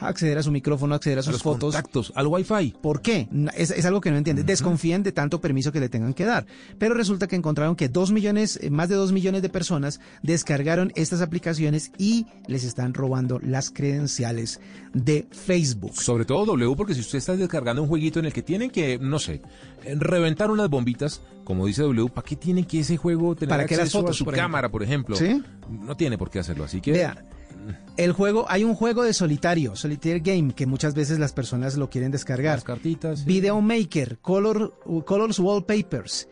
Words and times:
acceder 0.00 0.38
a 0.38 0.42
su 0.42 0.50
micrófono, 0.50 0.94
acceder 0.94 1.18
a 1.18 1.22
sus 1.22 1.34
los 1.34 1.42
fotos. 1.42 1.74
contactos, 1.74 2.12
al 2.14 2.26
Wi-Fi. 2.26 2.76
¿Por 2.80 3.02
qué? 3.02 3.28
Es, 3.56 3.70
es 3.70 3.84
algo 3.84 4.00
que 4.00 4.10
no 4.10 4.16
entiende. 4.16 4.44
Desconfían 4.44 5.02
de 5.02 5.12
tanto 5.12 5.40
permiso 5.40 5.72
que 5.72 5.80
le 5.80 5.88
tengan 5.88 6.14
que 6.14 6.24
dar. 6.24 6.46
Pero 6.78 6.94
resulta 6.94 7.26
que 7.26 7.36
encontraron 7.36 7.76
que 7.76 7.88
dos 7.88 8.10
millones, 8.10 8.58
eh, 8.62 8.70
más 8.70 8.88
de 8.88 8.94
dos 8.94 9.12
millones 9.12 9.42
de 9.42 9.48
personas 9.48 10.00
descargaron 10.22 10.92
estas 10.94 11.20
aplicaciones 11.20 11.92
y 11.98 12.26
les 12.46 12.64
están 12.64 12.94
robando 12.94 13.40
las 13.40 13.70
credenciales 13.70 14.60
de 14.94 15.26
Facebook. 15.30 15.94
Sobre 15.94 16.24
todo 16.24 16.46
W, 16.46 16.76
porque 16.76 16.94
si 16.94 17.00
usted 17.00 17.18
está 17.18 17.36
descargando 17.36 17.82
un 17.82 17.88
jueguito 17.88 18.18
en 18.18 18.26
el 18.26 18.32
que 18.32 18.42
tienen 18.42 18.70
que, 18.70 18.98
no 18.98 19.18
sé, 19.18 19.42
eh, 19.84 19.94
reventar 19.96 20.50
unas 20.50 20.68
bombitas, 20.68 21.20
como 21.44 21.66
dice 21.66 21.82
W, 21.82 22.08
¿para 22.08 22.26
qué 22.26 22.36
tienen 22.36 22.64
que 22.64 22.80
ese 22.80 22.96
juego 22.96 23.34
tener 23.34 23.50
¿Para 23.50 23.66
qué 23.66 23.76
las 23.76 23.84
acceso 23.84 24.00
fotos, 24.00 24.16
a 24.16 24.18
su 24.18 24.24
por 24.24 24.34
cámara, 24.34 24.70
por 24.70 24.82
ejemplo? 24.82 25.16
¿Sí? 25.16 25.42
No 25.68 25.96
tiene 25.96 26.18
por 26.18 26.30
qué 26.30 26.38
hacerlo, 26.38 26.64
así 26.64 26.80
que... 26.80 26.92
Vea, 26.92 27.24
el 27.96 28.12
juego, 28.12 28.46
hay 28.48 28.64
un 28.64 28.74
juego 28.74 29.02
de 29.02 29.12
solitario, 29.12 29.74
Solitaire 29.76 30.20
Game, 30.20 30.54
que 30.54 30.66
muchas 30.66 30.94
veces 30.94 31.18
las 31.18 31.32
personas 31.32 31.76
lo 31.76 31.90
quieren 31.90 32.10
descargar. 32.10 32.56
Las 32.56 32.64
cartitas. 32.64 33.20
sí. 33.20 33.24
Video 33.26 33.60
Maker, 33.60 34.18
Color, 34.20 34.74
Colors 35.04 35.38
Wallpapers, 35.38 36.28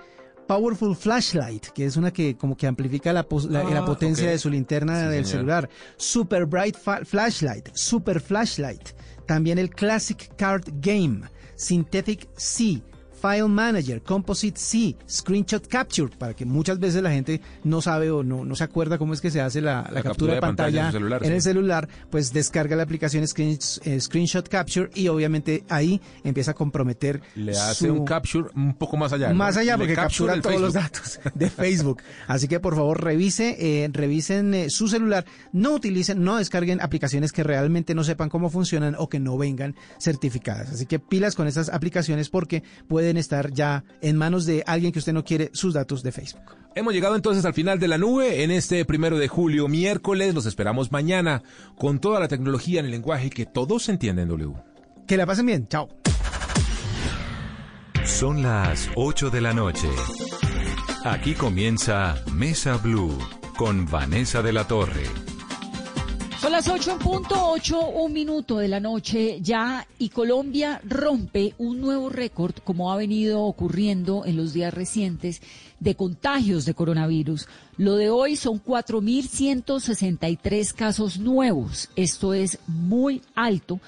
Powerful 0.46 0.94
Flashlight, 0.94 1.66
que 1.68 1.84
es 1.86 1.96
una 1.96 2.12
que 2.12 2.36
como 2.36 2.56
que 2.56 2.66
amplifica 2.68 3.12
la, 3.12 3.26
la, 3.50 3.60
Ah, 3.60 3.70
la 3.70 3.84
potencia 3.84 4.30
de 4.30 4.38
su 4.38 4.48
linterna 4.48 5.00
Sí, 5.06 5.06
del 5.14 5.24
señor. 5.24 5.26
celular. 5.40 5.70
Super 5.96 6.46
Bright 6.46 6.76
Flashlight, 7.04 7.70
Super 7.74 8.20
Flashlight. 8.20 8.90
También 9.26 9.58
el 9.58 9.70
Classic 9.70 10.32
Card 10.36 10.62
Game, 10.80 11.22
Synthetic 11.56 12.28
C. 12.36 12.80
File 13.26 13.48
Manager, 13.48 14.02
Composite 14.02 14.58
C, 14.58 14.94
Screenshot 15.08 15.66
Capture, 15.66 16.10
para 16.16 16.34
que 16.34 16.44
muchas 16.44 16.78
veces 16.78 17.02
la 17.02 17.10
gente 17.10 17.40
no 17.64 17.80
sabe 17.82 18.10
o 18.10 18.22
no, 18.22 18.44
no 18.44 18.54
se 18.54 18.64
acuerda 18.64 18.98
cómo 18.98 19.14
es 19.14 19.20
que 19.20 19.30
se 19.30 19.40
hace 19.40 19.60
la, 19.60 19.88
la 19.92 20.02
captura, 20.02 20.34
de 20.34 20.40
pantalla, 20.40 20.80
en 20.86 20.86
su 20.86 20.92
celular, 20.98 21.22
en 21.22 21.28
sí. 21.30 21.34
el 21.34 21.42
celular, 21.42 21.88
pues 22.10 22.32
descarga 22.32 22.76
la 22.76 22.82
aplicación 22.84 23.24
Screen- 23.26 23.58
eh, 23.84 24.00
Screenshot 24.00 24.48
Capture 24.48 24.90
y 24.94 25.08
obviamente 25.08 25.64
ahí 25.68 26.00
empieza 26.24 26.52
a 26.52 26.54
comprometer 26.54 27.20
Le 27.34 27.52
hace 27.52 27.86
su- 27.88 27.92
un 27.92 28.04
capture 28.04 28.48
un 28.54 28.74
poco 28.74 28.96
más 28.96 29.12
allá. 29.12 29.28
¿no? 29.30 29.34
más 29.34 29.56
allá 29.56 29.76
porque 29.76 29.94
captura 29.94 30.40
todos 30.40 30.60
los 30.60 30.74
datos 30.74 31.18
de 31.34 31.50
Facebook. 31.50 32.02
Así 32.28 32.46
que 32.48 32.60
por 32.60 32.74
favor 32.76 33.02
revise, 33.02 33.56
eh, 33.58 33.88
revisen 33.92 34.54
eh, 34.54 34.70
su 34.70 34.88
celular, 34.88 35.24
no 35.52 35.72
utilicen, 35.74 36.22
no 36.22 36.36
descarguen 36.36 36.80
aplicaciones 36.80 37.32
que 37.32 37.42
realmente 37.42 37.94
no 37.94 38.04
sepan 38.04 38.28
cómo 38.28 38.50
funcionan 38.50 38.94
o 38.98 39.08
que 39.08 39.18
no 39.18 39.36
vengan 39.36 39.74
certificadas. 39.98 40.70
Así 40.70 40.86
que 40.86 40.98
pilas 40.98 41.34
con 41.34 41.46
estas 41.48 41.68
aplicaciones 41.70 42.28
porque 42.28 42.62
pueden 42.88 43.15
estar 43.18 43.52
ya 43.52 43.84
en 44.00 44.16
manos 44.16 44.46
de 44.46 44.62
alguien 44.66 44.92
que 44.92 44.98
usted 44.98 45.12
no 45.12 45.24
quiere 45.24 45.50
sus 45.52 45.74
datos 45.74 46.02
de 46.02 46.12
Facebook. 46.12 46.56
Hemos 46.74 46.92
llegado 46.92 47.16
entonces 47.16 47.44
al 47.46 47.54
final 47.54 47.78
de 47.78 47.88
la 47.88 47.96
nube 47.96 48.42
en 48.42 48.50
este 48.50 48.84
primero 48.84 49.18
de 49.18 49.28
julio, 49.28 49.66
miércoles. 49.66 50.34
Los 50.34 50.44
esperamos 50.44 50.92
mañana 50.92 51.42
con 51.78 52.00
toda 52.00 52.20
la 52.20 52.28
tecnología 52.28 52.80
en 52.80 52.86
el 52.86 52.92
lenguaje 52.92 53.30
que 53.30 53.46
todos 53.46 53.88
entienden, 53.88 54.28
W. 54.28 54.52
Que 55.06 55.16
la 55.16 55.24
pasen 55.24 55.46
bien, 55.46 55.66
chao. 55.68 55.88
Son 58.04 58.42
las 58.42 58.90
8 58.94 59.30
de 59.30 59.40
la 59.40 59.54
noche. 59.54 59.88
Aquí 61.04 61.34
comienza 61.34 62.16
Mesa 62.32 62.76
Blue 62.76 63.16
con 63.56 63.86
Vanessa 63.86 64.42
de 64.42 64.52
la 64.52 64.68
Torre. 64.68 65.04
Son 66.40 66.52
las 66.52 66.68
8 66.68 66.92
en 66.92 66.98
punto, 66.98 67.50
8, 67.50 67.88
un 67.88 68.12
minuto 68.12 68.58
de 68.58 68.68
la 68.68 68.78
noche 68.78 69.40
ya 69.40 69.86
y 69.98 70.10
Colombia 70.10 70.82
rompe 70.84 71.54
un 71.56 71.80
nuevo 71.80 72.10
récord 72.10 72.54
como 72.62 72.92
ha 72.92 72.96
venido 72.96 73.40
ocurriendo 73.42 74.26
en 74.26 74.36
los 74.36 74.52
días 74.52 74.74
recientes 74.74 75.40
de 75.80 75.94
contagios 75.94 76.66
de 76.66 76.74
coronavirus. 76.74 77.48
Lo 77.78 77.96
de 77.96 78.10
hoy 78.10 78.36
son 78.36 78.62
4.163 78.62 80.74
casos 80.74 81.18
nuevos. 81.18 81.88
Esto 81.96 82.34
es 82.34 82.58
muy 82.66 83.22
alto 83.34 83.80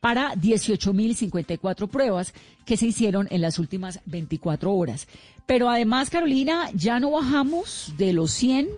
para 0.00 0.34
18.054 0.34 1.88
pruebas 1.88 2.32
que 2.64 2.76
se 2.76 2.86
hicieron 2.86 3.26
en 3.30 3.40
las 3.40 3.58
últimas 3.58 3.98
24 4.06 4.72
horas. 4.72 5.08
Pero 5.46 5.68
además, 5.68 6.10
Carolina, 6.10 6.70
ya 6.74 7.00
no 7.00 7.10
bajamos 7.10 7.92
de 7.98 8.12
los 8.12 8.30
100 8.30 8.68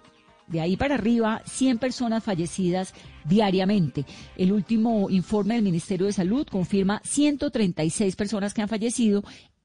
de 0.50 0.61
ahí 0.61 0.77
para 0.77 0.97
arriba, 0.97 1.43
100 1.47 1.78
personas 1.78 2.25
fallecidas 2.25 2.93
diariamente. 3.25 4.05
El 4.37 4.53
último 4.53 5.09
informe 5.11 5.55
del 5.55 5.62
Ministerio 5.62 6.06
de 6.06 6.12
Salud 6.12 6.47
confirma 6.47 7.00
136 7.05 8.16
personas 8.16 8.53
que 8.53 8.62
han 8.62 8.69
fallecido 8.69 9.22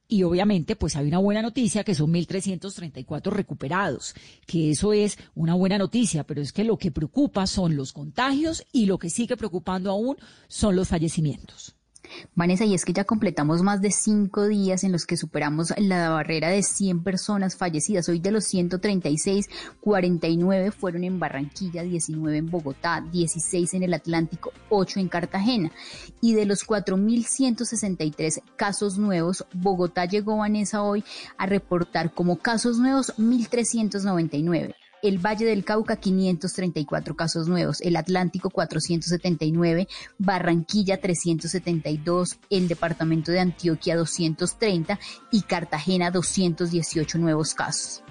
y 0.07 0.23
obviamente 0.23 0.75
pues 0.75 0.95
hay 0.95 1.07
una 1.07 1.17
buena 1.17 1.41
noticia 1.41 1.83
que 1.83 1.95
son 1.95 2.13
1.334 2.13 3.31
recuperados, 3.31 4.13
que 4.45 4.71
eso 4.71 4.93
es 4.93 5.17
una 5.33 5.55
buena 5.55 5.77
noticia, 5.77 6.23
pero 6.23 6.41
es 6.41 6.53
que 6.53 6.63
lo 6.63 6.77
que 6.77 6.91
preocupa 6.91 7.47
son 7.47 7.75
los 7.75 7.91
contagios 7.91 8.63
y 8.71 8.85
lo 8.85 8.99
que 8.99 9.09
sigue 9.09 9.37
preocupando 9.37 9.89
aún 9.89 10.17
son 10.47 10.75
los 10.75 10.89
fallecimientos. 10.89 11.75
Vanessa, 12.35 12.65
y 12.65 12.73
es 12.73 12.85
que 12.85 12.93
ya 12.93 13.03
completamos 13.03 13.61
más 13.61 13.81
de 13.81 13.91
cinco 13.91 14.47
días 14.47 14.83
en 14.83 14.91
los 14.91 15.05
que 15.05 15.17
superamos 15.17 15.73
la 15.77 16.09
barrera 16.09 16.49
de 16.49 16.63
100 16.63 17.03
personas 17.03 17.55
fallecidas. 17.55 18.09
Hoy 18.09 18.19
de 18.19 18.31
los 18.31 18.45
136, 18.45 19.47
49 19.81 20.71
fueron 20.71 21.03
en 21.03 21.19
Barranquilla, 21.19 21.83
19 21.83 22.37
en 22.37 22.49
Bogotá, 22.49 23.03
16 23.11 23.73
en 23.73 23.83
el 23.83 23.93
Atlántico, 23.93 24.51
8 24.69 24.99
en 24.99 25.09
Cartagena. 25.09 25.71
Y 26.21 26.33
de 26.33 26.45
los 26.45 26.65
4.163 26.65 28.41
casos 28.55 28.97
nuevos, 28.97 29.45
Bogotá 29.53 30.05
llegó, 30.05 30.37
Vanessa, 30.37 30.81
hoy 30.81 31.03
a 31.37 31.45
reportar 31.45 32.13
como 32.13 32.37
casos 32.37 32.79
nuevos 32.79 33.13
1.399 33.17 34.75
el 35.07 35.19
Valle 35.19 35.45
del 35.45 35.63
Cauca 35.63 35.97
534 35.97 37.15
casos 37.15 37.47
nuevos, 37.47 37.81
el 37.81 37.95
Atlántico 37.95 38.49
479, 38.49 39.87
Barranquilla 40.17 40.99
372, 40.99 42.37
el 42.49 42.67
departamento 42.67 43.31
de 43.31 43.39
Antioquia 43.39 43.95
230 43.95 44.99
y 45.31 45.41
Cartagena 45.43 46.09
218 46.09 47.17
nuevos 47.19 47.53
casos. 47.53 48.01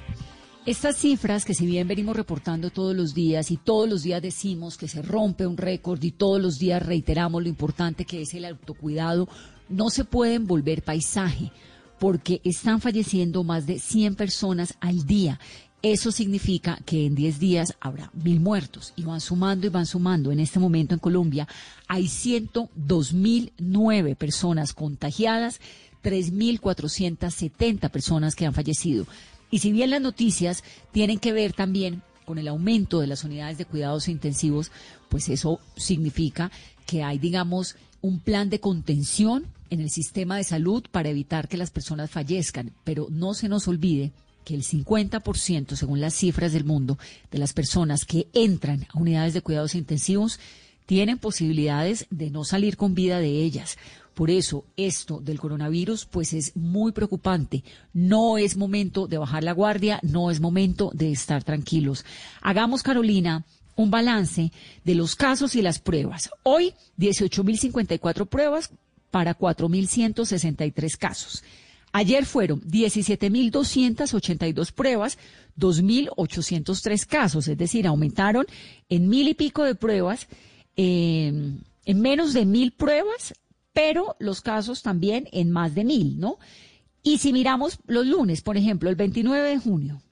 Estas 0.67 0.97
cifras 0.97 1.45
que 1.45 1.53
si 1.53 1.67
bien 1.67 1.87
venimos 1.89 2.17
reportando 2.17 2.71
todos 2.71 2.97
los 2.97 3.13
días 3.13 3.51
y 3.51 3.59
todos 3.59 3.89
los 3.89 4.03
días 4.03 4.23
decimos 4.23 4.79
que 4.79 4.89
se 4.89 5.03
rompe 5.03 5.47
un 5.47 5.59
récord 5.59 6.03
y 6.03 6.13
todos 6.13 6.41
los 6.41 6.59
días 6.59 6.83
reiteramos 6.83 7.43
lo 7.43 7.49
importante 7.49 8.07
que 8.07 8.23
es 8.23 8.33
el 8.33 8.47
autocuidado, 8.47 9.29
no 9.69 9.91
se 9.91 10.05
pueden 10.05 10.47
volver 10.47 10.83
paisaje 10.83 11.53
porque 11.99 12.41
están 12.45 12.81
falleciendo 12.81 13.45
más 13.45 13.67
de 13.67 13.79
100 13.79 14.15
personas 14.15 14.75
al 14.81 15.05
día. 15.07 15.39
Eso 15.85 16.11
significa 16.13 16.79
que 16.87 17.05
en 17.05 17.15
10 17.15 17.39
días 17.39 17.75
habrá 17.79 18.11
mil 18.15 18.41
muertos 18.41 18.95
y 18.97 19.03
van 19.03 19.21
sumando 19.21 19.67
y 19.67 19.69
van 19.69 19.85
sumando. 19.85 20.33
En 20.33 20.41
este 20.41 20.59
momento 20.59 20.95
en 20.95 20.99
Colombia 20.99 21.47
hay 21.89 22.05
102.009 22.05 24.17
personas 24.17 24.73
contagiadas, 24.73 25.61
3.470 26.03 27.91
personas 27.91 28.35
que 28.35 28.47
han 28.47 28.55
fallecido. 28.55 29.07
Y 29.51 29.59
si 29.59 29.73
bien 29.73 29.91
las 29.91 30.01
noticias 30.01 30.65
tienen 30.91 31.19
que 31.19 31.35
ver 31.35 31.53
también 31.53 32.01
con 32.25 32.39
el 32.39 32.49
aumento 32.49 33.01
de 33.01 33.07
las 33.07 33.23
unidades 33.23 33.59
de 33.59 33.67
cuidados 33.67 34.09
intensivos, 34.09 34.73
pues 35.11 35.29
eso 35.29 35.61
significa 35.77 36.51
que 36.87 37.03
hay, 37.03 37.19
digamos, 37.19 37.77
un 38.01 38.21
plan 38.21 38.49
de 38.49 38.59
contención 38.59 39.45
en 39.69 39.83
el 39.83 39.91
sistema 39.91 40.39
de 40.39 40.45
salud 40.45 40.83
para 40.91 41.11
evitar 41.11 41.47
que 41.47 41.59
las 41.59 41.71
personas 41.71 42.11
fallezcan. 42.11 42.73
Pero 42.85 43.09
no 43.11 43.35
se 43.35 43.51
nos 43.51 43.69
olvide 43.69 44.13
que 44.45 44.55
el 44.55 44.63
50%, 44.63 45.75
según 45.75 46.01
las 46.01 46.15
cifras 46.15 46.53
del 46.53 46.65
mundo, 46.65 46.99
de 47.31 47.39
las 47.39 47.53
personas 47.53 48.05
que 48.05 48.29
entran 48.33 48.87
a 48.93 48.99
unidades 48.99 49.35
de 49.35 49.43
cuidados 49.43 49.75
intensivos 49.75 50.39
tienen 50.87 51.19
posibilidades 51.19 52.07
de 52.11 52.31
no 52.31 52.45
salir 52.45 52.77
con 52.77 52.95
vida 52.95 53.19
de 53.19 53.43
ellas. 53.43 53.79
Por 54.15 54.31
eso, 54.31 54.65
esto 54.77 55.19
del 55.21 55.41
coronavirus, 55.41 56.05
pues 56.07 56.35
es 56.35 56.55
muy 56.55 56.93
preocupante. 56.93 57.65
No 57.93 58.39
es 58.39 58.57
momento 58.57 59.09
de 59.09 59.19
bajar 59.19 59.43
la 59.43 59.53
guardia, 59.53 59.99
no 60.03 60.31
es 60.31 60.41
momento 60.41 60.91
de 60.95 61.11
estar 61.11 61.43
tranquilos. 61.43 62.05
Hagamos, 62.41 62.85
Carolina, 62.85 63.45
un 63.75 63.91
balance 63.91 64.53
de 64.85 64.95
los 64.95 65.17
casos 65.17 65.57
y 65.57 65.63
las 65.63 65.81
pruebas. 65.81 66.31
Hoy, 66.45 66.75
18.054 66.99 68.27
pruebas 68.27 68.71
para 69.11 69.37
4.163 69.37 70.97
casos. 70.97 71.43
Ayer 71.97 72.27
fueron 72.27 72.61
17.282 72.63 74.73
pruebas, 74.73 75.17
2.803 75.57 77.07
casos, 77.07 77.47
es 77.47 77.57
decir, 77.57 77.87
aumentaron 77.87 78.47
en 78.89 79.09
mil 79.09 79.29
y 79.29 79.35
pico 79.35 79.63
de 79.63 79.77
pruebas, 79.77 80.27
en 80.75 81.63
menos 81.87 82.33
de 82.33 82.47
mil 82.47 82.73
pruebas, 82.73 83.35
pero 83.73 84.17
los 84.19 84.41
casos 84.41 84.83
también 84.83 85.29
en 85.31 85.53
más 85.53 85.77
de 85.77 85.85
mil, 85.85 86.19
¿no? 86.19 86.41
Y 87.05 87.19
si 87.19 87.33
miramos 87.33 87.79
los 87.87 88.05
lunes, 88.05 88.43
por 88.43 88.57
ejemplo, 88.57 88.91
el 88.91 88.97
29 88.97 89.51
de 89.51 89.59
junio, 89.59 90.03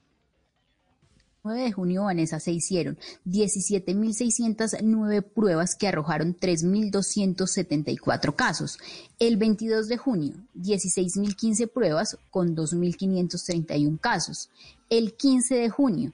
9 1.45 1.61
de 1.61 1.73
junio, 1.73 2.03
Vanessa, 2.03 2.39
se 2.39 2.53
hicieron 2.53 2.97
17.609 3.25 5.21
pruebas 5.23 5.75
que 5.75 5.89
arrojaron 5.89 6.39
3.274 6.39 8.33
casos. 8.33 8.77
El 9.19 9.35
22 9.35 9.89
de 9.89 9.97
junio, 9.97 10.35
16.015 10.55 11.69
pruebas 11.69 12.17
con 12.31 12.55
2.531 12.55 13.99
casos. 13.99 14.51
El 14.89 15.15
15 15.15 15.55
de 15.55 15.69
junio, 15.69 16.13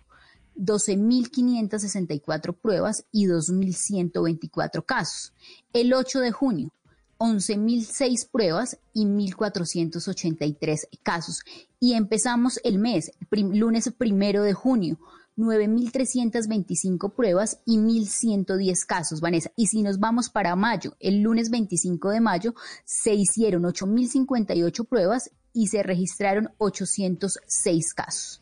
12.564 0.57 2.55
pruebas 2.55 3.05
y 3.11 3.27
2.124 3.27 4.83
casos. 4.83 5.33
El 5.73 5.93
8 5.93 6.21
de 6.21 6.31
junio, 6.31 6.71
11.006 7.19 8.27
pruebas 8.31 8.79
y 8.95 9.05
1.483 9.05 10.87
casos. 11.03 11.41
Y 11.79 11.93
empezamos 11.93 12.59
el 12.63 12.79
mes, 12.79 13.11
lunes 13.29 13.93
primero 13.95 14.41
de 14.41 14.53
junio, 14.53 14.97
9.325 15.39 17.13
pruebas 17.13 17.62
y 17.65 17.77
1.110 17.77 18.86
casos, 18.86 19.21
Vanessa. 19.21 19.51
Y 19.56 19.68
si 19.68 19.81
nos 19.81 20.00
vamos 20.00 20.30
para 20.30 20.56
mayo, 20.56 20.95
el 21.00 21.21
lunes 21.21 21.50
25 21.50 22.09
de 22.09 22.19
mayo, 22.19 22.53
se 22.83 23.13
hicieron 23.13 23.63
8.058 23.63 24.86
pruebas 24.86 25.31
y 25.53 25.68
se 25.68 25.81
registraron 25.81 26.50
806 26.57 27.94
casos. 27.94 28.41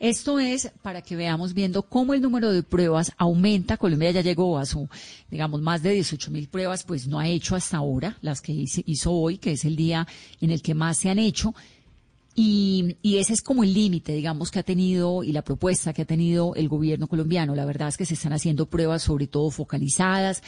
Esto 0.00 0.38
es 0.38 0.70
para 0.80 1.02
que 1.02 1.16
veamos 1.16 1.54
viendo 1.54 1.82
cómo 1.82 2.14
el 2.14 2.22
número 2.22 2.52
de 2.52 2.62
pruebas 2.62 3.12
aumenta. 3.18 3.76
Colombia 3.76 4.12
ya 4.12 4.20
llegó 4.20 4.56
a 4.56 4.64
su, 4.64 4.88
digamos, 5.28 5.60
más 5.60 5.82
de 5.82 5.90
18 5.90 6.30
mil 6.30 6.48
pruebas, 6.48 6.84
pues 6.84 7.08
no 7.08 7.18
ha 7.18 7.26
hecho 7.26 7.56
hasta 7.56 7.78
ahora 7.78 8.16
las 8.20 8.40
que 8.40 8.52
hizo 8.52 9.12
hoy, 9.12 9.38
que 9.38 9.52
es 9.52 9.64
el 9.64 9.74
día 9.74 10.06
en 10.40 10.50
el 10.50 10.62
que 10.62 10.74
más 10.74 10.98
se 10.98 11.10
han 11.10 11.18
hecho. 11.18 11.52
Y, 12.40 12.96
y, 13.02 13.16
ese 13.16 13.32
es 13.32 13.42
como 13.42 13.64
el 13.64 13.74
límite, 13.74 14.12
digamos, 14.12 14.52
que 14.52 14.60
ha 14.60 14.62
tenido 14.62 15.24
y 15.24 15.32
la 15.32 15.42
propuesta 15.42 15.92
que 15.92 16.02
ha 16.02 16.04
tenido 16.04 16.54
el 16.54 16.68
gobierno 16.68 17.08
colombiano. 17.08 17.56
La 17.56 17.64
verdad 17.64 17.88
es 17.88 17.96
que 17.96 18.06
se 18.06 18.14
están 18.14 18.32
haciendo 18.32 18.66
pruebas 18.66 19.02
sobre 19.02 19.26
todo 19.26 19.50
focalizadas. 19.50 20.44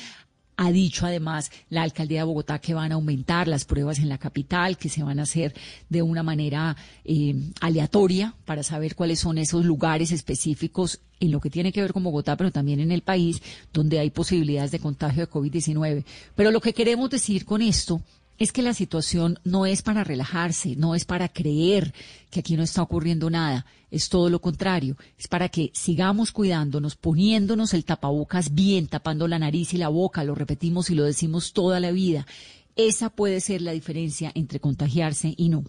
Ha 0.57 0.71
dicho 0.71 1.05
además 1.05 1.51
la 1.69 1.83
alcaldía 1.83 2.21
de 2.21 2.27
Bogotá 2.27 2.61
que 2.61 2.75
van 2.75 2.93
a 2.93 2.95
aumentar 2.95 3.49
las 3.49 3.65
pruebas 3.65 3.99
en 3.99 4.09
la 4.09 4.19
capital, 4.19 4.79
que 4.79 4.89
se 4.89 5.03
van 5.03 5.19
a 5.19 5.25
hacer 5.25 5.53
de 5.89 6.03
una 6.03 6.23
manera 6.23 6.77
eh, 7.05 7.35
aleatoria 7.61 8.37
para 8.45 8.63
saber 8.63 8.95
cuáles 8.95 9.19
son 9.19 9.39
esos 9.39 9.65
lugares 9.65 10.13
específicos 10.13 11.01
en 11.19 11.33
lo 11.33 11.41
que 11.41 11.51
tiene 11.51 11.73
que 11.73 11.83
ver 11.83 11.93
con 11.93 12.05
Bogotá, 12.05 12.37
pero 12.37 12.53
también 12.53 12.79
en 12.79 12.93
el 12.93 13.03
país 13.03 13.43
donde 13.73 13.99
hay 13.99 14.11
posibilidades 14.11 14.71
de 14.71 14.79
contagio 14.79 15.27
de 15.27 15.33
COVID-19. 15.33 16.05
Pero 16.37 16.53
lo 16.53 16.61
que 16.61 16.73
queremos 16.73 17.11
decir 17.11 17.45
con 17.45 17.63
esto 17.63 18.01
es 18.41 18.53
que 18.53 18.63
la 18.63 18.73
situación 18.73 19.39
no 19.45 19.67
es 19.67 19.83
para 19.83 20.03
relajarse, 20.03 20.75
no 20.75 20.95
es 20.95 21.05
para 21.05 21.29
creer 21.29 21.93
que 22.31 22.41
aquí 22.41 22.57
no 22.57 22.63
está 22.63 22.81
ocurriendo 22.81 23.29
nada, 23.29 23.67
es 23.91 24.09
todo 24.09 24.31
lo 24.31 24.41
contrario, 24.41 24.97
es 25.19 25.29
para 25.29 25.51
que 25.51 25.71
sigamos 25.75 26.33
cuidándonos, 26.33 26.97
poniéndonos 26.97 27.75
el 27.75 27.85
tapabocas 27.85 28.55
bien, 28.55 28.87
tapando 28.87 29.29
la 29.29 29.39
nariz 29.39 29.75
y 29.75 29.77
la 29.77 29.89
boca, 29.89 30.25
lo 30.25 30.35
repetimos 30.35 30.89
y 30.89 30.95
lo 30.95 31.05
decimos 31.05 31.53
toda 31.53 31.81
la 31.81 31.91
vida. 31.91 32.27
Esa 32.77 33.11
puede 33.11 33.43
ser 33.43 33.61
la 33.61 33.73
diferencia 33.73 34.33
entre 34.35 34.59
contagiarse 34.59 35.35
y 35.37 35.51
no. 35.51 35.63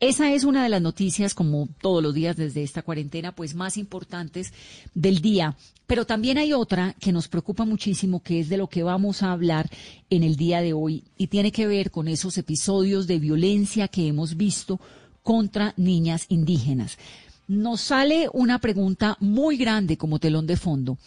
Esa 0.00 0.32
es 0.32 0.44
una 0.44 0.62
de 0.62 0.68
las 0.68 0.82
noticias, 0.82 1.34
como 1.34 1.68
todos 1.80 2.02
los 2.02 2.14
días 2.14 2.36
desde 2.36 2.62
esta 2.62 2.82
cuarentena, 2.82 3.32
pues 3.32 3.54
más 3.54 3.76
importantes 3.76 4.52
del 4.94 5.20
día. 5.20 5.56
Pero 5.86 6.04
también 6.04 6.38
hay 6.38 6.52
otra 6.52 6.94
que 6.98 7.12
nos 7.12 7.28
preocupa 7.28 7.64
muchísimo, 7.64 8.22
que 8.22 8.40
es 8.40 8.48
de 8.48 8.56
lo 8.56 8.66
que 8.66 8.82
vamos 8.82 9.22
a 9.22 9.32
hablar 9.32 9.70
en 10.10 10.22
el 10.22 10.36
día 10.36 10.60
de 10.60 10.72
hoy, 10.72 11.04
y 11.16 11.28
tiene 11.28 11.52
que 11.52 11.66
ver 11.66 11.90
con 11.90 12.08
esos 12.08 12.36
episodios 12.38 13.06
de 13.06 13.18
violencia 13.18 13.88
que 13.88 14.08
hemos 14.08 14.36
visto 14.36 14.80
contra 15.22 15.74
niñas 15.76 16.26
indígenas. 16.28 16.98
Nos 17.46 17.80
sale 17.82 18.28
una 18.32 18.58
pregunta 18.58 19.16
muy 19.20 19.56
grande 19.56 19.96
como 19.96 20.18
telón 20.18 20.46
de 20.46 20.56
fondo. 20.56 20.98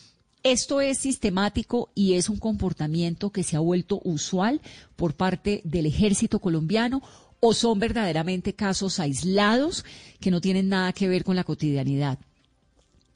Esto 0.44 0.82
es 0.82 1.00
sistemático 1.00 1.90
y 1.94 2.14
es 2.14 2.30
un 2.30 2.38
comportamiento 2.38 3.32
que 3.32 3.44
se 3.44 3.58
ha 3.58 3.60
vuelto 3.60 4.00
usual 4.04 4.62
por 4.96 5.14
parte 5.14 5.62
del 5.66 5.88
ejército 5.88 6.40
colombiano 6.40 7.02
o 7.40 7.54
son 7.54 7.80
verdaderamente 7.80 8.54
casos 8.54 9.00
aislados 9.00 9.86
que 10.20 10.32
no 10.32 10.42
tienen 10.42 10.70
nada 10.70 10.94
que 10.94 11.08
ver 11.08 11.24
con 11.24 11.36
la 11.36 11.44
cotidianidad. 11.44 12.20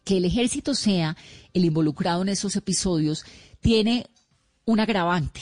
Que 0.04 0.18
el 0.18 0.26
ejército 0.26 0.76
sea 0.76 1.16
el 1.54 1.66
involucrado 1.66 2.22
en 2.22 2.30
esos 2.30 2.56
episodios 2.56 3.24
tiene 3.62 4.08
un 4.66 4.80
agravante 4.80 5.42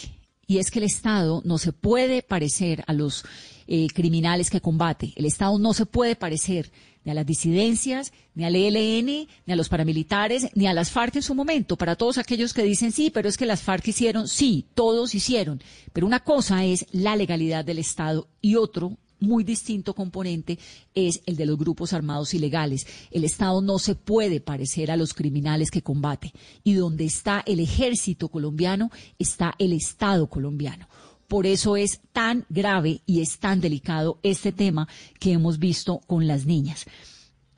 y 0.50 0.58
es 0.58 0.72
que 0.72 0.80
el 0.80 0.86
Estado 0.86 1.42
no 1.46 1.60
se 1.60 1.74
puede 1.74 2.24
parecer 2.24 2.84
a 2.88 2.94
los 2.94 3.24
eh, 3.68 3.88
criminales 3.94 4.50
que 4.50 4.62
combate. 4.62 5.14
El 5.16 5.26
Estado 5.26 5.60
no 5.60 5.76
se 5.76 5.86
puede 5.86 6.16
parecer 6.16 6.72
ni 7.04 7.12
a 7.12 7.14
las 7.14 7.26
disidencias, 7.26 8.14
ni 8.36 8.46
al 8.46 8.56
ELN, 8.56 9.28
ni 9.46 9.54
a 9.54 9.56
los 9.56 9.70
paramilitares, 9.70 10.48
ni 10.56 10.68
a 10.68 10.74
las 10.74 10.92
FARC 10.92 11.18
en 11.18 11.24
su 11.24 11.36
momento. 11.36 11.78
Para 11.78 11.96
todos 11.96 12.18
aquellos 12.18 12.54
que 12.54 12.64
dicen 12.64 12.92
sí, 12.92 13.10
pero 13.10 13.30
es 13.30 13.38
que 13.38 13.46
las 13.46 13.62
FARC 13.62 13.88
hicieron, 13.88 14.28
sí, 14.28 14.66
todos 14.74 15.16
hicieron. 15.16 15.62
Pero 15.94 16.08
una 16.08 16.20
cosa 16.22 16.66
es 16.66 16.86
la 16.92 17.16
legalidad 17.16 17.66
del 17.66 17.80
Estado 17.80 18.28
y 18.42 18.56
otro 18.56 18.98
muy 19.20 19.44
distinto 19.44 19.94
componente 19.94 20.60
es 20.94 21.22
el 21.26 21.36
de 21.36 21.46
los 21.46 21.58
grupos 21.58 21.94
armados 21.94 22.34
ilegales. 22.34 22.88
El 23.12 23.24
Estado 23.24 23.62
no 23.62 23.80
se 23.80 23.96
puede 23.96 24.40
parecer 24.40 24.92
a 24.92 24.98
los 24.98 25.14
criminales 25.14 25.72
que 25.72 25.82
combate. 25.82 26.34
Y 26.64 26.74
donde 26.74 27.06
está 27.06 27.44
el 27.46 27.60
ejército 27.60 28.30
colombiano, 28.30 28.92
está 29.18 29.56
el 29.60 29.74
Estado 29.74 30.28
colombiano. 30.28 30.88
Por 31.30 31.46
eso 31.46 31.78
es 31.78 32.02
tan 32.12 32.46
grave 32.50 33.02
y 33.06 33.22
es 33.22 33.38
tan 33.38 33.62
delicado 33.62 34.20
este 34.24 34.52
tema 34.52 34.88
que 35.20 35.32
hemos 35.32 35.60
visto 35.60 36.00
con 36.00 36.28
las 36.28 36.48
niñas. 36.48 36.88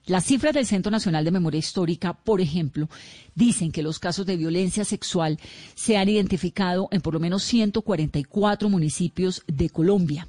Las 0.06 0.26
cifras 0.26 0.54
del 0.54 0.66
Centro 0.66 0.92
Nacional 0.92 1.24
de 1.24 1.32
Memoria 1.32 1.60
Histórica, 1.60 2.14
por 2.14 2.42
ejemplo, 2.42 2.90
dicen 3.34 3.72
que 3.72 3.82
los 3.82 3.98
casos 3.98 4.26
de 4.26 4.36
violencia 4.36 4.84
sexual 4.84 5.40
se 5.74 5.96
han 5.96 6.10
identificado 6.10 6.90
en 6.92 7.00
por 7.00 7.14
lo 7.14 7.22
menos 7.22 7.44
144 7.44 8.68
municipios 8.68 9.42
de 9.48 9.70
Colombia. 9.70 10.28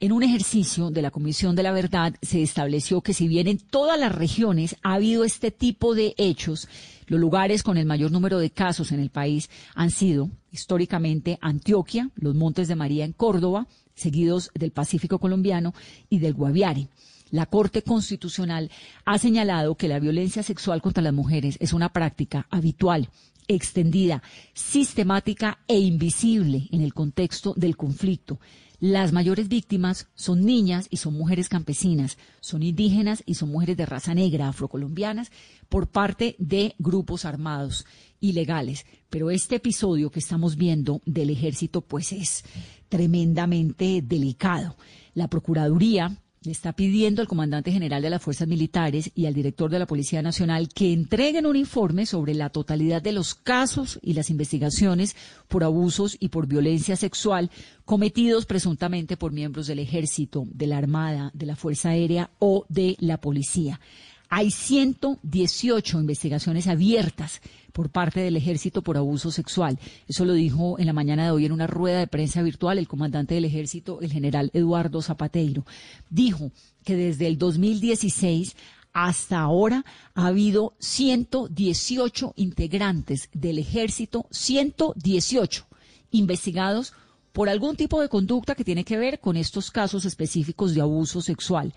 En 0.00 0.10
un 0.10 0.24
ejercicio 0.24 0.90
de 0.90 1.02
la 1.02 1.12
Comisión 1.12 1.54
de 1.54 1.62
la 1.62 1.70
Verdad 1.70 2.16
se 2.20 2.42
estableció 2.42 3.00
que 3.00 3.14
si 3.14 3.28
bien 3.28 3.46
en 3.46 3.58
todas 3.58 4.00
las 4.00 4.12
regiones 4.12 4.74
ha 4.82 4.94
habido 4.94 5.22
este 5.22 5.52
tipo 5.52 5.94
de 5.94 6.16
hechos, 6.18 6.66
los 7.06 7.20
lugares 7.20 7.62
con 7.62 7.76
el 7.76 7.86
mayor 7.86 8.10
número 8.10 8.40
de 8.40 8.50
casos 8.50 8.90
en 8.90 8.98
el 8.98 9.10
país 9.10 9.50
han 9.76 9.92
sido 9.92 10.30
históricamente 10.52 11.38
Antioquia, 11.40 12.10
los 12.14 12.34
Montes 12.34 12.68
de 12.68 12.76
María 12.76 13.04
en 13.04 13.12
Córdoba, 13.12 13.66
seguidos 13.94 14.50
del 14.54 14.70
Pacífico 14.70 15.18
colombiano 15.18 15.74
y 16.08 16.18
del 16.18 16.34
Guaviare. 16.34 16.88
La 17.30 17.46
Corte 17.46 17.82
Constitucional 17.82 18.70
ha 19.06 19.18
señalado 19.18 19.74
que 19.74 19.88
la 19.88 19.98
violencia 19.98 20.42
sexual 20.42 20.82
contra 20.82 21.02
las 21.02 21.14
mujeres 21.14 21.56
es 21.60 21.72
una 21.72 21.90
práctica 21.90 22.46
habitual 22.50 23.08
extendida, 23.48 24.22
sistemática 24.54 25.58
e 25.66 25.78
invisible 25.78 26.68
en 26.70 26.82
el 26.82 26.94
contexto 26.94 27.54
del 27.56 27.76
conflicto 27.76 28.38
las 28.82 29.12
mayores 29.12 29.48
víctimas 29.48 30.08
son 30.16 30.44
niñas 30.44 30.88
y 30.90 30.96
son 30.96 31.14
mujeres 31.14 31.48
campesinas, 31.48 32.18
son 32.40 32.64
indígenas 32.64 33.22
y 33.24 33.34
son 33.34 33.52
mujeres 33.52 33.76
de 33.76 33.86
raza 33.86 34.12
negra, 34.12 34.48
afrocolombianas, 34.48 35.30
por 35.68 35.86
parte 35.86 36.34
de 36.40 36.74
grupos 36.80 37.24
armados 37.24 37.86
ilegales. 38.18 38.84
Pero 39.08 39.30
este 39.30 39.54
episodio 39.54 40.10
que 40.10 40.18
estamos 40.18 40.56
viendo 40.56 41.00
del 41.06 41.30
ejército, 41.30 41.82
pues 41.82 42.10
es 42.10 42.42
tremendamente 42.88 44.02
delicado. 44.02 44.76
La 45.14 45.28
Procuraduría 45.28 46.20
le 46.44 46.52
está 46.52 46.72
pidiendo 46.72 47.22
al 47.22 47.28
comandante 47.28 47.70
general 47.70 48.02
de 48.02 48.10
las 48.10 48.22
fuerzas 48.22 48.48
militares 48.48 49.10
y 49.14 49.26
al 49.26 49.34
director 49.34 49.70
de 49.70 49.78
la 49.78 49.86
Policía 49.86 50.22
Nacional 50.22 50.68
que 50.68 50.92
entreguen 50.92 51.46
un 51.46 51.56
informe 51.56 52.06
sobre 52.06 52.34
la 52.34 52.50
totalidad 52.50 53.00
de 53.02 53.12
los 53.12 53.34
casos 53.34 53.98
y 54.02 54.14
las 54.14 54.30
investigaciones 54.30 55.14
por 55.48 55.64
abusos 55.64 56.16
y 56.18 56.28
por 56.28 56.46
violencia 56.46 56.96
sexual 56.96 57.50
cometidos 57.84 58.46
presuntamente 58.46 59.16
por 59.16 59.32
miembros 59.32 59.66
del 59.66 59.78
ejército, 59.78 60.44
de 60.46 60.66
la 60.66 60.78
Armada, 60.78 61.30
de 61.34 61.46
la 61.46 61.56
Fuerza 61.56 61.90
Aérea 61.90 62.30
o 62.38 62.66
de 62.68 62.96
la 62.98 63.20
Policía. 63.20 63.80
Hay 64.34 64.50
118 64.50 66.00
investigaciones 66.00 66.66
abiertas 66.66 67.42
por 67.70 67.90
parte 67.90 68.20
del 68.20 68.34
ejército 68.38 68.80
por 68.80 68.96
abuso 68.96 69.30
sexual. 69.30 69.78
Eso 70.08 70.24
lo 70.24 70.32
dijo 70.32 70.78
en 70.78 70.86
la 70.86 70.94
mañana 70.94 71.26
de 71.26 71.32
hoy 71.32 71.44
en 71.44 71.52
una 71.52 71.66
rueda 71.66 71.98
de 71.98 72.06
prensa 72.06 72.40
virtual 72.40 72.78
el 72.78 72.88
comandante 72.88 73.34
del 73.34 73.44
ejército, 73.44 74.00
el 74.00 74.10
general 74.10 74.50
Eduardo 74.54 75.02
Zapateiro. 75.02 75.66
Dijo 76.08 76.50
que 76.82 76.96
desde 76.96 77.26
el 77.26 77.36
2016 77.36 78.56
hasta 78.94 79.38
ahora 79.38 79.84
ha 80.14 80.28
habido 80.28 80.72
118 80.78 82.32
integrantes 82.36 83.28
del 83.34 83.58
ejército, 83.58 84.28
118 84.30 85.66
investigados 86.10 86.94
por 87.32 87.50
algún 87.50 87.76
tipo 87.76 88.00
de 88.00 88.08
conducta 88.08 88.54
que 88.54 88.64
tiene 88.64 88.84
que 88.84 88.96
ver 88.96 89.20
con 89.20 89.36
estos 89.36 89.70
casos 89.70 90.06
específicos 90.06 90.74
de 90.74 90.80
abuso 90.80 91.20
sexual. 91.20 91.74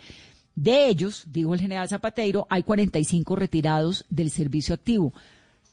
De 0.56 0.88
ellos, 0.88 1.26
dijo 1.28 1.54
el 1.54 1.60
general 1.60 1.90
Zapateiro, 1.90 2.48
hay 2.50 2.64
45 2.64 3.36
retirados 3.36 4.06
del 4.10 4.32
servicio 4.32 4.74
activo. 4.74 5.14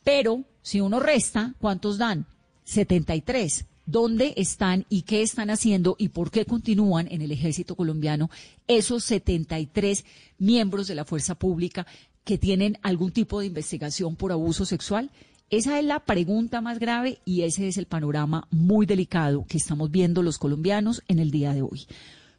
Pero 0.03 0.45
si 0.61 0.81
uno 0.81 0.99
resta, 0.99 1.55
¿cuántos 1.61 1.99
dan? 1.99 2.27
73. 2.65 3.67
¿Dónde 3.87 4.35
están 4.37 4.87
y 4.89 5.03
qué 5.03 5.23
están 5.23 5.51
haciendo 5.51 5.97
y 5.99 6.09
por 6.09 6.31
qué 6.31 6.47
continúan 6.47 7.09
en 7.11 7.23
el 7.23 7.33
ejército 7.33 7.75
colombiano 7.75 8.31
esos 8.69 9.05
73 9.05 10.05
miembros 10.39 10.87
de 10.87 10.95
la 10.95 11.05
fuerza 11.05 11.35
pública 11.35 11.87
que 12.25 12.39
tienen 12.39 12.79
algún 12.83 13.11
tipo 13.11 13.41
de 13.41 13.47
investigación 13.47 14.17
por 14.17 14.33
abuso 14.33 14.65
sexual? 14.65 15.11
Esa 15.51 15.79
es 15.79 15.85
la 15.85 16.01
pregunta 16.01 16.61
más 16.61 16.79
grave 16.79 17.19
y 17.25 17.43
ese 17.43 17.69
es 17.69 17.77
el 17.77 17.87
panorama 17.87 18.49
muy 18.51 18.87
delicado 18.87 19.45
que 19.49 19.59
estamos 19.59 19.91
viendo 19.91 20.23
los 20.23 20.39
colombianos 20.39 21.03
en 21.09 21.19
el 21.19 21.31
día 21.31 21.53
de 21.53 21.63
hoy. 21.63 21.87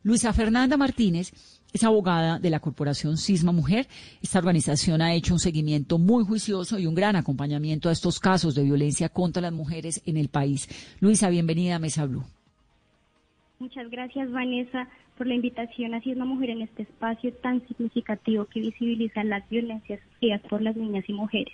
Luisa 0.01 0.33
Fernanda 0.33 0.77
Martínez 0.77 1.31
es 1.73 1.83
abogada 1.83 2.39
de 2.39 2.49
la 2.51 2.59
Corporación 2.59 3.17
Cisma 3.17 3.51
Mujer. 3.51 3.87
Esta 4.21 4.39
organización 4.39 5.01
ha 5.01 5.13
hecho 5.13 5.33
un 5.33 5.39
seguimiento 5.39 5.97
muy 5.97 6.23
juicioso 6.23 6.77
y 6.77 6.85
un 6.85 6.95
gran 6.95 7.15
acompañamiento 7.15 7.89
a 7.89 7.91
estos 7.91 8.19
casos 8.19 8.53
de 8.55 8.63
violencia 8.63 9.09
contra 9.09 9.41
las 9.41 9.51
mujeres 9.51 10.01
en 10.05 10.17
el 10.17 10.29
país. 10.29 10.69
Luisa, 11.01 11.29
bienvenida 11.29 11.75
a 11.75 11.79
Mesa 11.79 12.05
Blue. 12.05 12.23
Muchas 13.59 13.89
gracias, 13.89 14.31
Vanessa, 14.31 14.87
por 15.17 15.25
la 15.25 15.35
invitación 15.35 15.93
a 15.93 16.01
Cisma 16.01 16.25
Mujer 16.25 16.51
en 16.51 16.61
este 16.61 16.83
espacio 16.83 17.33
tan 17.33 17.65
significativo 17.67 18.45
que 18.45 18.59
visibiliza 18.59 19.23
las 19.23 19.47
violencias 19.49 19.99
sufridas 20.11 20.41
por 20.49 20.61
las 20.61 20.75
niñas 20.75 21.05
y 21.07 21.13
mujeres. 21.13 21.53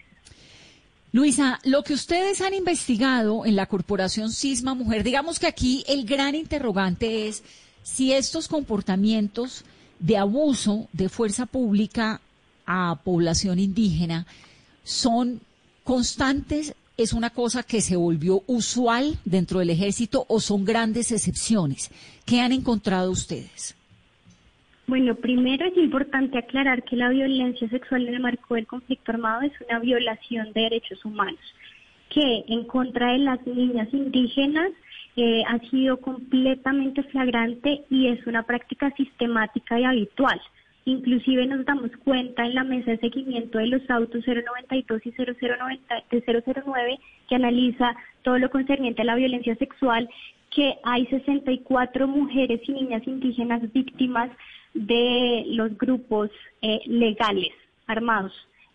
Luisa, 1.12 1.60
lo 1.64 1.82
que 1.84 1.94
ustedes 1.94 2.42
han 2.42 2.54
investigado 2.54 3.46
en 3.46 3.56
la 3.56 3.66
Corporación 3.66 4.32
Cisma 4.32 4.76
Mujer, 4.76 5.04
digamos 5.04 5.40
que 5.40 5.48
aquí 5.48 5.84
el 5.88 6.06
gran 6.06 6.36
interrogante 6.36 7.28
es 7.28 7.44
si 7.82 8.14
estos 8.14 8.48
comportamientos 8.48 9.66
de 10.00 10.18
abuso 10.18 10.88
de 10.94 11.10
fuerza 11.10 11.46
pública 11.46 12.22
a 12.66 13.00
población 13.04 13.60
indígena 13.60 14.26
son 14.84 15.42
constantes, 15.84 16.76
es 16.98 17.14
una 17.14 17.30
cosa 17.30 17.64
que 17.64 17.82
se 17.82 17.96
volvió 17.96 18.44
usual 18.48 19.18
dentro 19.26 19.60
del 19.60 19.70
ejército 19.70 20.26
o 20.28 20.40
son 20.40 20.66
grandes 20.66 21.12
excepciones. 21.12 21.92
¿Qué 22.26 22.42
han 22.42 22.52
encontrado 22.52 23.12
ustedes? 23.12 23.76
Bueno, 24.88 25.14
primero 25.16 25.66
es 25.66 25.78
importante 25.78 26.40
aclarar 26.40 26.84
que 26.84 26.96
la 26.96 27.10
violencia 27.10 27.70
sexual 27.70 28.08
en 28.08 28.16
el 28.16 28.20
marco 28.22 28.56
del 28.56 28.66
conflicto 28.66 29.12
armado 29.12 29.42
es 29.42 29.54
una 29.70 29.80
violación 29.80 30.52
de 30.54 30.62
derechos 30.62 31.06
humanos, 31.06 31.40
que 32.10 32.44
en 32.48 32.66
contra 32.66 33.12
de 33.14 33.20
las 33.20 33.46
niñas 33.46 33.88
indígenas 33.94 34.72
ha 35.48 35.60
sido 35.70 35.98
completamente 35.98 37.04
flagrante 37.04 37.84
y 37.90 38.08
es 38.08 38.26
una 38.28 38.44
práctica 38.44 38.92
sistemática 38.92 39.80
y 39.80 39.84
habitual. 39.84 40.40
Inclusive 40.86 41.46
nos 41.46 41.66
damos 41.66 41.92
cuenta 42.04 42.46
en 42.46 42.56
la 42.56 42.64
mesa 42.64 42.92
de 42.92 43.00
seguimiento 43.00 43.58
de 43.58 43.68
los 43.68 43.90
autos 43.90 44.26
092 44.26 45.06
y 45.06 45.12
0090, 45.12 46.04
009 46.10 47.00
que 47.28 47.36
analiza 47.36 47.96
todo 48.24 48.40
lo 48.40 48.50
concerniente 48.50 49.02
a 49.02 49.06
la 49.06 49.16
violencia 49.16 49.56
sexual 49.56 50.10
que 50.50 50.76
hay 50.84 51.06
64 51.08 52.08
mujeres 52.08 52.62
y 52.68 52.72
niñas 52.72 53.06
indígenas 53.06 53.62
víctimas 53.72 54.32
de 54.74 55.44
los 55.48 55.78
grupos 55.78 56.32
eh, 56.62 56.80
legales 56.86 57.52
armados, 57.88 58.34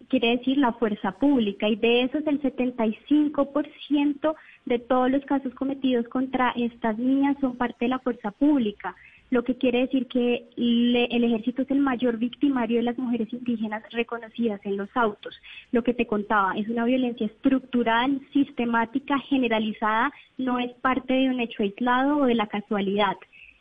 quiere 0.08 0.36
decir 0.36 0.58
la 0.58 0.72
fuerza 0.72 1.12
pública, 1.12 1.68
y 1.68 1.76
de 1.76 2.02
esos 2.02 2.26
el 2.26 2.40
75% 2.42 4.34
de 4.66 4.78
todos 4.78 5.10
los 5.10 5.24
casos 5.24 5.54
cometidos 5.54 6.08
contra 6.08 6.52
estas 6.56 6.98
niñas 6.98 7.36
son 7.40 7.56
parte 7.56 7.84
de 7.84 7.90
la 7.90 7.98
fuerza 7.98 8.30
pública, 8.30 8.94
lo 9.30 9.42
que 9.42 9.56
quiere 9.56 9.80
decir 9.80 10.06
que 10.06 10.48
el 10.56 11.24
ejército 11.24 11.62
es 11.62 11.70
el 11.70 11.80
mayor 11.80 12.18
victimario 12.18 12.76
de 12.76 12.84
las 12.84 12.98
mujeres 12.98 13.32
indígenas 13.32 13.82
reconocidas 13.90 14.60
en 14.64 14.76
los 14.76 14.88
autos. 14.94 15.34
Lo 15.72 15.82
que 15.82 15.92
te 15.92 16.06
contaba 16.06 16.56
es 16.56 16.68
una 16.68 16.84
violencia 16.84 17.26
estructural, 17.26 18.20
sistemática, 18.32 19.18
generalizada, 19.18 20.12
no 20.38 20.60
es 20.60 20.72
parte 20.74 21.14
de 21.14 21.30
un 21.30 21.40
hecho 21.40 21.62
aislado 21.62 22.18
o 22.18 22.26
de 22.26 22.34
la 22.34 22.46
casualidad. 22.46 23.16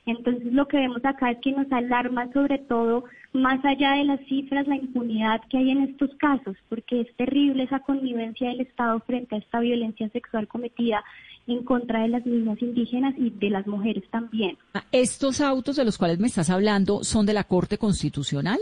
Entonces 0.05 0.53
lo 0.53 0.67
que 0.67 0.77
vemos 0.77 1.03
acá 1.05 1.31
es 1.31 1.39
que 1.39 1.53
nos 1.53 1.71
alarma 1.71 2.31
sobre 2.33 2.59
todo, 2.59 3.05
más 3.33 3.63
allá 3.65 3.93
de 3.93 4.05
las 4.05 4.19
cifras, 4.27 4.67
la 4.67 4.75
impunidad 4.75 5.41
que 5.49 5.57
hay 5.57 5.71
en 5.71 5.83
estos 5.83 6.11
casos, 6.15 6.55
porque 6.69 7.01
es 7.01 7.15
terrible 7.15 7.63
esa 7.63 7.79
connivencia 7.79 8.49
del 8.49 8.61
Estado 8.61 8.99
frente 9.01 9.35
a 9.35 9.39
esta 9.39 9.59
violencia 9.59 10.07
sexual 10.09 10.47
cometida 10.47 11.03
en 11.47 11.63
contra 11.63 12.03
de 12.03 12.09
las 12.09 12.25
niñas 12.25 12.61
indígenas 12.61 13.15
y 13.17 13.31
de 13.31 13.49
las 13.49 13.67
mujeres 13.67 14.03
también. 14.11 14.57
¿Estos 14.91 15.41
autos 15.41 15.75
de 15.75 15.83
los 15.83 15.97
cuales 15.97 16.19
me 16.19 16.27
estás 16.27 16.49
hablando 16.49 17.03
son 17.03 17.25
de 17.25 17.33
la 17.33 17.43
Corte 17.43 17.77
Constitucional? 17.77 18.59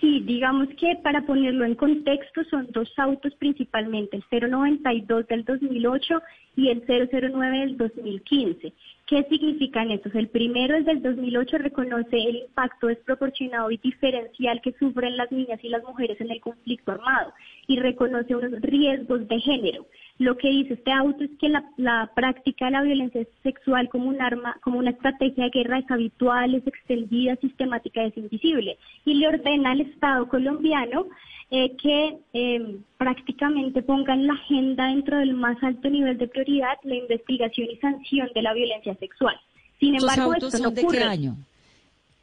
Sí, 0.00 0.20
digamos 0.20 0.68
que 0.78 0.96
para 1.02 1.22
ponerlo 1.22 1.64
en 1.64 1.76
contexto 1.76 2.44
son 2.44 2.66
dos 2.72 2.92
autos 2.98 3.34
principalmente, 3.36 4.16
el 4.30 4.50
092 4.50 5.26
del 5.28 5.44
2008 5.44 6.22
y 6.56 6.68
el 6.68 6.82
009 6.86 7.58
del 7.58 7.76
2015. 7.76 8.72
¿Qué 9.06 9.22
significan 9.24 9.90
estos? 9.90 10.14
El 10.14 10.28
primero 10.28 10.74
es 10.76 10.86
del 10.86 11.02
2008, 11.02 11.58
reconoce 11.58 12.16
el 12.16 12.36
impacto 12.36 12.86
desproporcionado 12.86 13.70
y 13.70 13.76
diferencial 13.76 14.62
que 14.62 14.72
sufren 14.78 15.18
las 15.18 15.30
niñas 15.30 15.62
y 15.62 15.68
las 15.68 15.84
mujeres 15.84 16.18
en 16.22 16.30
el 16.30 16.40
conflicto 16.40 16.92
armado 16.92 17.34
y 17.66 17.78
reconoce 17.80 18.34
unos 18.34 18.58
riesgos 18.62 19.28
de 19.28 19.40
género. 19.40 19.86
Lo 20.18 20.38
que 20.38 20.48
dice 20.48 20.74
este 20.74 20.90
auto 20.90 21.22
es 21.22 21.30
que 21.38 21.50
la, 21.50 22.10
práctica 22.14 22.64
de 22.64 22.70
la 22.70 22.82
violencia 22.82 23.26
sexual 23.42 23.90
como 23.90 24.08
un 24.08 24.22
arma, 24.22 24.56
como 24.62 24.78
una 24.78 24.90
estrategia 24.90 25.44
de 25.44 25.50
guerra 25.50 25.80
es 25.80 25.90
habitual, 25.90 26.54
es 26.54 26.66
extendida, 26.66 27.36
sistemática, 27.36 28.04
es 28.04 28.16
invisible 28.16 28.78
y 29.04 29.14
le 29.14 29.28
ordena 29.28 29.72
al 29.72 29.82
Estado 29.82 30.26
colombiano 30.28 31.08
eh, 31.50 31.76
que 31.76 32.16
eh, 32.32 32.76
prácticamente 32.96 33.82
ponga 33.82 34.14
en 34.14 34.26
la 34.26 34.32
agenda 34.32 34.86
dentro 34.86 35.18
del 35.18 35.34
más 35.34 35.62
alto 35.62 35.90
nivel 35.90 36.16
de 36.18 36.26
prioridad 36.26 36.78
la 36.84 36.96
investigación 36.96 37.68
y 37.70 37.76
sanción 37.76 38.30
de 38.34 38.42
la 38.42 38.54
violencia 38.54 38.94
sexual. 38.96 39.36
Sin 39.78 39.94
embargo, 39.94 40.34
esto 40.34 40.58
no 40.58 40.70
ocurre. 40.70 40.98
de 40.98 41.04
qué 41.04 41.04
año? 41.04 41.36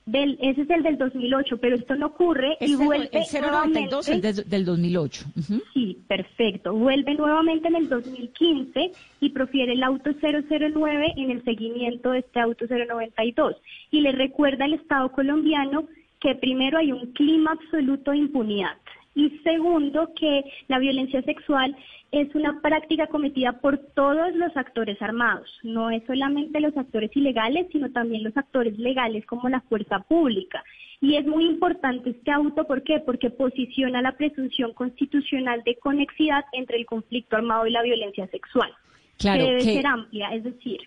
Del, 0.07 0.39
ese 0.41 0.63
es 0.63 0.69
el 0.71 0.81
del 0.81 0.97
2008, 0.97 1.57
pero 1.59 1.75
esto 1.75 1.95
no 1.95 2.07
ocurre 2.07 2.57
y 2.59 2.75
vuelve 2.75 3.09
el 3.11 3.41
092 3.41 4.09
el 4.09 4.21
del 4.21 4.65
2008. 4.65 5.25
Sí, 5.73 5.99
perfecto. 6.07 6.73
Vuelve 6.73 7.13
nuevamente 7.13 7.67
en 7.67 7.75
el 7.75 7.87
2015 7.87 8.91
y 9.19 9.29
profiere 9.29 9.73
el 9.73 9.83
auto 9.83 10.09
009 10.19 11.13
en 11.17 11.29
el 11.29 11.43
seguimiento 11.43 12.11
de 12.11 12.19
este 12.19 12.39
auto 12.39 12.65
092 12.67 13.55
y 13.91 14.01
le 14.01 14.11
recuerda 14.11 14.65
al 14.65 14.73
Estado 14.73 15.11
colombiano 15.11 15.85
que 16.19 16.33
primero 16.33 16.79
hay 16.79 16.91
un 16.91 17.13
clima 17.13 17.51
absoluto 17.51 18.11
de 18.11 18.17
impunidad 18.17 18.80
y 19.13 19.29
segundo, 19.43 20.13
que 20.15 20.43
la 20.67 20.79
violencia 20.79 21.21
sexual 21.23 21.75
es 22.11 22.33
una 22.35 22.61
práctica 22.61 23.07
cometida 23.07 23.53
por 23.53 23.77
todos 23.77 24.33
los 24.35 24.55
actores 24.55 25.01
armados. 25.01 25.49
No 25.63 25.89
es 25.89 26.03
solamente 26.05 26.59
los 26.59 26.75
actores 26.77 27.15
ilegales, 27.15 27.67
sino 27.71 27.91
también 27.91 28.23
los 28.23 28.35
actores 28.35 28.77
legales 28.77 29.25
como 29.25 29.49
la 29.49 29.61
fuerza 29.61 29.99
pública. 29.99 30.63
Y 31.01 31.15
es 31.15 31.25
muy 31.25 31.45
importante 31.45 32.11
este 32.11 32.31
auto, 32.31 32.67
¿por 32.67 32.83
qué? 32.83 32.99
Porque 32.99 33.29
posiciona 33.29 34.01
la 34.01 34.11
presunción 34.17 34.73
constitucional 34.73 35.63
de 35.63 35.75
conexidad 35.77 36.45
entre 36.53 36.77
el 36.77 36.85
conflicto 36.85 37.35
armado 37.35 37.65
y 37.65 37.71
la 37.71 37.81
violencia 37.81 38.27
sexual. 38.27 38.71
Claro, 39.17 39.43
que 39.43 39.49
debe 39.49 39.61
ser 39.61 39.87
amplia, 39.87 40.29
es 40.33 40.43
decir, 40.43 40.81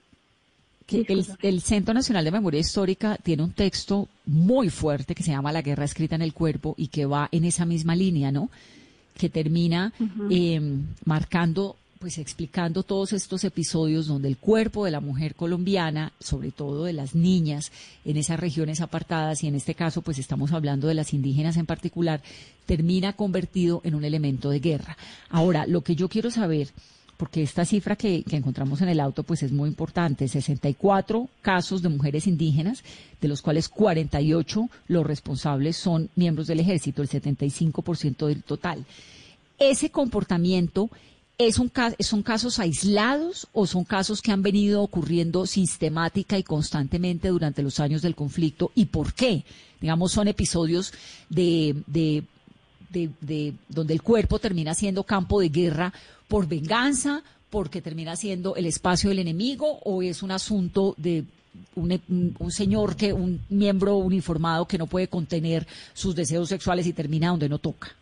el, 0.89 1.61
Centro 1.61 1.95
Nacional 1.95 2.25
de 2.25 2.31
Memoria 2.31 2.61
Histórica 2.61 3.17
tiene 3.23 3.43
un 3.43 3.53
texto 3.53 4.09
muy 4.27 4.69
fuerte 4.69 5.15
que 5.15 5.23
se 5.23 5.31
llama 5.31 5.53
La 5.53 5.63
guerra 5.63 5.85
escrita 5.85 6.15
en 6.15 6.23
el 6.23 6.35
cuerpo 6.35 6.75
y 6.77 6.89
que 6.89 7.07
va 7.07 7.29
en 7.33 7.45
esa 7.45 7.65
misma 7.65 7.97
línea, 7.97 8.31
¿no? 8.31 8.51
Que 9.17 9.31
termina 9.31 9.93
em, 10.31 10.87
marcando, 11.05 11.77
pues 11.99 12.19
explicando 12.19 12.83
todos 12.83 13.15
estos 13.15 13.45
episodios 13.45 14.07
donde 14.07 14.29
el 14.29 14.37
cuerpo 14.37 14.85
de 14.85 14.91
la 14.91 15.01
mujer 15.01 15.35
colombiana, 15.35 16.13
sobre 16.21 16.51
todo 16.51 16.85
de 16.85 16.93
las 16.93 17.15
niñas 17.15 17.73
en 18.05 18.19
esas 18.19 18.39
regiones 18.39 18.81
apartadas 18.81 19.43
y 19.43 19.47
en 19.47 19.55
este 19.55 19.75
caso 19.75 20.03
pues 20.03 20.19
estamos 20.19 20.53
hablando 20.53 20.89
de 20.89 20.95
las 20.95 21.15
indígenas 21.15 21.57
en 21.57 21.67
particular, 21.67 22.23
termina 22.67 23.15
convertido 23.15 23.81
en 23.85 23.95
un 23.95 24.05
elemento 24.05 24.51
de 24.51 24.61
guerra. 24.61 24.99
Ahora, 25.31 25.67
lo 25.67 25.81
que 25.81 25.97
yo 25.97 26.09
quiero 26.09 26.31
saber 26.31 26.69
porque 27.17 27.43
esta 27.43 27.65
cifra 27.65 27.97
que, 27.97 28.25
encontramos 28.31 28.81
en 28.83 28.89
el 28.89 29.01
auto 29.01 29.23
pues 29.23 29.43
es 29.43 29.53
muy 29.53 29.69
importante, 29.69 30.29
64 30.29 31.29
casos 31.43 31.83
de 31.83 31.89
mujeres 31.89 32.27
indígenas, 32.27 32.83
de 33.21 33.29
los 33.29 33.43
cuales 33.43 33.69
48 33.69 34.69
los 34.89 35.07
responsables 35.07 35.77
son 35.77 36.11
miembros 36.17 36.47
del 36.47 36.61
ejército, 36.61 37.03
el 37.03 37.09
75% 37.09 38.27
del 38.27 38.43
total. 38.43 38.85
Ese 39.59 39.91
comportamiento 39.91 40.91
¿Es 41.37 41.59
un, 41.59 41.73
¿Son 41.99 42.23
casos 42.23 42.61
aislados 42.61 43.49
o 43.53 43.67
son 43.67 43.83
casos 43.83 44.23
que 44.23 44.31
han 44.31 44.43
venido 44.43 44.83
ocurriendo 44.83 45.47
sistemática 45.47 46.39
y 46.39 46.45
constantemente 46.45 47.27
durante 47.29 47.63
los 47.63 47.81
años 47.81 48.03
del 48.03 48.15
conflicto? 48.15 48.71
¿Y 48.77 48.85
por 48.87 49.15
qué? 49.15 49.45
Digamos, 49.81 50.13
son 50.13 50.29
episodios 50.29 50.93
de, 51.29 51.83
de, 51.89 52.23
de 52.89 53.55
donde 53.69 53.95
el 53.95 54.03
cuerpo 54.03 54.39
termina 54.39 54.75
siendo 54.75 55.03
campo 55.03 55.41
de 55.41 55.49
guerra 55.49 55.93
por 56.35 56.49
venganza, 56.49 57.23
porque 57.49 57.81
termina 57.81 58.17
siendo 58.17 58.57
el 58.57 58.67
espacio 58.67 59.09
del 59.09 59.21
enemigo 59.21 59.79
o 59.85 60.03
es 60.03 60.21
un 60.21 60.33
asunto 60.33 60.97
de 60.99 61.23
un, 61.77 62.51
señor 62.51 62.97
que, 62.97 63.13
un 63.13 63.39
miembro 63.49 63.99
uniformado 63.99 64.67
que 64.67 64.77
no 64.77 64.89
puede 64.89 65.07
contener 65.07 65.65
sus 65.93 66.17
deseos 66.17 66.49
sexuales 66.49 66.89
y 66.89 66.93
termina 66.93 67.29
donde 67.29 67.49
no 67.49 67.61
toca? 67.61 67.95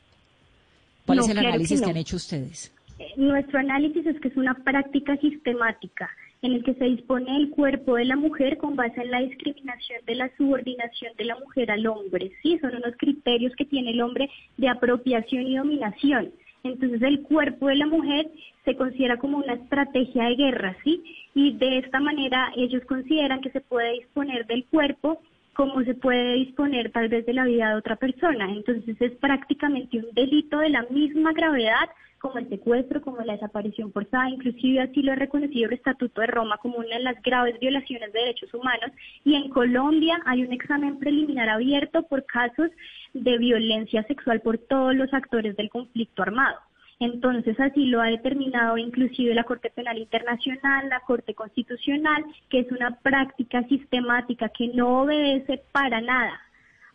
¿Cuál 1.04 1.18
es 1.18 1.28
el 1.28 1.40
análisis 1.40 1.82
que, 1.82 1.90
han 1.90 1.98
hecho 1.98 2.16
ustedes? 2.16 2.72
Eh, 2.98 3.12
nuestro 3.18 3.58
análisis 3.58 4.06
es 4.06 4.18
que 4.18 4.28
es 4.28 4.36
una 4.38 4.54
práctica 4.54 5.14
sistemática 5.18 6.08
en 6.40 6.54
el 6.54 6.64
que 6.64 6.72
se 6.72 6.86
dispone 6.86 7.36
el 7.36 7.50
cuerpo 7.50 7.96
de 7.96 8.06
la 8.06 8.16
mujer 8.16 8.56
con 8.56 8.76
base 8.76 8.98
en 8.98 9.10
la 9.10 9.20
discriminación 9.20 10.00
de 10.06 10.14
la 10.14 10.34
subordinación 10.38 11.12
de 11.18 11.26
la 11.26 11.38
mujer 11.38 11.70
al 11.70 11.86
hombre. 11.86 12.32
Sí, 12.40 12.58
son 12.60 12.76
unos 12.76 12.96
criterios 12.96 13.52
que 13.56 13.66
tiene 13.66 13.90
el 13.90 14.00
hombre 14.00 14.30
de 14.56 14.70
apropiación 14.70 15.46
y 15.46 15.56
dominación. 15.58 16.32
Entonces 16.64 17.02
el 17.02 17.22
cuerpo 17.22 17.68
de 17.68 17.76
la 17.76 17.86
mujer 17.86 18.30
se 18.64 18.76
considera 18.76 19.16
como 19.18 19.38
una 19.38 19.54
estrategia 19.54 20.24
de 20.24 20.36
guerra, 20.36 20.76
¿sí? 20.84 21.02
Y 21.34 21.52
de 21.56 21.78
esta 21.78 22.00
manera 22.00 22.52
ellos 22.56 22.82
consideran 22.86 23.40
que 23.40 23.50
se 23.50 23.60
puede 23.60 23.94
disponer 23.94 24.46
del 24.46 24.64
cuerpo 24.66 25.20
como 25.54 25.82
se 25.82 25.94
puede 25.94 26.34
disponer 26.34 26.90
tal 26.92 27.08
vez 27.08 27.26
de 27.26 27.34
la 27.34 27.44
vida 27.44 27.70
de 27.70 27.74
otra 27.76 27.96
persona. 27.96 28.50
Entonces 28.50 28.96
es 29.00 29.12
prácticamente 29.12 29.98
un 29.98 30.14
delito 30.14 30.58
de 30.58 30.70
la 30.70 30.84
misma 30.84 31.32
gravedad 31.32 31.90
como 32.22 32.38
el 32.38 32.48
secuestro, 32.48 33.02
como 33.02 33.20
la 33.22 33.32
desaparición 33.32 33.92
forzada, 33.92 34.30
inclusive 34.30 34.80
así 34.80 35.02
lo 35.02 35.10
ha 35.10 35.16
reconocido 35.16 35.66
el 35.66 35.74
Estatuto 35.74 36.20
de 36.20 36.28
Roma 36.28 36.56
como 36.58 36.76
una 36.76 36.96
de 36.96 37.02
las 37.02 37.20
graves 37.20 37.58
violaciones 37.58 38.12
de 38.12 38.20
derechos 38.20 38.54
humanos. 38.54 38.92
Y 39.24 39.34
en 39.34 39.48
Colombia 39.50 40.20
hay 40.24 40.44
un 40.44 40.52
examen 40.52 41.00
preliminar 41.00 41.48
abierto 41.48 42.04
por 42.04 42.24
casos 42.24 42.70
de 43.12 43.38
violencia 43.38 44.04
sexual 44.04 44.40
por 44.40 44.56
todos 44.56 44.94
los 44.94 45.12
actores 45.12 45.56
del 45.56 45.68
conflicto 45.68 46.22
armado. 46.22 46.60
Entonces 47.00 47.58
así 47.58 47.86
lo 47.86 48.00
ha 48.00 48.06
determinado 48.06 48.78
inclusive 48.78 49.34
la 49.34 49.42
Corte 49.42 49.70
Penal 49.70 49.98
Internacional, 49.98 50.88
la 50.88 51.00
Corte 51.00 51.34
Constitucional, 51.34 52.24
que 52.48 52.60
es 52.60 52.70
una 52.70 53.00
práctica 53.00 53.64
sistemática 53.64 54.48
que 54.50 54.68
no 54.68 55.00
obedece 55.02 55.60
para 55.72 56.00
nada 56.00 56.40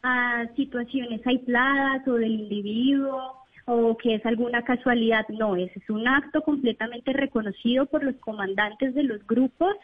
a 0.03 0.45
situaciones 0.55 1.19
aisladas 1.27 2.07
o 2.07 2.13
del 2.13 2.31
individuo 2.31 3.43
o 3.67 3.97
que 3.97 4.15
es 4.15 4.25
alguna 4.25 4.63
casualidad. 4.63 5.27
No, 5.27 5.55
ese 5.55 5.79
es 5.79 5.89
un 5.89 6.07
acto 6.07 6.41
completamente 6.41 7.11
reconocido 7.11 7.85
por 7.85 8.03
los 8.03 8.15
comandantes 8.15 8.95
de 8.95 9.03
los 9.03 9.25
grupos 9.27 9.75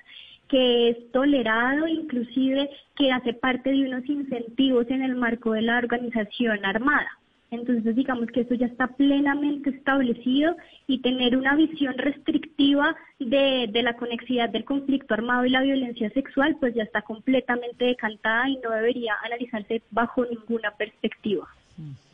que 0.47 0.89
es 0.89 1.11
tolerado, 1.11 1.87
inclusive 1.87 2.69
que 2.95 3.11
hace 3.11 3.33
parte 3.33 3.71
de 3.71 3.87
unos 3.87 4.07
incentivos 4.07 4.89
en 4.89 5.03
el 5.03 5.15
marco 5.15 5.51
de 5.51 5.63
la 5.63 5.77
organización 5.77 6.63
armada. 6.63 7.09
Entonces, 7.51 7.95
digamos 7.95 8.27
que 8.27 8.41
eso 8.41 8.55
ya 8.55 8.67
está 8.67 8.87
plenamente 8.87 9.69
establecido 9.69 10.55
y 10.87 10.99
tener 10.99 11.37
una 11.37 11.55
visión 11.55 11.97
restrictiva 11.97 12.95
de, 13.19 13.69
la 13.83 13.95
conexidad 13.97 14.49
del 14.49 14.63
conflicto 14.63 15.13
armado 15.13 15.45
y 15.45 15.49
la 15.49 15.61
violencia 15.61 16.09
sexual, 16.11 16.55
pues 16.59 16.73
ya 16.73 16.83
está 16.83 17.01
completamente 17.01 17.85
decantada 17.85 18.49
y 18.49 18.57
no 18.57 18.71
debería 18.71 19.15
analizarse 19.23 19.83
bajo 19.91 20.25
ninguna 20.25 20.71
perspectiva. 20.71 21.47
Mm 21.77 22.12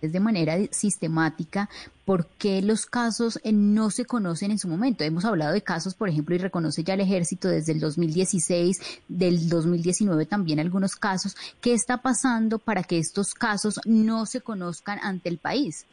de 0.00 0.20
manera 0.20 0.56
sistemática 0.70 1.68
por 2.04 2.26
qué 2.38 2.62
los 2.62 2.86
casos 2.86 3.38
eh, 3.44 3.52
no 3.52 3.90
se 3.90 4.04
conocen 4.06 4.50
en 4.50 4.58
su 4.58 4.68
momento. 4.68 5.04
Hemos 5.04 5.24
hablado 5.24 5.52
de 5.52 5.62
casos, 5.62 5.94
por 5.94 6.08
ejemplo, 6.08 6.34
y 6.34 6.38
reconoce 6.38 6.82
ya 6.82 6.94
el 6.94 7.00
ejército 7.00 7.48
desde 7.48 7.72
el 7.72 7.80
2016, 7.80 9.02
del 9.08 9.48
2019 9.48 10.26
también 10.26 10.60
algunos 10.60 10.96
casos. 10.96 11.36
¿Qué 11.60 11.74
está 11.74 11.98
pasando 11.98 12.58
para 12.58 12.82
que 12.82 12.98
estos 12.98 13.34
casos 13.34 13.80
no 13.84 14.26
se 14.26 14.40
conozcan 14.40 14.98
ante 15.02 15.28
el 15.28 15.38
país? 15.38 15.86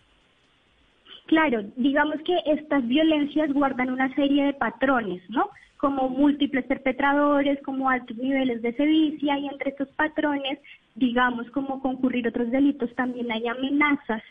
Claro, 1.26 1.64
digamos 1.76 2.18
que 2.24 2.38
estas 2.46 2.88
violencias 2.88 3.52
guardan 3.52 3.90
una 3.90 4.14
serie 4.14 4.46
de 4.46 4.54
patrones, 4.54 5.22
¿no? 5.30 5.50
Como 5.86 6.10
múltiples 6.10 6.66
perpetradores, 6.66 7.62
como 7.62 7.88
altos 7.88 8.18
niveles 8.18 8.60
de 8.64 8.74
sevicia 8.74 9.38
y 9.38 9.46
entre 9.46 9.70
estos 9.70 9.88
patrones, 9.90 10.58
digamos, 10.96 11.48
como 11.52 11.80
concurrir 11.80 12.28
otros 12.28 12.50
delitos, 12.50 12.90
también 12.96 13.32
hay 13.32 13.48
amenazas 13.48 14.24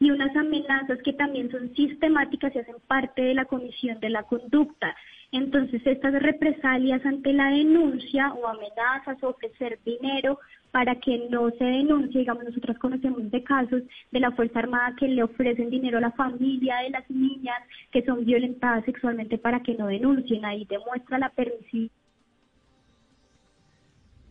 y 0.00 0.10
unas 0.10 0.34
amenazas 0.34 0.98
que 1.02 1.12
también 1.12 1.50
son 1.50 1.74
sistemáticas 1.74 2.54
y 2.54 2.58
hacen 2.58 2.76
parte 2.86 3.20
de 3.20 3.34
la 3.34 3.44
comisión 3.44 4.00
de 4.00 4.08
la 4.08 4.22
conducta. 4.22 4.96
Entonces, 5.30 5.82
estas 5.84 6.14
represalias 6.14 7.04
ante 7.04 7.34
la 7.34 7.50
denuncia 7.50 8.32
o 8.32 8.48
amenazas 8.48 9.22
o 9.22 9.28
ofrecer 9.28 9.78
dinero 9.84 10.40
para 10.70 10.94
que 10.96 11.28
no 11.30 11.50
se 11.50 11.64
denuncie, 11.64 12.20
digamos, 12.20 12.44
nosotros 12.44 12.78
conocemos 12.78 13.30
de 13.30 13.44
casos 13.44 13.82
de 14.10 14.20
la 14.20 14.30
Fuerza 14.32 14.60
Armada 14.60 14.96
que 14.98 15.06
le 15.06 15.22
ofrecen 15.22 15.68
dinero 15.68 15.98
a 15.98 16.02
la 16.02 16.12
familia 16.12 16.78
de 16.78 16.90
las 16.90 17.08
niñas 17.10 17.62
que 17.92 18.02
son 18.02 18.24
violentadas 18.24 18.84
sexualmente 18.86 19.36
para 19.36 19.62
que 19.62 19.74
no 19.74 19.86
denuncien, 19.86 20.44
ahí 20.44 20.64
demuestra 20.64 21.18
la 21.18 21.28
permisividad 21.28 21.90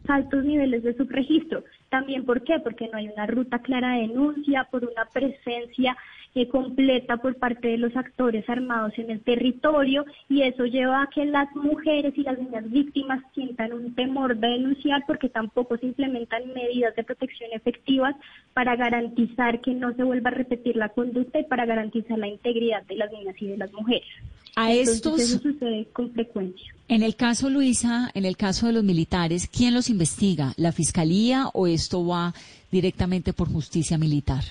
altos 0.07 0.43
niveles 0.43 0.81
de 0.81 0.95
subregistro. 0.97 1.63
También, 1.89 2.25
¿por 2.25 2.43
qué? 2.43 2.60
Porque 2.60 2.88
no 2.88 2.98
hay 2.98 3.08
una 3.08 3.25
ruta 3.25 3.60
clara 3.60 3.96
de 3.96 4.08
denuncia, 4.08 4.67
por 4.69 4.84
una 4.84 5.05
presencia 5.05 5.98
eh, 6.36 6.48
completa 6.48 7.17
por 7.17 7.36
parte 7.36 7.69
de 7.69 7.77
los 7.77 7.95
actores 7.95 8.48
armados 8.50 8.93
en 8.98 9.09
el 9.09 9.21
territorio 9.21 10.05
y 10.29 10.43
eso 10.43 10.65
lleva 10.65 11.03
a 11.03 11.07
que 11.07 11.25
las 11.25 11.53
mujeres 11.55 12.13
y 12.15 12.21
las 12.21 12.38
niñas 12.38 12.69
víctimas 12.69 13.24
sientan 13.33 13.74
un 13.74 13.95
temor 13.95 14.38
de 14.38 14.48
denunciar 14.48 15.03
porque 15.07 15.29
tampoco 15.29 15.77
se 15.77 15.87
implementan 15.87 16.53
medidas 16.53 16.96
de 16.96 17.03
protección 17.03 17.50
efectivas 17.53 18.15
para 18.53 18.75
garantizar 18.75 19.59
que 19.61 19.74
no 19.74 19.94
se 19.96 20.03
vuelva 20.03 20.29
a 20.29 20.33
repetir 20.33 20.75
la 20.75 20.89
conducta 20.89 21.39
y 21.39 21.46
para 21.46 21.65
garantizar 21.65 22.18
la 22.18 22.27
integridad 22.27 22.83
de 22.83 22.96
las 22.96 23.11
niñas 23.11 23.35
y 23.39 23.48
de 23.48 23.57
las 23.57 23.74
mujeres. 23.74 24.07
A 24.55 24.72
estos 24.74 25.20
eso 25.20 25.39
sucede 25.39 25.87
con 25.94 26.11
frecuencia. 26.11 26.75
En 26.89 27.01
el 27.01 27.15
caso 27.15 27.50
Luisa, 27.50 28.11
en 28.13 28.25
el 28.25 28.35
caso 28.35 28.68
de 28.68 28.74
los 28.74 28.83
militares, 28.83 29.48
¿quién 29.48 29.74
los 29.74 29.89
investiga? 29.89 30.53
¿La 30.57 30.72
fiscalía 30.72 31.48
o 31.53 31.65
esto 31.65 32.05
va 32.05 32.33
directamente 32.72 33.31
por 33.33 33.51
justicia 33.51 33.98
militar? 33.98 34.44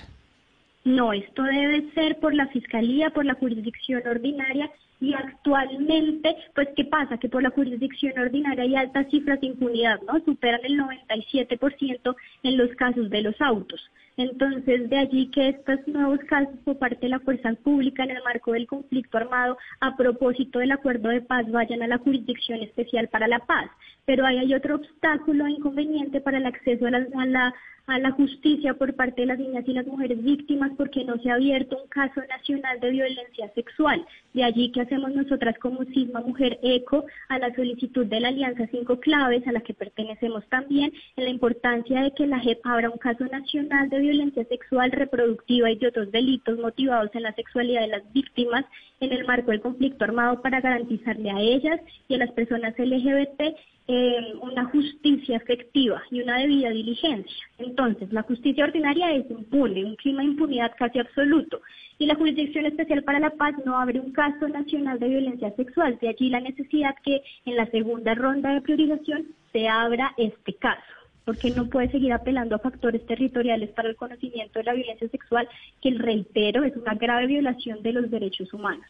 No, 0.89 1.13
esto 1.13 1.43
debe 1.43 1.91
ser 1.93 2.17
por 2.17 2.33
la 2.33 2.47
Fiscalía, 2.47 3.11
por 3.11 3.23
la 3.23 3.35
jurisdicción 3.35 4.01
ordinaria 4.07 4.71
y 4.99 5.13
actualmente, 5.13 6.35
pues, 6.55 6.69
¿qué 6.75 6.83
pasa? 6.83 7.19
Que 7.19 7.29
por 7.29 7.43
la 7.43 7.51
jurisdicción 7.51 8.17
ordinaria 8.17 8.63
hay 8.63 8.75
altas 8.75 9.05
cifras 9.11 9.39
de 9.39 9.47
impunidad, 9.47 10.01
¿no? 10.01 10.19
Superan 10.25 10.61
el 10.63 10.79
97% 10.79 12.15
en 12.41 12.57
los 12.57 12.71
casos 12.71 13.07
de 13.11 13.21
los 13.21 13.39
autos. 13.39 13.79
Entonces, 14.17 14.89
de 14.89 14.97
allí 14.97 15.27
que 15.27 15.49
estos 15.49 15.87
nuevos 15.87 16.19
casos 16.27 16.55
por 16.65 16.79
parte 16.79 17.01
de 17.01 17.09
la 17.09 17.19
fuerza 17.19 17.53
pública 17.63 18.03
en 18.03 18.11
el 18.11 18.23
marco 18.23 18.53
del 18.53 18.65
conflicto 18.65 19.19
armado, 19.19 19.59
a 19.81 19.95
propósito 19.95 20.57
del 20.57 20.71
acuerdo 20.71 21.09
de 21.09 21.21
paz, 21.21 21.49
vayan 21.51 21.83
a 21.83 21.87
la 21.87 21.99
jurisdicción 21.99 22.61
especial 22.61 23.09
para 23.09 23.27
la 23.27 23.39
paz. 23.39 23.69
Pero 24.09 24.25
ahí 24.25 24.39
hay 24.39 24.55
otro 24.55 24.73
obstáculo 24.73 25.47
inconveniente 25.47 26.19
para 26.19 26.39
el 26.39 26.47
acceso 26.47 26.87
a 26.87 26.89
la, 26.89 27.53
a 27.85 27.99
la 27.99 28.09
justicia 28.09 28.73
por 28.73 28.95
parte 28.95 29.21
de 29.21 29.27
las 29.27 29.37
niñas 29.37 29.63
y 29.67 29.73
las 29.73 29.85
mujeres 29.85 30.23
víctimas 30.23 30.71
porque 30.75 31.05
no 31.05 31.19
se 31.19 31.29
ha 31.29 31.35
abierto 31.35 31.77
un 31.79 31.87
caso 31.89 32.19
nacional 32.27 32.79
de 32.79 32.89
violencia 32.89 33.53
sexual. 33.53 34.03
De 34.33 34.43
allí 34.43 34.71
que 34.71 34.81
hacemos 34.81 35.13
nosotras 35.13 35.59
como 35.59 35.83
Sisma 35.83 36.21
Mujer 36.21 36.57
ECO 36.63 37.05
a 37.27 37.37
la 37.37 37.53
solicitud 37.53 38.07
de 38.07 38.19
la 38.19 38.29
Alianza 38.29 38.65
Cinco 38.71 38.99
Claves, 38.99 39.47
a 39.47 39.51
la 39.51 39.61
que 39.61 39.75
pertenecemos 39.75 40.43
también, 40.49 40.91
en 41.15 41.25
la 41.25 41.29
importancia 41.29 42.01
de 42.01 42.11
que 42.11 42.25
la 42.25 42.39
JEP 42.39 42.65
abra 42.65 42.89
un 42.89 42.97
caso 42.97 43.25
nacional 43.25 43.91
de 43.91 43.99
violencia 43.99 44.43
sexual, 44.45 44.91
reproductiva 44.91 45.69
y 45.69 45.75
de 45.75 45.87
otros 45.87 46.11
delitos 46.11 46.57
motivados 46.57 47.11
en 47.13 47.21
la 47.21 47.35
sexualidad 47.35 47.81
de 47.81 47.89
las 47.89 48.11
víctimas 48.11 48.65
en 49.01 49.13
el 49.13 49.25
marco 49.25 49.51
del 49.51 49.61
conflicto 49.61 50.03
armado 50.03 50.41
para 50.41 50.61
garantizarle 50.61 51.29
a 51.29 51.39
ellas 51.39 51.79
y 52.07 52.15
a 52.15 52.17
las 52.17 52.31
personas 52.31 52.73
LGBT 52.77 53.55
eh, 53.91 54.35
una 54.41 54.65
justicia 54.65 55.37
efectiva 55.37 56.03
y 56.11 56.21
una 56.21 56.37
debida 56.37 56.69
diligencia. 56.69 57.43
Entonces, 57.57 58.13
la 58.13 58.21
justicia 58.21 58.65
ordinaria 58.65 59.11
es 59.13 59.27
impune, 59.31 59.83
un 59.83 59.95
clima 59.95 60.21
de 60.21 60.27
impunidad 60.27 60.73
casi 60.77 60.99
absoluto, 60.99 61.59
y 61.97 62.05
la 62.05 62.13
Jurisdicción 62.13 62.67
Especial 62.67 63.03
para 63.03 63.19
la 63.19 63.31
Paz 63.31 63.55
no 63.65 63.79
abre 63.79 63.99
un 63.99 64.11
caso 64.11 64.47
nacional 64.47 64.99
de 64.99 65.09
violencia 65.09 65.55
sexual. 65.55 65.97
De 65.99 66.09
allí 66.09 66.29
la 66.29 66.39
necesidad 66.39 66.93
que 67.03 67.23
en 67.45 67.55
la 67.55 67.65
segunda 67.71 68.13
ronda 68.13 68.53
de 68.53 68.61
priorización 68.61 69.25
se 69.51 69.67
abra 69.67 70.13
este 70.17 70.53
caso 70.53 70.83
porque 71.25 71.51
no 71.51 71.67
puede 71.67 71.89
seguir 71.89 72.13
apelando 72.13 72.55
a 72.55 72.59
factores 72.59 73.05
territoriales 73.07 73.69
para 73.71 73.89
el 73.89 73.95
conocimiento 73.95 74.59
de 74.59 74.65
la 74.65 74.73
violencia 74.73 75.09
sexual, 75.09 75.47
que, 75.79 75.91
reitero, 75.91 76.63
es 76.63 76.75
una 76.75 76.95
grave 76.95 77.27
violación 77.27 77.83
de 77.83 77.93
los 77.93 78.09
derechos 78.09 78.51
humanos. 78.51 78.85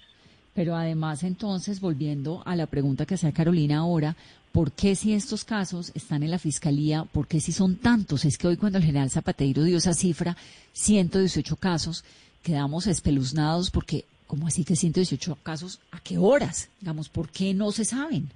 Pero 0.54 0.76
además, 0.76 1.24
entonces, 1.24 1.80
volviendo 1.80 2.42
a 2.46 2.56
la 2.56 2.66
pregunta 2.66 3.06
que 3.06 3.16
hacía 3.16 3.32
Carolina 3.32 3.80
ahora, 3.80 4.16
¿por 4.52 4.72
qué 4.72 4.96
si 4.96 5.14
estos 5.14 5.46
casos 5.46 5.92
están 5.96 6.24
en 6.24 6.32
la 6.32 6.40
fiscalía? 6.40 7.06
¿Por 7.06 7.28
qué 7.28 7.40
si 7.40 7.52
son 7.52 7.76
tantos? 7.76 8.26
Es 8.26 8.38
que 8.38 8.48
hoy 8.48 8.58
cuando 8.58 8.78
el 8.78 8.84
general 8.84 9.10
Zapateiro 9.10 9.64
dio 9.64 9.78
esa 9.78 9.94
cifra, 9.94 10.36
118 10.74 11.56
casos, 11.56 12.04
quedamos 12.44 12.88
espeluznados 12.88 13.72
porque, 13.72 14.06
¿cómo 14.28 14.48
así 14.48 14.66
que 14.66 14.76
118 14.76 15.38
casos? 15.44 15.80
¿A 15.92 16.00
qué 16.00 16.18
horas? 16.18 16.70
Digamos, 16.82 17.10
¿por 17.10 17.30
qué 17.30 17.54
no 17.54 17.72
se 17.72 17.86
saben? 17.86 18.30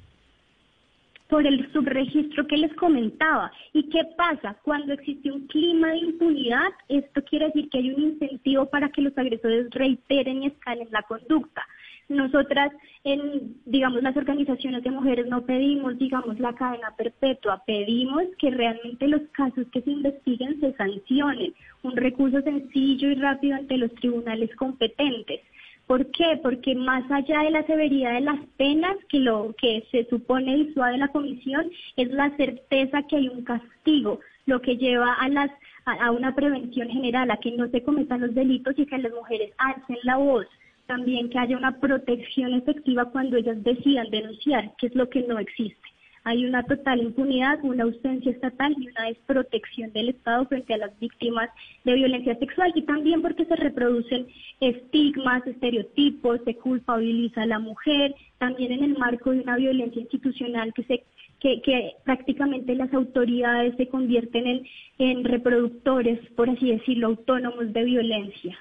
por 1.34 1.48
el 1.48 1.68
subregistro 1.74 2.46
que 2.46 2.58
les 2.58 2.72
comentaba. 2.76 3.52
¿Y 3.74 3.90
qué 3.90 4.02
pasa? 4.16 4.56
Cuando 4.62 4.94
existe 4.94 5.32
un 5.32 5.48
clima 5.48 5.88
de 5.88 5.98
impunidad, 5.98 6.70
esto 6.90 7.24
quiere 7.24 7.48
decir 7.48 7.70
que 7.72 7.80
hay 7.80 7.90
un 7.90 8.04
incentivo 8.04 8.68
para 8.68 8.90
que 8.90 9.02
los 9.02 9.18
agresores 9.18 9.68
reiteren 9.72 10.44
y 10.44 10.48
escalen 10.48 10.90
la 10.92 11.02
conducta. 11.02 11.66
Nosotras, 12.10 12.72
en, 13.04 13.56
digamos, 13.66 14.04
las 14.04 14.16
organizaciones 14.18 14.84
de 14.84 14.92
mujeres 14.92 15.26
no 15.28 15.46
pedimos, 15.46 15.98
digamos, 15.98 16.40
la 16.40 16.54
cadena 16.54 16.94
perpetua, 16.98 17.64
pedimos 17.66 18.24
que 18.38 18.52
realmente 18.52 19.08
los 19.08 19.22
casos 19.32 19.66
que 19.72 19.82
se 19.82 19.92
investiguen 19.92 20.60
se 20.60 20.74
sancionen, 20.74 21.54
un 21.82 21.96
recurso 21.96 22.42
sencillo 22.42 23.10
y 23.10 23.16
rápido 23.16 23.56
ante 23.56 23.78
los 23.78 23.94
tribunales 23.96 24.54
competentes. 24.56 25.42
¿Por 25.88 26.12
qué? 26.12 26.40
Porque 26.42 26.76
más 26.76 27.10
allá 27.12 27.42
de 27.42 27.52
la 27.52 27.66
severidad 27.66 28.14
de 28.14 28.22
las 28.22 28.40
penas, 28.58 28.96
que 29.10 29.20
lo 29.20 29.54
que 29.58 29.86
se 29.92 30.06
supone 30.06 30.56
disuade 30.56 30.98
la 30.98 31.10
comisión, 31.10 31.70
es 31.98 32.10
la 32.12 32.36
certeza 32.38 33.04
que 33.04 33.18
hay 33.18 33.28
un 33.28 33.44
castigo, 33.44 34.20
lo 34.46 34.62
que 34.62 34.78
lleva 34.78 35.14
a 35.14 35.30
las 35.30 35.52
a 35.86 36.12
una 36.12 36.34
prevención 36.34 36.88
general, 36.88 37.30
a 37.30 37.38
que 37.38 37.52
no 37.52 37.68
se 37.68 37.84
cometan 37.84 38.22
los 38.22 38.34
delitos 38.34 38.74
y 38.78 38.86
que 38.86 38.98
las 38.98 39.12
mujeres 39.12 39.52
alcen 39.58 39.98
la 40.04 40.16
voz 40.16 40.48
también 40.88 41.30
que 41.30 41.40
haya 41.40 41.58
una 41.58 41.80
protección 41.80 42.54
efectiva 42.54 43.06
cuando 43.12 43.38
ellas 43.38 43.64
decidan 43.64 44.10
denunciar, 44.10 44.72
que 44.78 44.88
es 44.88 44.96
lo 44.96 45.10
que 45.10 45.24
no 45.24 45.40
existe. 45.40 45.82
hay 46.26 46.46
una 46.46 46.64
total 46.64 47.02
impunidad, 47.02 47.60
una 47.64 47.84
ausencia 47.84 48.32
estatal 48.32 48.74
y 48.80 48.88
una 48.88 49.08
desprotección 49.08 49.92
del 49.92 50.10
Estado 50.10 50.46
frente 50.46 50.74
a 50.74 50.78
las 50.78 50.98
víctimas 50.98 51.50
de 51.84 51.96
violencia 51.96 52.38
sexual 52.40 52.72
y 52.76 52.84
también 52.84 53.22
porque 53.22 53.44
se 53.44 53.56
reproducen 53.58 54.28
estigmas, 54.62 55.46
estereotipos, 55.46 56.40
se 56.46 56.56
culpabiliza 56.56 57.42
a 57.42 57.46
la 57.46 57.60
mujer, 57.60 58.16
también 58.38 58.72
en 58.72 58.84
el 58.86 58.98
marco 58.98 59.32
de 59.32 59.42
una 59.42 59.58
violencia 59.58 60.02
institucional 60.02 60.74
que 60.74 60.84
se 60.84 61.04
que, 61.40 61.96
prácticamente 62.06 62.74
las 62.74 62.94
autoridades 62.94 63.76
se 63.76 63.90
convierten 63.90 64.48
en, 64.48 64.68
en 64.98 65.26
reproductores, 65.26 66.20
por 66.38 66.50
así 66.50 66.72
decirlo, 66.72 67.08
autónomos 67.08 67.74
de 67.74 67.84
violencia 67.84 68.58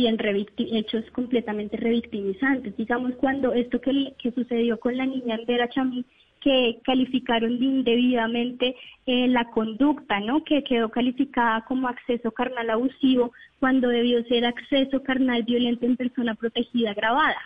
y 0.00 0.06
en 0.06 0.18
hechos 0.58 1.04
completamente 1.12 1.76
revictimizantes. 1.76 2.76
Digamos, 2.76 3.14
cuando 3.16 3.52
esto 3.52 3.80
que, 3.80 4.14
sucedió 4.34 4.78
con 4.78 4.96
la 4.96 5.06
niña 5.06 5.38
Vera 5.46 5.68
Chamí, 5.68 6.04
que 6.40 6.80
calificaron 6.84 7.62
indebidamente 7.62 8.74
eh, 9.06 9.28
la 9.28 9.44
conducta, 9.50 10.18
¿no? 10.20 10.42
Que 10.42 10.64
quedó 10.64 10.88
calificada 10.90 11.64
como 11.66 11.88
acceso 11.88 12.32
carnal 12.32 12.68
abusivo 12.70 13.32
cuando 13.60 13.88
debió 13.88 14.24
ser 14.24 14.44
acceso 14.44 15.02
carnal 15.02 15.44
violento 15.44 15.86
en 15.86 15.96
persona 15.96 16.34
protegida 16.34 16.90
agravada. 16.90 17.40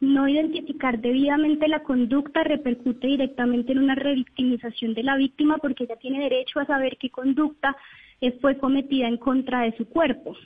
No 0.00 0.26
identificar 0.26 0.98
debidamente 0.98 1.68
la 1.68 1.82
conducta 1.82 2.42
repercute 2.42 3.06
directamente 3.06 3.72
en 3.72 3.80
una 3.80 3.94
revictimización 3.94 4.94
de 4.94 5.02
la 5.02 5.16
víctima 5.16 5.58
porque 5.58 5.84
ella 5.84 5.96
tiene 5.96 6.20
derecho 6.20 6.60
a 6.60 6.66
saber 6.66 6.96
qué 6.96 7.10
conducta 7.10 7.76
eh, 8.22 8.32
fue 8.40 8.56
cometida 8.56 9.08
en 9.08 9.18
contra 9.18 9.62
de 9.62 9.76
su 9.76 9.86
cuerpo. 9.86 10.36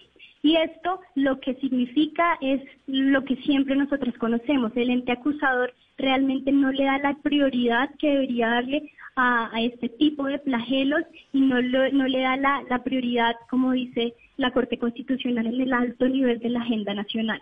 Y 0.45 0.57
esto 0.57 1.01
lo 1.15 1.41
que 1.41 1.55
significa 1.55 2.37
es 2.43 2.61
lo 2.87 3.25
que 3.25 3.35
siempre 3.37 3.75
nosotros 3.77 4.15
conocemos. 4.19 4.73
El 4.77 4.91
ente 4.91 5.11
acusador 5.11 5.73
realmente 5.97 6.53
no 6.53 6.71
le 6.71 6.85
da 6.85 6.99
la 6.99 7.15
prioridad 7.15 7.89
que 7.99 8.09
debería 8.09 8.49
darle 8.49 8.93
a, 9.17 9.51
este 9.59 9.89
tipo 9.89 10.27
de 10.27 10.39
flagelos 10.41 11.01
y 11.33 11.41
no, 11.41 11.63
no 11.63 12.07
le 12.07 12.21
da 12.21 12.37
la, 12.37 12.63
la 12.69 12.85
prioridad, 12.85 13.33
como 13.49 13.73
dice 13.73 14.13
la 14.37 14.51
Corte 14.51 14.77
Constitucional, 14.77 15.47
en 15.47 15.63
el 15.63 15.73
alto 15.73 16.07
nivel 16.07 16.39
de 16.41 16.51
la 16.51 16.61
agenda 16.61 16.93
nacional. 16.93 17.41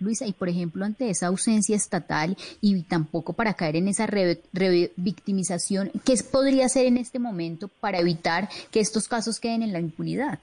Luisa, 0.00 0.26
y 0.26 0.32
por 0.32 0.48
ejemplo, 0.48 0.84
ante 0.84 1.10
esa 1.10 1.28
ausencia 1.28 1.76
estatal 1.76 2.36
y 2.60 2.82
tampoco 2.82 3.34
para 3.34 3.54
caer 3.54 3.76
en 3.76 3.86
esa 3.86 4.08
revictimización, 4.08 5.92
¿qué 6.04 6.14
podría 6.32 6.66
hacer 6.66 6.86
en 6.86 6.96
este 6.96 7.20
momento 7.20 7.68
para 7.68 8.00
evitar 8.00 8.48
que 8.72 8.80
estos 8.80 9.06
casos 9.06 9.38
queden 9.38 9.62
en 9.62 9.72
la 9.72 9.78
impunidad? 9.78 10.40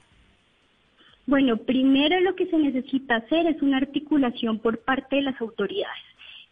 Bueno, 1.28 1.58
primero 1.58 2.22
lo 2.22 2.36
que 2.36 2.46
se 2.46 2.58
necesita 2.58 3.18
hacer 3.18 3.48
es 3.48 3.62
una 3.62 3.78
articulación 3.78 4.60
por 4.60 4.80
parte 4.80 5.18
de 5.18 5.24
las 5.24 5.40
autoridades. 5.42 6.02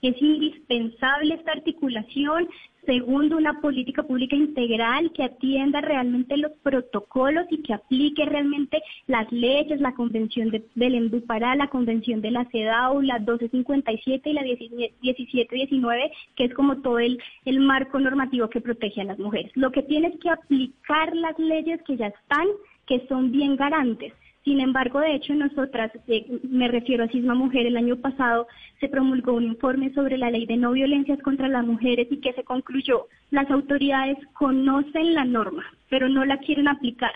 Es 0.02 0.22
indispensable 0.22 1.36
esta 1.36 1.54
articulación, 1.54 2.50
segundo, 2.86 3.38
una 3.38 3.62
política 3.62 4.04
pública 4.04 4.36
integral 4.36 5.14
que 5.14 5.24
atienda 5.24 5.80
realmente 5.80 6.36
los 6.36 6.52
protocolos 6.62 7.46
y 7.52 7.62
que 7.62 7.74
aplique 7.74 8.26
realmente 8.26 8.84
las 9.08 9.32
leyes, 9.32 9.80
la 9.80 9.94
Convención 9.94 10.50
de, 10.50 10.66
del 10.76 10.96
Endupará, 10.96 11.56
la 11.56 11.70
Convención 11.70 12.20
de 12.20 12.32
la 12.32 12.44
CEDAW, 12.52 13.02
la 13.02 13.20
1257 13.20 14.30
y 14.30 14.34
la 14.34 14.44
1719, 14.44 16.12
que 16.36 16.44
es 16.44 16.54
como 16.54 16.82
todo 16.82 17.00
el, 17.00 17.18
marco 17.62 17.98
normativo 17.98 18.50
que 18.50 18.60
protege 18.60 19.00
a 19.00 19.06
las 19.06 19.20
mujeres. 19.20 19.54
Lo 19.56 19.72
que 19.72 19.84
tiene 19.84 20.10
es 20.10 20.20
que 20.20 20.30
aplicar 20.30 21.16
las 21.16 21.40
leyes 21.40 21.82
que 21.84 21.96
ya 21.96 22.08
están, 22.08 22.48
que 22.86 23.08
son 23.08 23.32
bien 23.32 23.56
garantes 23.56 24.12
sin 24.46 24.60
embargo, 24.60 25.00
de 25.00 25.16
hecho, 25.16 25.34
nosotras, 25.34 25.92
eh, 26.08 26.40
me 26.44 26.68
refiero 26.68 27.04
a 27.04 27.08
Cisma 27.08 27.34
Mujer, 27.34 27.66
el 27.66 27.78
año 27.78 27.96
pasado 27.96 28.48
se 28.80 28.88
promulgó 28.88 29.34
un 29.34 29.44
informe 29.44 29.92
sobre 29.94 30.20
la 30.20 30.30
ley 30.30 30.46
de 30.46 30.56
no 30.56 30.72
violencias 30.72 31.20
contra 31.24 31.48
las 31.48 31.66
mujeres 31.66 32.08
y 32.12 32.22
que 32.22 32.32
se 32.34 32.44
concluyó, 32.44 33.08
las 33.32 33.50
autoridades 33.50 34.18
conocen 34.34 35.16
la 35.16 35.26
norma, 35.26 35.66
pero 35.90 36.10
no 36.10 36.24
la 36.26 36.38
quieren 36.38 36.68
aplicar 36.68 37.12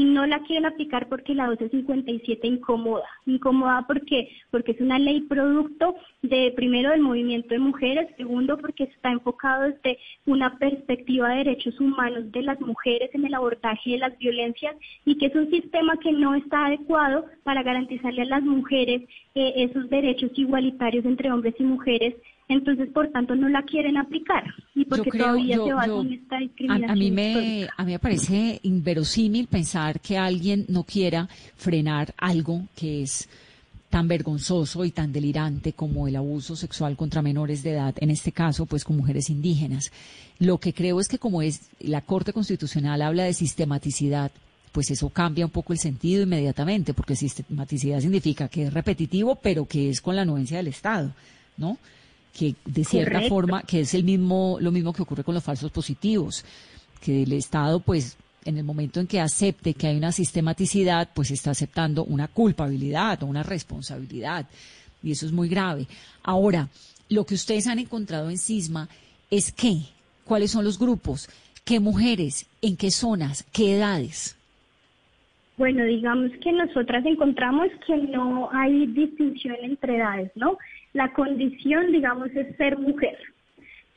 y 0.00 0.04
no 0.04 0.24
la 0.24 0.40
quieren 0.44 0.64
aplicar 0.64 1.10
porque 1.10 1.34
la 1.34 1.46
1257 1.48 2.46
incomoda. 2.46 3.04
Incomoda 3.26 3.84
porque 3.86 4.30
porque 4.50 4.72
es 4.72 4.80
una 4.80 4.98
ley 4.98 5.20
producto 5.20 5.94
de 6.22 6.54
primero 6.56 6.88
del 6.88 7.02
movimiento 7.02 7.48
de 7.50 7.58
mujeres, 7.58 8.08
segundo 8.16 8.56
porque 8.56 8.84
está 8.84 9.10
enfocado 9.12 9.64
desde 9.64 9.98
una 10.24 10.56
perspectiva 10.56 11.28
de 11.28 11.44
derechos 11.44 11.78
humanos 11.78 12.32
de 12.32 12.40
las 12.40 12.58
mujeres 12.62 13.10
en 13.12 13.26
el 13.26 13.34
abordaje 13.34 13.90
de 13.90 13.98
las 13.98 14.16
violencias 14.16 14.74
y 15.04 15.18
que 15.18 15.26
es 15.26 15.34
un 15.34 15.50
sistema 15.50 15.98
que 15.98 16.12
no 16.12 16.34
está 16.34 16.64
adecuado 16.64 17.26
para 17.42 17.62
garantizarle 17.62 18.22
a 18.22 18.36
las 18.36 18.42
mujeres 18.42 19.02
eh, 19.34 19.52
esos 19.56 19.90
derechos 19.90 20.30
igualitarios 20.36 21.04
entre 21.04 21.30
hombres 21.30 21.54
y 21.58 21.64
mujeres 21.64 22.14
entonces 22.50 22.88
por 22.92 23.08
tanto 23.10 23.34
no 23.36 23.48
la 23.48 23.62
quieren 23.62 23.96
aplicar 23.96 24.42
y 24.74 24.84
porque 24.84 25.10
todavía 25.10 25.56
se 25.56 25.72
va 25.72 25.86
con 25.86 26.12
esta 26.12 26.38
discriminación. 26.38 26.90
A, 26.90 26.94
mí 26.94 27.10
me 27.10 27.68
a 27.76 27.84
mí 27.84 27.92
me 27.92 27.98
parece 27.98 28.58
inverosímil 28.64 29.46
pensar 29.46 30.00
que 30.00 30.18
alguien 30.18 30.66
no 30.68 30.82
quiera 30.82 31.28
frenar 31.56 32.12
algo 32.18 32.64
que 32.74 33.02
es 33.02 33.28
tan 33.88 34.08
vergonzoso 34.08 34.84
y 34.84 34.90
tan 34.90 35.12
delirante 35.12 35.72
como 35.72 36.08
el 36.08 36.16
abuso 36.16 36.56
sexual 36.56 36.96
contra 36.96 37.22
menores 37.22 37.62
de 37.62 37.72
edad, 37.72 37.94
en 37.98 38.10
este 38.10 38.32
caso, 38.32 38.66
pues 38.66 38.84
con 38.84 38.96
mujeres 38.96 39.30
indígenas. 39.30 39.92
Lo 40.38 40.58
que 40.58 40.72
creo 40.72 41.00
es 41.00 41.08
que 41.08 41.18
como 41.18 41.42
es 41.42 41.70
la 41.80 42.00
Corte 42.00 42.32
Constitucional 42.32 43.02
habla 43.02 43.24
de 43.24 43.34
sistematicidad, 43.34 44.30
pues 44.72 44.90
eso 44.90 45.08
cambia 45.10 45.44
un 45.44 45.50
poco 45.50 45.72
el 45.72 45.78
sentido 45.78 46.22
inmediatamente, 46.22 46.94
porque 46.94 47.16
sistematicidad 47.16 48.00
significa 48.00 48.48
que 48.48 48.64
es 48.64 48.72
repetitivo, 48.72 49.36
pero 49.36 49.66
que 49.66 49.90
es 49.90 50.00
con 50.00 50.14
la 50.14 50.22
anuencia 50.22 50.58
del 50.58 50.68
Estado, 50.68 51.12
¿no? 51.56 51.76
Que 52.32 52.54
de 52.64 52.84
cierta 52.84 53.22
forma, 53.22 53.62
que 53.62 53.80
es 53.80 53.94
el 53.94 54.04
mismo, 54.04 54.58
lo 54.60 54.70
mismo 54.70 54.92
que 54.92 55.02
ocurre 55.02 55.24
con 55.24 55.34
los 55.34 55.44
falsos 55.44 55.70
positivos, 55.70 56.44
que 57.00 57.22
el 57.22 57.32
Estado, 57.32 57.80
pues, 57.80 58.16
en 58.44 58.56
el 58.56 58.64
momento 58.64 59.00
en 59.00 59.06
que 59.06 59.20
acepte 59.20 59.74
que 59.74 59.88
hay 59.88 59.96
una 59.96 60.12
sistematicidad, 60.12 61.10
pues 61.14 61.30
está 61.30 61.50
aceptando 61.50 62.04
una 62.04 62.28
culpabilidad 62.28 63.22
o 63.22 63.26
una 63.26 63.42
responsabilidad. 63.42 64.46
Y 65.02 65.12
eso 65.12 65.26
es 65.26 65.32
muy 65.32 65.48
grave. 65.48 65.86
Ahora, 66.22 66.68
lo 67.08 67.24
que 67.24 67.34
ustedes 67.34 67.66
han 67.66 67.78
encontrado 67.78 68.30
en 68.30 68.38
CISMA 68.38 68.88
es 69.30 69.52
qué, 69.52 69.82
cuáles 70.24 70.50
son 70.50 70.64
los 70.64 70.78
grupos, 70.78 71.28
qué 71.64 71.80
mujeres, 71.80 72.46
en 72.62 72.76
qué 72.76 72.90
zonas, 72.90 73.44
qué 73.52 73.76
edades. 73.76 74.36
Bueno, 75.56 75.84
digamos 75.84 76.30
que 76.42 76.52
nosotras 76.52 77.04
encontramos 77.04 77.68
que 77.86 77.96
no 77.96 78.48
hay 78.50 78.86
distinción 78.86 79.56
entre 79.62 79.96
edades, 79.96 80.30
¿no? 80.34 80.56
La 80.92 81.12
condición, 81.12 81.92
digamos, 81.92 82.30
es 82.34 82.56
ser 82.56 82.78
mujer. 82.78 83.16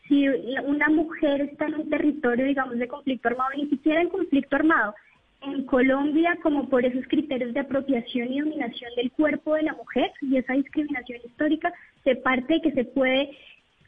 Si 0.08 0.28
una 0.28 0.90
mujer 0.90 1.42
está 1.42 1.66
en 1.66 1.76
un 1.76 1.90
territorio, 1.90 2.46
digamos, 2.46 2.78
de 2.78 2.88
conflicto 2.88 3.30
armado, 3.30 3.50
ni 3.56 3.68
siquiera 3.70 4.02
en 4.02 4.10
conflicto 4.10 4.56
armado, 4.56 4.94
en 5.42 5.66
Colombia, 5.66 6.38
como 6.42 6.70
por 6.70 6.86
esos 6.86 7.06
criterios 7.08 7.54
de 7.54 7.62
apropiación 7.62 8.32
y 8.32 8.40
dominación 8.40 8.92
del 8.96 9.12
cuerpo 9.12 9.56
de 9.56 9.64
la 9.64 9.74
mujer 9.74 10.12
y 10.22 10.38
esa 10.38 10.54
discriminación 10.54 11.20
histórica, 11.26 11.74
se 12.04 12.16
parte 12.16 12.56
de 12.56 12.62
que 12.62 12.72
se 12.72 12.86
puede 12.86 13.32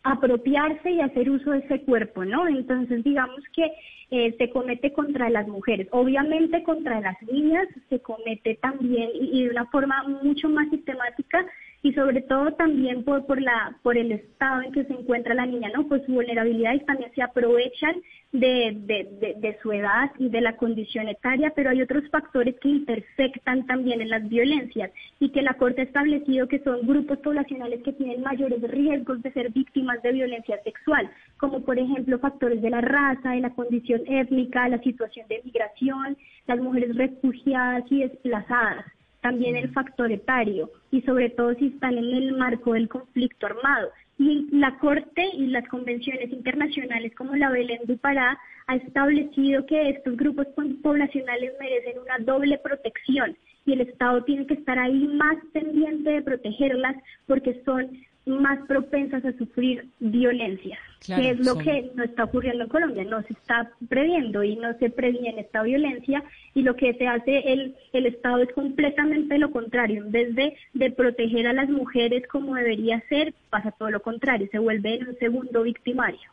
apropiarse 0.03 0.91
y 0.91 1.01
hacer 1.01 1.29
uso 1.29 1.51
de 1.51 1.59
ese 1.59 1.81
cuerpo, 1.81 2.25
¿no? 2.25 2.47
Entonces, 2.47 3.03
digamos 3.03 3.41
que 3.53 3.71
eh, 4.11 4.35
se 4.37 4.49
comete 4.51 4.93
contra 4.93 5.29
las 5.29 5.47
mujeres, 5.47 5.87
obviamente 5.91 6.61
contra 6.63 7.01
las 7.01 7.19
niñas 7.23 7.67
se 7.89 7.99
comete 7.99 8.55
también 8.61 9.09
y 9.13 9.45
de 9.45 9.49
una 9.49 9.65
forma 9.65 10.03
mucho 10.23 10.47
más 10.47 10.69
sistemática 10.69 11.43
y 11.85 11.93
sobre 11.93 12.21
todo 12.21 12.51
también 12.53 13.03
por, 13.03 13.27
por, 13.27 13.39
la, 13.39 13.77
por 13.83 13.95
el 13.95 14.11
estado 14.11 14.63
en 14.63 14.71
que 14.71 14.85
se 14.85 14.93
encuentra 14.93 15.35
la 15.35 15.45
niña, 15.45 15.69
¿no? 15.71 15.87
Pues 15.87 16.03
su 16.07 16.13
vulnerabilidad 16.13 16.73
y 16.73 16.79
también 16.79 17.11
se 17.13 17.21
aprovechan 17.21 17.93
de, 18.31 18.75
de, 18.75 19.35
de, 19.37 19.57
su 19.61 19.71
edad 19.71 20.09
y 20.17 20.29
de 20.29 20.41
la 20.41 20.57
condición 20.57 21.07
etaria, 21.09 21.53
pero 21.55 21.69
hay 21.69 21.83
otros 21.83 22.09
factores 22.09 22.55
que 22.59 22.69
intersectan 22.69 23.67
también 23.67 24.01
en 24.01 24.09
las 24.09 24.27
violencias 24.27 24.89
y 25.19 25.29
que 25.29 25.43
la 25.43 25.53
Corte 25.53 25.81
ha 25.81 25.83
establecido 25.83 26.47
que 26.47 26.63
son 26.63 26.87
grupos 26.87 27.19
poblacionales 27.19 27.83
que 27.83 27.93
tienen 27.93 28.23
mayores 28.23 28.63
riesgos 28.63 29.21
de 29.21 29.31
ser 29.33 29.51
víctimas 29.51 30.01
de 30.01 30.11
violencia 30.11 30.59
sexual, 30.63 31.07
como 31.37 31.61
por 31.61 31.77
ejemplo 31.77 32.17
factores 32.17 32.63
de 32.63 32.71
la 32.71 32.81
raza, 32.81 33.29
de 33.29 33.41
la 33.41 33.51
condición 33.51 34.01
étnica, 34.07 34.67
la 34.69 34.79
situación 34.79 35.27
de 35.27 35.43
migración, 35.45 36.17
las 36.47 36.57
mujeres 36.57 36.95
refugiadas 36.95 37.83
y 37.91 37.99
desplazadas 37.99 38.85
también 39.25 39.55
el 39.55 39.71
factor 39.71 40.11
etario 40.11 40.69
y 40.91 41.01
sobre 41.01 41.31
todo 41.31 41.55
si 41.55 41.69
están 41.69 41.97
en 41.97 42.13
el 42.13 42.33
marco 42.33 42.73
del 42.73 42.87
conflicto 42.87 43.47
armado. 43.47 43.89
Y 44.19 44.47
la 44.51 44.77
Corte 44.77 45.25
y 45.33 45.47
las 45.47 45.67
convenciones 45.67 46.31
internacionales 46.31 47.11
como 47.17 47.35
la 47.35 47.49
Belén 47.49 47.81
du 47.85 47.97
Pará 47.97 48.37
ha 48.67 48.75
establecido 48.75 49.65
que 49.65 49.89
estos 49.89 50.15
grupos 50.15 50.45
poblacionales 50.83 51.53
merecen 51.59 51.97
una 51.97 52.19
doble 52.19 52.59
protección 52.59 53.35
y 53.65 53.73
el 53.73 53.81
Estado 53.81 54.23
tiene 54.23 54.45
que 54.45 54.55
estar 54.55 54.77
ahí 54.77 55.07
más 55.07 55.37
pendiente 55.53 56.09
de 56.11 56.21
protegerlas 56.21 56.95
porque 57.25 57.61
son 57.65 57.89
más 58.25 58.59
propensas 58.67 59.23
a 59.23 59.37
sufrir 59.37 59.87
violencia, 59.99 60.79
que 61.05 61.29
es 61.29 61.45
lo 61.45 61.57
que 61.57 61.91
no 61.93 62.03
está 62.03 62.23
ocurriendo 62.23 62.63
en 62.63 62.69
Colombia, 62.69 63.03
no 63.03 63.21
se 63.23 63.33
está 63.33 63.71
previendo 63.87 64.43
y 64.43 64.55
no 64.55 64.75
se 64.79 64.89
previene 64.89 65.41
esta 65.41 65.61
violencia 65.61 66.23
y 66.55 66.63
lo 66.63 66.75
que 66.75 66.93
se 66.95 67.07
hace 67.07 67.53
el, 67.53 67.75
el 67.93 68.07
Estado 68.07 68.39
es 68.39 68.51
completamente 68.53 69.37
lo 69.37 69.51
contrario, 69.51 70.03
en 70.03 70.11
vez 70.11 70.33
de, 70.33 70.55
de 70.73 70.91
proteger 70.91 71.47
a 71.47 71.53
las 71.53 71.69
mujeres 71.69 72.23
como 72.27 72.55
debería 72.55 72.99
ser, 73.09 73.33
pasa 73.51 73.71
todo 73.71 73.91
lo 73.91 74.01
contrario, 74.01 74.47
se 74.51 74.59
vuelve 74.59 74.95
en 74.95 75.09
un 75.09 75.17
segundo 75.19 75.61
victimario. 75.61 76.31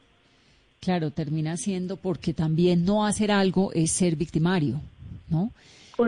Claro, 0.80 1.10
termina 1.10 1.56
siendo 1.58 1.96
porque 1.96 2.32
también 2.32 2.84
no 2.84 3.04
hacer 3.04 3.30
algo 3.30 3.70
es 3.72 3.92
ser 3.92 4.16
victimario, 4.16 4.80
¿no? 5.28 5.52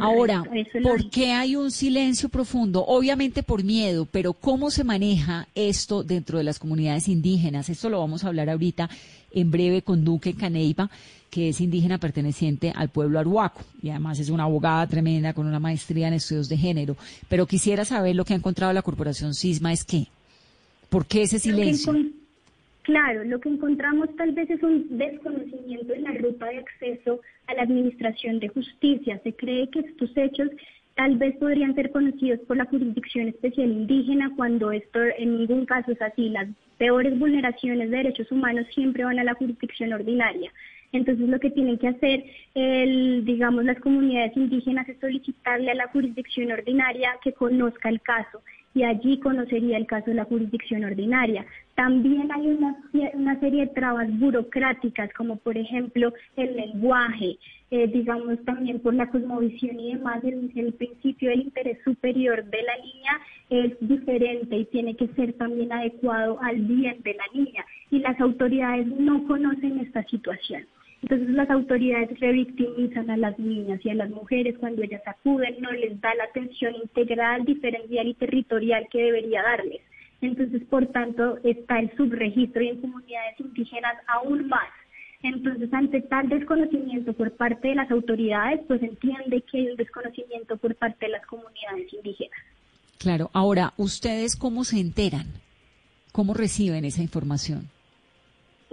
Ahora, 0.03 0.43
¿por 0.83 1.11
qué 1.11 1.33
hay 1.33 1.57
un 1.57 1.71
silencio 1.71 2.29
profundo? 2.29 2.85
Obviamente 2.87 3.43
por 3.43 3.65
miedo, 3.65 4.07
pero 4.11 4.33
¿cómo 4.33 4.71
se 4.71 4.85
maneja 4.85 5.49
esto 5.55 6.03
dentro 6.03 6.39
de 6.39 6.45
las 6.45 6.59
comunidades 6.59 7.09
indígenas? 7.09 7.69
Esto 7.69 7.89
lo 7.89 8.01
vamos 8.01 8.25
a 8.25 8.29
hablar 8.29 8.51
ahorita 8.51 8.89
en 9.33 9.51
breve 9.51 9.83
con 9.83 10.05
Duque 10.05 10.35
Caneiva, 10.35 10.91
que 11.31 11.49
es 11.49 11.61
indígena 11.61 11.99
perteneciente 11.99 12.73
al 12.75 12.91
pueblo 12.91 13.19
arhuaco 13.19 13.61
y 13.83 13.91
además 13.91 14.19
es 14.21 14.31
una 14.31 14.45
abogada 14.45 14.87
tremenda 14.87 15.35
con 15.35 15.47
una 15.47 15.59
maestría 15.59 16.09
en 16.09 16.15
estudios 16.15 16.49
de 16.49 16.57
género. 16.57 16.97
Pero 17.29 17.47
quisiera 17.47 17.85
saber 17.85 18.15
lo 18.15 18.25
que 18.25 18.35
ha 18.35 18.37
encontrado 18.37 18.73
la 18.73 18.83
corporación 18.83 19.35
Sisma 19.35 19.73
es 19.73 19.85
qué. 19.85 20.07
¿Por 20.89 21.07
qué 21.07 21.23
ese 21.23 21.41
silencio? 21.41 21.93
Claro, 22.85 23.25
lo 23.25 23.41
que 23.41 23.49
encontramos 23.49 24.15
tal 24.17 24.33
vez 24.33 24.51
es 24.51 24.63
un 24.63 24.99
desconocimiento 24.99 25.95
en 25.95 26.03
la 26.03 26.13
ruta 26.13 26.47
de 26.47 26.59
acceso 26.59 27.19
a 27.47 27.55
la 27.55 27.63
administración 27.63 28.39
de 28.41 28.49
justicia. 28.49 29.19
Se 29.25 29.35
cree 29.35 29.71
que 29.71 29.81
estos 29.81 30.15
hechos 30.15 30.51
tal 30.95 31.17
vez 31.17 31.35
podrían 31.37 31.75
ser 31.75 31.91
conocidos 31.91 32.41
por 32.41 32.59
la 32.59 32.67
jurisdicción 32.67 33.29
especial 33.29 33.71
indígena 33.71 34.31
cuando 34.37 34.71
esto 34.71 35.01
en 35.17 35.39
ningún 35.39 35.65
caso 35.65 35.93
es 35.93 36.03
así. 36.03 36.29
Las 36.29 36.47
peores 36.77 37.19
vulneraciones 37.19 37.91
de 37.91 37.97
derechos 37.97 38.31
humanos 38.31 38.67
siempre 38.75 39.03
van 39.03 39.19
a 39.19 39.25
la 39.25 39.35
jurisdicción 39.35 39.95
ordinaria. 39.95 40.53
Entonces 40.93 41.27
lo 41.27 41.41
que 41.41 41.51
tienen 41.51 41.79
que 41.79 41.89
hacer, 41.89 42.23
el, 42.55 43.25
digamos, 43.25 43.65
las 43.65 43.81
comunidades 43.81 44.37
indígenas 44.37 44.87
es 44.91 45.01
solicitarle 45.01 45.71
a 45.71 45.75
la 45.75 45.89
jurisdicción 45.89 46.53
ordinaria 46.53 47.17
que 47.23 47.33
conozca 47.33 47.89
el 47.89 48.03
caso 48.03 48.43
y 48.75 48.83
allí 48.83 49.19
conocería 49.21 49.77
el 49.77 49.87
caso 49.87 50.07
de 50.07 50.15
la 50.15 50.25
jurisdicción 50.25 50.85
ordinaria. 50.85 51.47
También 51.77 52.31
hay 52.33 52.49
una, 52.49 52.77
una 53.15 53.39
serie 53.41 53.67
de 53.67 53.73
trabas 53.73 54.09
burocráticas, 54.19 55.13
como 55.15 55.37
por 55.37 55.57
ejemplo 55.57 56.13
el 56.37 56.57
lenguaje, 56.57 57.39
eh, 57.71 57.87
digamos 57.87 58.45
también 58.45 58.81
por 58.81 58.95
la 58.95 59.09
cosmovisión 59.11 59.79
y 59.79 59.95
demás, 59.95 60.23
el, 60.25 60.51
el 60.55 60.73
principio 60.75 61.31
del 61.31 61.43
interés 61.43 61.79
superior 61.85 62.45
de 62.45 62.63
la 62.63 62.77
niña 62.77 63.21
es 63.51 63.77
diferente 63.81 64.57
y 64.57 64.65
tiene 64.67 64.97
que 64.97 65.09
ser 65.09 65.33
también 65.35 65.73
adecuado 65.73 66.39
al 66.43 66.57
bien 66.57 67.01
de 67.03 67.15
la 67.15 67.25
niña. 67.33 67.65
Y 67.91 68.01
las 68.01 68.21
autoridades 68.21 68.87
no 68.87 69.25
conocen 69.27 69.79
esta 69.81 70.03
situación. 70.05 70.67
Entonces 71.05 71.29
las 71.35 71.51
autoridades 71.51 72.19
revictimizan 72.19 73.11
a 73.11 73.19
las 73.19 73.39
niñas 73.39 73.79
y 73.85 73.91
a 73.91 73.95
las 73.95 74.09
mujeres 74.09 74.57
cuando 74.59 74.83
ellas 74.83 75.03
acuden, 75.05 75.61
no 75.61 75.71
les 75.71 76.01
da 76.01 76.15
la 76.15 76.25
atención 76.25 76.75
integral, 76.77 77.45
diferencial 77.45 78.09
y 78.09 78.15
territorial 78.15 78.89
que 78.91 79.03
debería 79.03 79.43
darles. 79.43 79.83
Entonces, 80.23 80.63
por 80.65 80.87
tanto, 80.87 81.37
está 81.45 81.79
el 81.79 81.95
subregistro 81.99 82.63
y 82.63 82.69
en 82.69 82.81
comunidades 82.81 83.39
indígenas 83.39 83.97
aún 84.07 84.49
más. 84.49 84.71
Entonces, 85.23 85.71
ante 85.75 86.01
tal 86.01 86.31
desconocimiento 86.31 87.13
por 87.13 87.33
parte 87.33 87.69
de 87.69 87.75
las 87.75 87.91
autoridades, 87.91 88.63
pues 88.67 88.83
entiende 88.83 89.43
que 89.43 89.59
hay 89.59 89.67
un 89.67 89.77
desconocimiento 89.77 90.57
por 90.57 90.75
parte 90.75 91.05
de 91.05 91.13
las 91.13 91.27
comunidades 91.27 91.93
indígenas. 91.93 92.41
Claro, 92.97 93.29
ahora, 93.35 93.75
¿ustedes 93.77 94.37
cómo 94.37 94.65
se 94.65 94.81
enteran? 94.81 95.27
¿Cómo 96.13 96.33
reciben 96.33 96.87
esa 96.87 97.03
información? 97.03 97.74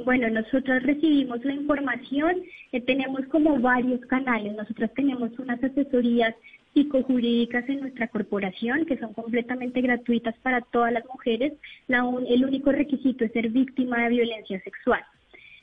Bueno, 0.05 0.29
nosotros 0.29 0.83
recibimos 0.83 1.43
la 1.45 1.53
información, 1.53 2.37
eh, 2.71 2.81
tenemos 2.81 3.25
como 3.27 3.59
varios 3.59 4.01
canales, 4.07 4.55
nosotros 4.55 4.89
tenemos 4.95 5.37
unas 5.37 5.63
asesorías 5.63 6.33
psicojurídicas 6.73 7.67
en 7.69 7.81
nuestra 7.81 8.07
corporación 8.07 8.85
que 8.85 8.97
son 8.97 9.13
completamente 9.13 9.81
gratuitas 9.81 10.35
para 10.41 10.61
todas 10.61 10.93
las 10.93 11.05
mujeres. 11.05 11.53
el 11.87 12.45
único 12.45 12.71
requisito 12.71 13.25
es 13.25 13.31
ser 13.33 13.49
víctima 13.49 14.03
de 14.03 14.09
violencia 14.09 14.61
sexual. 14.61 15.03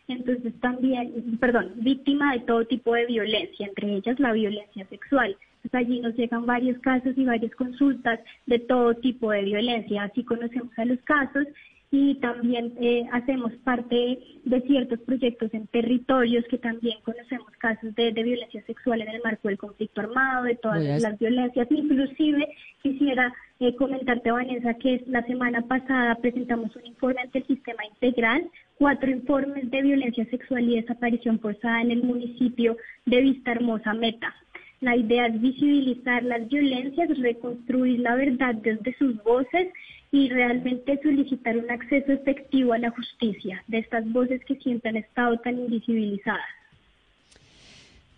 Entonces 0.06 0.52
también, 0.60 1.38
perdón, 1.38 1.72
víctima 1.76 2.32
de 2.32 2.40
todo 2.40 2.64
tipo 2.66 2.94
de 2.94 3.06
violencia, 3.06 3.66
entre 3.66 3.94
ellas 3.96 4.20
la 4.20 4.32
violencia 4.32 4.86
sexual. 4.88 5.36
Entonces 5.62 5.74
allí 5.74 6.00
nos 6.00 6.14
llegan 6.16 6.46
varios 6.46 6.78
casos 6.78 7.16
y 7.16 7.24
varias 7.24 7.54
consultas 7.54 8.20
de 8.46 8.58
todo 8.58 8.94
tipo 8.94 9.30
de 9.30 9.42
violencia. 9.42 10.04
Así 10.04 10.24
conocemos 10.24 10.78
a 10.78 10.84
los 10.84 11.00
casos 11.00 11.46
y 11.90 12.16
también 12.16 12.74
eh, 12.80 13.06
hacemos 13.12 13.52
parte 13.64 14.18
de 14.44 14.60
ciertos 14.62 15.00
proyectos 15.00 15.52
en 15.54 15.66
territorios 15.68 16.44
que 16.50 16.58
también 16.58 16.98
conocemos 17.02 17.50
casos 17.58 17.94
de, 17.94 18.12
violencia 18.12 18.62
sexual 18.66 19.00
en 19.00 19.08
el 19.08 19.22
marco 19.22 19.48
del 19.48 19.56
conflicto 19.56 20.02
armado, 20.02 20.44
de 20.44 20.56
todas 20.56 20.82
las 21.00 21.18
violencias. 21.18 21.66
Inclusive 21.70 22.46
quisiera 22.82 23.32
eh, 23.60 23.74
comentarte, 23.74 24.30
Vanessa, 24.30 24.74
que 24.74 25.02
la 25.06 25.22
semana 25.22 25.62
pasada 25.62 26.14
presentamos 26.16 26.76
un 26.76 26.86
informe 26.86 27.22
ante 27.22 27.38
el 27.38 27.46
sistema 27.46 27.82
integral, 27.86 28.50
cuatro 28.76 29.10
informes 29.10 29.70
de 29.70 29.82
violencia 29.82 30.26
sexual 30.26 30.68
y 30.68 30.80
desaparición 30.80 31.40
forzada 31.40 31.80
en 31.80 31.90
el 31.90 32.02
municipio 32.02 32.76
de 33.06 33.20
Vista 33.22 33.52
Hermosa 33.52 33.94
Meta. 33.94 34.34
La 34.80 34.94
idea 34.94 35.26
es 35.26 35.40
visibilizar 35.40 36.22
las 36.22 36.46
violencias, 36.48 37.18
reconstruir 37.18 37.98
la 38.00 38.14
verdad 38.14 38.54
desde 38.54 38.94
sus 38.96 39.20
voces 39.24 39.68
y 40.10 40.28
realmente 40.28 40.98
solicitar 41.02 41.56
un 41.56 41.70
acceso 41.70 42.12
efectivo 42.12 42.72
a 42.72 42.78
la 42.78 42.90
justicia 42.90 43.62
de 43.66 43.78
estas 43.78 44.10
voces 44.10 44.44
que 44.44 44.56
siempre 44.56 44.90
han 44.90 44.96
estado 44.96 45.38
tan 45.38 45.58
invisibilizadas. 45.58 46.40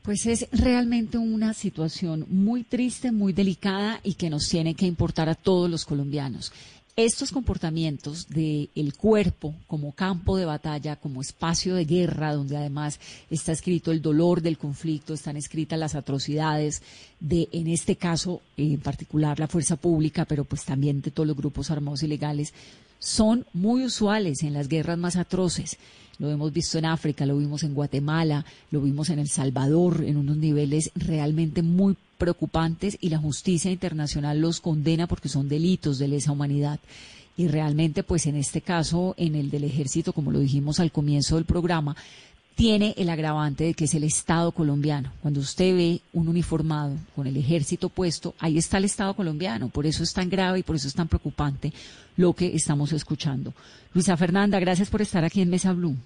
Pues 0.02 0.24
es 0.24 0.48
realmente 0.52 1.18
una 1.18 1.52
situación 1.52 2.24
muy 2.28 2.62
triste, 2.64 3.12
muy 3.12 3.34
delicada 3.34 4.00
y 4.02 4.14
que 4.14 4.30
nos 4.30 4.48
tiene 4.48 4.74
que 4.74 4.86
importar 4.86 5.28
a 5.28 5.34
todos 5.34 5.70
los 5.70 5.84
colombianos 5.84 6.52
estos 6.96 7.32
comportamientos 7.32 8.28
del 8.28 8.70
el 8.74 8.94
cuerpo 8.94 9.54
como 9.66 9.92
campo 9.92 10.36
de 10.36 10.44
batalla, 10.44 10.96
como 10.96 11.20
espacio 11.20 11.74
de 11.74 11.84
guerra, 11.84 12.34
donde 12.34 12.56
además 12.56 13.00
está 13.30 13.52
escrito 13.52 13.92
el 13.92 14.02
dolor 14.02 14.42
del 14.42 14.58
conflicto, 14.58 15.14
están 15.14 15.36
escritas 15.36 15.78
las 15.78 15.94
atrocidades 15.94 16.82
de, 17.20 17.48
en 17.52 17.68
este 17.68 17.96
caso 17.96 18.42
en 18.56 18.80
particular, 18.80 19.38
la 19.38 19.48
fuerza 19.48 19.76
pública, 19.76 20.24
pero 20.24 20.44
pues 20.44 20.64
también 20.64 21.00
de 21.00 21.10
todos 21.10 21.26
los 21.26 21.36
grupos 21.36 21.70
armados 21.70 22.02
ilegales, 22.02 22.52
son 22.98 23.46
muy 23.52 23.84
usuales 23.84 24.42
en 24.42 24.52
las 24.52 24.68
guerras 24.68 24.98
más 24.98 25.16
atroces. 25.16 25.78
Lo 26.20 26.30
hemos 26.30 26.52
visto 26.52 26.76
en 26.76 26.84
África, 26.84 27.24
lo 27.24 27.38
vimos 27.38 27.62
en 27.62 27.72
Guatemala, 27.72 28.44
lo 28.70 28.82
vimos 28.82 29.08
en 29.08 29.20
El 29.20 29.28
Salvador, 29.28 30.04
en 30.04 30.18
unos 30.18 30.36
niveles 30.36 30.90
realmente 30.94 31.62
muy 31.62 31.96
preocupantes 32.18 32.98
y 33.00 33.08
la 33.08 33.16
justicia 33.16 33.70
internacional 33.70 34.38
los 34.38 34.60
condena 34.60 35.06
porque 35.06 35.30
son 35.30 35.48
delitos 35.48 35.98
de 35.98 36.08
lesa 36.08 36.32
humanidad. 36.32 36.78
Y 37.38 37.48
realmente, 37.48 38.02
pues 38.02 38.26
en 38.26 38.36
este 38.36 38.60
caso, 38.60 39.14
en 39.16 39.34
el 39.34 39.50
del 39.50 39.64
ejército, 39.64 40.12
como 40.12 40.30
lo 40.30 40.40
dijimos 40.40 40.78
al 40.78 40.92
comienzo 40.92 41.36
del 41.36 41.46
programa, 41.46 41.96
tiene 42.60 42.92
el 42.98 43.08
agravante 43.08 43.64
de 43.64 43.72
que 43.72 43.84
es 43.84 43.94
el 43.94 44.04
Estado 44.04 44.52
colombiano. 44.52 45.10
Cuando 45.22 45.40
usted 45.40 45.74
ve 45.74 46.02
un 46.12 46.28
uniformado 46.28 46.94
con 47.16 47.26
el 47.26 47.38
ejército 47.38 47.88
puesto, 47.88 48.34
ahí 48.38 48.58
está 48.58 48.76
el 48.76 48.84
Estado 48.84 49.14
colombiano. 49.14 49.70
Por 49.70 49.86
eso 49.86 50.02
es 50.02 50.12
tan 50.12 50.28
grave 50.28 50.58
y 50.58 50.62
por 50.62 50.76
eso 50.76 50.86
es 50.86 50.94
tan 50.94 51.08
preocupante 51.08 51.72
lo 52.18 52.34
que 52.34 52.54
estamos 52.54 52.92
escuchando. 52.92 53.54
Luisa 53.94 54.14
Fernanda, 54.14 54.60
gracias 54.60 54.90
por 54.90 55.00
estar 55.00 55.24
aquí 55.24 55.40
en 55.40 55.48
Mesa 55.48 55.72
Blue. 55.72 55.96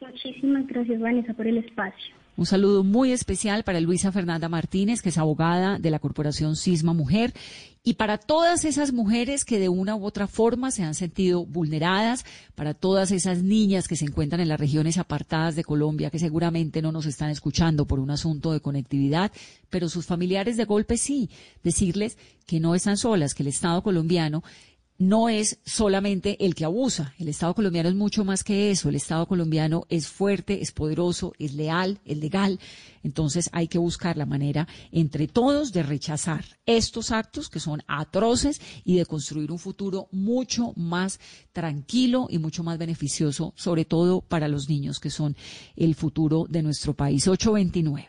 Muchísimas 0.00 0.66
gracias, 0.66 1.00
Vanessa, 1.00 1.32
por 1.32 1.46
el 1.46 1.58
espacio. 1.58 2.21
Un 2.34 2.46
saludo 2.46 2.82
muy 2.82 3.12
especial 3.12 3.62
para 3.62 3.78
Luisa 3.80 4.10
Fernanda 4.10 4.48
Martínez, 4.48 5.02
que 5.02 5.10
es 5.10 5.18
abogada 5.18 5.78
de 5.78 5.90
la 5.90 5.98
Corporación 5.98 6.56
Sisma 6.56 6.94
Mujer, 6.94 7.34
y 7.84 7.94
para 7.94 8.16
todas 8.16 8.64
esas 8.64 8.92
mujeres 8.92 9.44
que 9.44 9.58
de 9.58 9.68
una 9.68 9.96
u 9.96 10.06
otra 10.06 10.26
forma 10.28 10.70
se 10.70 10.82
han 10.82 10.94
sentido 10.94 11.44
vulneradas, 11.44 12.24
para 12.54 12.72
todas 12.72 13.10
esas 13.10 13.42
niñas 13.42 13.86
que 13.86 13.96
se 13.96 14.06
encuentran 14.06 14.40
en 14.40 14.48
las 14.48 14.58
regiones 14.58 14.96
apartadas 14.96 15.56
de 15.56 15.64
Colombia, 15.64 16.08
que 16.08 16.18
seguramente 16.18 16.80
no 16.80 16.90
nos 16.90 17.04
están 17.04 17.28
escuchando 17.28 17.86
por 17.86 18.00
un 18.00 18.10
asunto 18.10 18.52
de 18.52 18.60
conectividad, 18.60 19.30
pero 19.68 19.90
sus 19.90 20.06
familiares 20.06 20.56
de 20.56 20.64
golpe 20.64 20.96
sí, 20.96 21.28
decirles 21.62 22.16
que 22.46 22.60
no 22.60 22.74
están 22.74 22.96
solas, 22.96 23.34
que 23.34 23.42
el 23.42 23.48
Estado 23.48 23.82
colombiano 23.82 24.42
no 25.02 25.28
es 25.28 25.58
solamente 25.64 26.44
el 26.44 26.54
que 26.54 26.64
abusa. 26.64 27.12
El 27.18 27.28
Estado 27.28 27.54
colombiano 27.54 27.88
es 27.88 27.94
mucho 27.96 28.24
más 28.24 28.44
que 28.44 28.70
eso. 28.70 28.88
El 28.88 28.94
Estado 28.94 29.26
colombiano 29.26 29.84
es 29.88 30.06
fuerte, 30.06 30.62
es 30.62 30.70
poderoso, 30.70 31.32
es 31.40 31.54
leal, 31.54 31.98
es 32.04 32.18
legal. 32.18 32.60
Entonces 33.02 33.50
hay 33.52 33.66
que 33.66 33.78
buscar 33.78 34.16
la 34.16 34.26
manera 34.26 34.68
entre 34.92 35.26
todos 35.26 35.72
de 35.72 35.82
rechazar 35.82 36.44
estos 36.66 37.10
actos 37.10 37.48
que 37.48 37.58
son 37.58 37.82
atroces 37.88 38.60
y 38.84 38.96
de 38.96 39.04
construir 39.04 39.50
un 39.50 39.58
futuro 39.58 40.06
mucho 40.12 40.72
más 40.76 41.18
tranquilo 41.52 42.28
y 42.30 42.38
mucho 42.38 42.62
más 42.62 42.78
beneficioso, 42.78 43.54
sobre 43.56 43.84
todo 43.84 44.20
para 44.20 44.46
los 44.46 44.68
niños 44.68 45.00
que 45.00 45.10
son 45.10 45.36
el 45.74 45.96
futuro 45.96 46.46
de 46.48 46.62
nuestro 46.62 46.94
país. 46.94 47.26
829. 47.26 48.08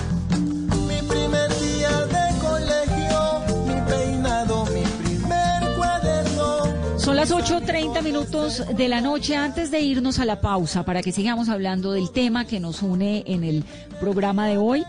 Las 7.21 7.31
8.30 7.31 8.01
minutos 8.01 8.63
de 8.75 8.87
la 8.87 8.99
noche 8.99 9.35
antes 9.35 9.69
de 9.69 9.79
irnos 9.79 10.17
a 10.17 10.25
la 10.25 10.41
pausa 10.41 10.83
para 10.83 11.03
que 11.03 11.11
sigamos 11.11 11.49
hablando 11.49 11.91
del 11.91 12.09
tema 12.09 12.45
que 12.45 12.59
nos 12.59 12.81
une 12.81 13.23
en 13.27 13.43
el 13.43 13.63
programa 13.99 14.47
de 14.47 14.57
hoy. 14.57 14.83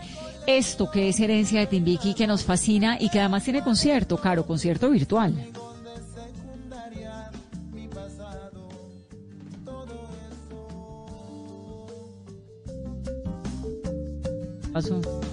Esto 0.47 0.89
que 0.89 1.09
es 1.09 1.19
herencia 1.19 1.59
de 1.59 1.67
Timbiqui 1.67 2.15
que 2.15 2.25
nos 2.25 2.43
fascina 2.43 2.97
y 2.99 3.09
que 3.11 3.19
además 3.19 3.43
tiene 3.43 3.61
concierto, 3.61 4.17
caro, 4.17 4.47
concierto 4.47 4.89
virtual. 4.89 5.35
Pasó. 14.73 15.32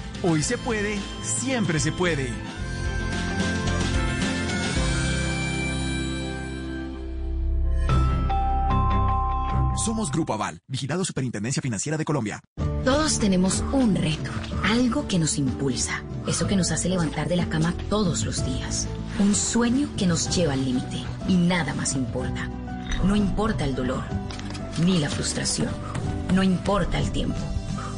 Hoy 0.23 0.43
se 0.43 0.55
puede, 0.55 0.99
siempre 1.23 1.79
se 1.79 1.91
puede. 1.91 2.29
Somos 9.83 10.11
Grupo 10.11 10.33
Aval, 10.33 10.59
vigilado 10.67 11.03
Superintendencia 11.05 11.59
Financiera 11.59 11.97
de 11.97 12.05
Colombia. 12.05 12.39
Todos 12.85 13.17
tenemos 13.17 13.63
un 13.71 13.95
reto, 13.95 14.29
algo 14.63 15.07
que 15.07 15.17
nos 15.17 15.39
impulsa, 15.39 16.03
eso 16.27 16.45
que 16.45 16.55
nos 16.55 16.69
hace 16.69 16.87
levantar 16.87 17.27
de 17.27 17.37
la 17.37 17.49
cama 17.49 17.73
todos 17.89 18.23
los 18.23 18.45
días, 18.45 18.87
un 19.17 19.33
sueño 19.33 19.89
que 19.97 20.05
nos 20.05 20.35
lleva 20.35 20.53
al 20.53 20.63
límite 20.63 21.03
y 21.27 21.33
nada 21.33 21.73
más 21.73 21.95
importa. 21.95 22.47
No 23.03 23.15
importa 23.15 23.65
el 23.65 23.73
dolor, 23.73 24.03
ni 24.85 24.99
la 24.99 25.09
frustración, 25.09 25.71
no 26.35 26.43
importa 26.43 26.99
el 26.99 27.11
tiempo. 27.11 27.39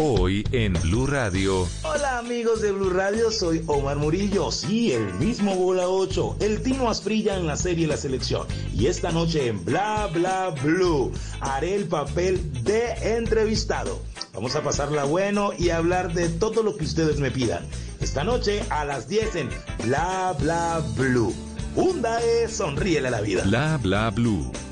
Hoy 0.00 0.46
en 0.52 0.74
Blue 0.74 1.08
Radio. 1.08 1.68
Hola 1.82 2.18
amigos 2.18 2.62
de 2.62 2.70
Blue 2.70 2.90
Radio, 2.90 3.32
soy 3.32 3.64
Omar 3.66 3.96
Murillo, 3.96 4.52
sí, 4.52 4.92
el 4.92 5.12
mismo 5.14 5.56
Bola 5.56 5.88
8, 5.88 6.36
el 6.38 6.62
Tino 6.62 6.88
Asprilla 6.88 7.36
en 7.36 7.48
la 7.48 7.56
serie 7.56 7.88
La 7.88 7.96
Selección. 7.96 8.46
Y 8.72 8.86
esta 8.86 9.10
noche 9.10 9.48
en 9.48 9.64
Bla 9.64 10.08
Bla 10.14 10.54
Blue 10.62 11.10
haré 11.40 11.74
el 11.74 11.86
papel 11.86 12.40
de 12.62 12.92
entrevistado. 13.16 14.00
Vamos 14.34 14.54
a 14.54 14.62
pasarla 14.62 15.02
bueno 15.02 15.50
y 15.58 15.70
hablar 15.70 16.14
de 16.14 16.28
todo 16.28 16.62
lo 16.62 16.76
que 16.76 16.84
ustedes 16.84 17.18
me 17.18 17.32
pidan. 17.32 17.66
Esta 18.00 18.22
noche 18.22 18.62
a 18.70 18.84
las 18.84 19.08
10 19.08 19.34
en 19.34 19.48
Bla 19.82 20.32
Bla 20.38 20.80
Blue. 20.96 21.34
Hundae, 21.74 22.48
sonríele 22.48 23.08
a 23.08 23.10
la 23.10 23.20
vida. 23.20 23.42
Bla 23.42 23.80
Bla 23.82 24.10
Blue. 24.10 24.52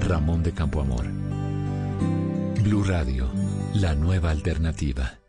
Ramón 0.00 0.42
de 0.42 0.52
Campoamor. 0.52 1.06
Blue 2.62 2.84
Radio, 2.84 3.28
la 3.74 3.94
nueva 3.94 4.30
alternativa. 4.30 5.25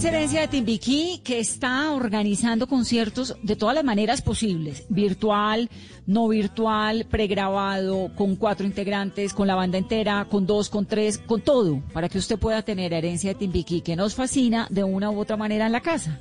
Es 0.00 0.04
Herencia 0.06 0.40
de 0.40 0.48
Timbiquí, 0.48 1.20
que 1.22 1.40
está 1.40 1.92
organizando 1.92 2.66
conciertos 2.66 3.36
de 3.42 3.54
todas 3.54 3.74
las 3.74 3.84
maneras 3.84 4.22
posibles. 4.22 4.86
Virtual, 4.88 5.68
no 6.06 6.26
virtual, 6.28 7.04
pregrabado, 7.04 8.10
con 8.16 8.36
cuatro 8.36 8.64
integrantes, 8.66 9.34
con 9.34 9.46
la 9.46 9.56
banda 9.56 9.76
entera, 9.76 10.26
con 10.30 10.46
dos, 10.46 10.70
con 10.70 10.86
tres, 10.86 11.18
con 11.18 11.42
todo, 11.42 11.82
para 11.92 12.08
que 12.08 12.16
usted 12.16 12.38
pueda 12.38 12.62
tener 12.62 12.94
Herencia 12.94 13.34
de 13.34 13.40
Timbiquí, 13.40 13.82
que 13.82 13.94
nos 13.94 14.14
fascina 14.14 14.66
de 14.70 14.84
una 14.84 15.10
u 15.10 15.18
otra 15.20 15.36
manera 15.36 15.66
en 15.66 15.72
la 15.72 15.82
casa. 15.82 16.18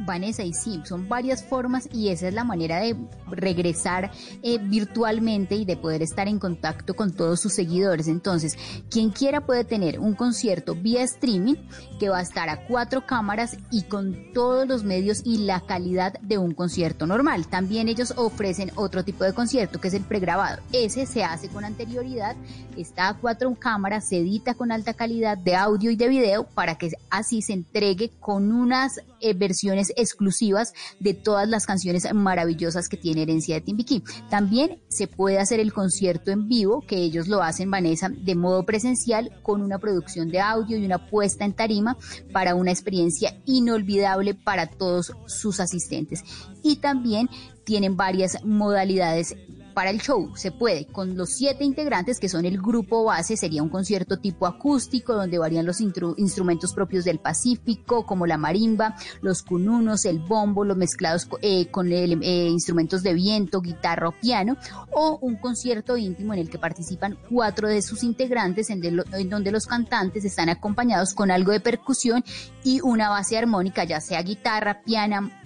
Vanessa, 0.00 0.42
y 0.42 0.52
sí, 0.52 0.80
son 0.84 1.08
varias 1.08 1.44
formas 1.44 1.88
y 1.92 2.08
esa 2.08 2.28
es 2.28 2.34
la 2.34 2.44
manera 2.44 2.80
de 2.80 2.96
regresar 3.28 4.10
eh, 4.42 4.58
virtualmente 4.58 5.54
y 5.54 5.64
de 5.64 5.76
poder 5.76 6.02
estar 6.02 6.28
en 6.28 6.38
contacto 6.38 6.94
con 6.94 7.12
todos 7.12 7.40
sus 7.40 7.52
seguidores. 7.52 8.08
Entonces, 8.08 8.56
quien 8.90 9.10
quiera 9.10 9.44
puede 9.46 9.64
tener 9.64 10.00
un 10.00 10.14
concierto 10.14 10.74
vía 10.74 11.02
streaming 11.02 11.56
que 11.98 12.08
va 12.08 12.18
a 12.18 12.22
estar 12.22 12.48
a 12.48 12.66
cuatro 12.66 13.06
cámaras 13.06 13.56
y 13.70 13.82
con 13.82 14.32
todos 14.32 14.66
los 14.66 14.84
medios 14.84 15.22
y 15.24 15.38
la 15.38 15.60
calidad 15.60 16.14
de 16.20 16.38
un 16.38 16.52
concierto 16.52 17.06
normal. 17.06 17.46
También 17.46 17.88
ellos 17.88 18.14
ofrecen 18.16 18.72
otro 18.74 19.04
tipo 19.04 19.24
de 19.24 19.32
concierto 19.32 19.80
que 19.80 19.88
es 19.88 19.94
el 19.94 20.02
pregrabado. 20.02 20.62
Ese 20.72 21.06
se 21.06 21.24
hace 21.24 21.48
con 21.48 21.64
anterioridad, 21.64 22.36
está 22.76 23.08
a 23.08 23.18
cuatro 23.18 23.54
cámaras, 23.54 24.08
se 24.08 24.18
edita 24.18 24.54
con 24.54 24.72
alta 24.72 24.94
calidad 24.94 25.36
de 25.36 25.56
audio 25.56 25.90
y 25.90 25.96
de 25.96 26.08
video 26.08 26.44
para 26.44 26.76
que 26.76 26.90
así 27.10 27.42
se 27.42 27.52
entregue 27.52 28.10
con 28.20 28.52
unas 28.52 29.00
eh, 29.20 29.34
versiones 29.34 29.89
exclusivas 29.96 30.72
de 30.98 31.14
todas 31.14 31.48
las 31.48 31.66
canciones 31.66 32.12
maravillosas 32.12 32.88
que 32.88 32.96
tiene 32.96 33.22
Herencia 33.22 33.56
de 33.56 33.60
Timbiquí. 33.60 34.02
También 34.28 34.80
se 34.88 35.06
puede 35.06 35.38
hacer 35.38 35.60
el 35.60 35.72
concierto 35.72 36.30
en 36.30 36.48
vivo, 36.48 36.82
que 36.86 36.96
ellos 36.96 37.28
lo 37.28 37.42
hacen, 37.42 37.70
Vanessa, 37.70 38.08
de 38.08 38.34
modo 38.34 38.64
presencial, 38.64 39.30
con 39.42 39.62
una 39.62 39.78
producción 39.78 40.28
de 40.28 40.40
audio 40.40 40.76
y 40.76 40.84
una 40.84 41.06
puesta 41.08 41.44
en 41.44 41.52
tarima 41.52 41.96
para 42.32 42.54
una 42.54 42.70
experiencia 42.70 43.40
inolvidable 43.46 44.34
para 44.34 44.66
todos 44.66 45.12
sus 45.26 45.60
asistentes. 45.60 46.24
Y 46.62 46.76
también 46.76 47.28
tienen 47.64 47.96
varias 47.96 48.44
modalidades 48.44 49.36
para 49.80 49.92
el 49.92 50.02
show. 50.02 50.30
Se 50.36 50.50
puede 50.50 50.84
con 50.88 51.16
los 51.16 51.30
siete 51.30 51.64
integrantes 51.64 52.20
que 52.20 52.28
son 52.28 52.44
el 52.44 52.60
grupo 52.60 53.02
base, 53.02 53.38
sería 53.38 53.62
un 53.62 53.70
concierto 53.70 54.18
tipo 54.18 54.46
acústico 54.46 55.14
donde 55.14 55.38
varían 55.38 55.64
los 55.64 55.80
instrumentos 55.80 56.74
propios 56.74 57.06
del 57.06 57.18
Pacífico 57.18 58.04
como 58.04 58.26
la 58.26 58.36
marimba, 58.36 58.94
los 59.22 59.42
cununos, 59.42 60.04
el 60.04 60.18
bombo, 60.18 60.66
los 60.66 60.76
mezclados 60.76 61.26
eh, 61.40 61.70
con 61.70 61.90
eh, 61.90 62.48
instrumentos 62.50 63.02
de 63.02 63.14
viento, 63.14 63.62
guitarra 63.62 64.08
o 64.08 64.12
piano, 64.12 64.58
o 64.92 65.18
un 65.22 65.36
concierto 65.36 65.96
íntimo 65.96 66.34
en 66.34 66.40
el 66.40 66.50
que 66.50 66.58
participan 66.58 67.16
cuatro 67.30 67.66
de 67.66 67.80
sus 67.80 68.02
integrantes 68.02 68.68
en, 68.68 68.82
donde 69.30 69.50
los 69.50 69.66
cantantes 69.66 70.26
están 70.26 70.50
acompañados 70.50 71.14
con 71.14 71.30
algo 71.30 71.52
de 71.52 71.60
percusión 71.60 72.22
y 72.64 72.82
una 72.82 73.08
base 73.08 73.38
armónica, 73.38 73.84
ya 73.84 74.02
sea 74.02 74.20
guitarra, 74.20 74.82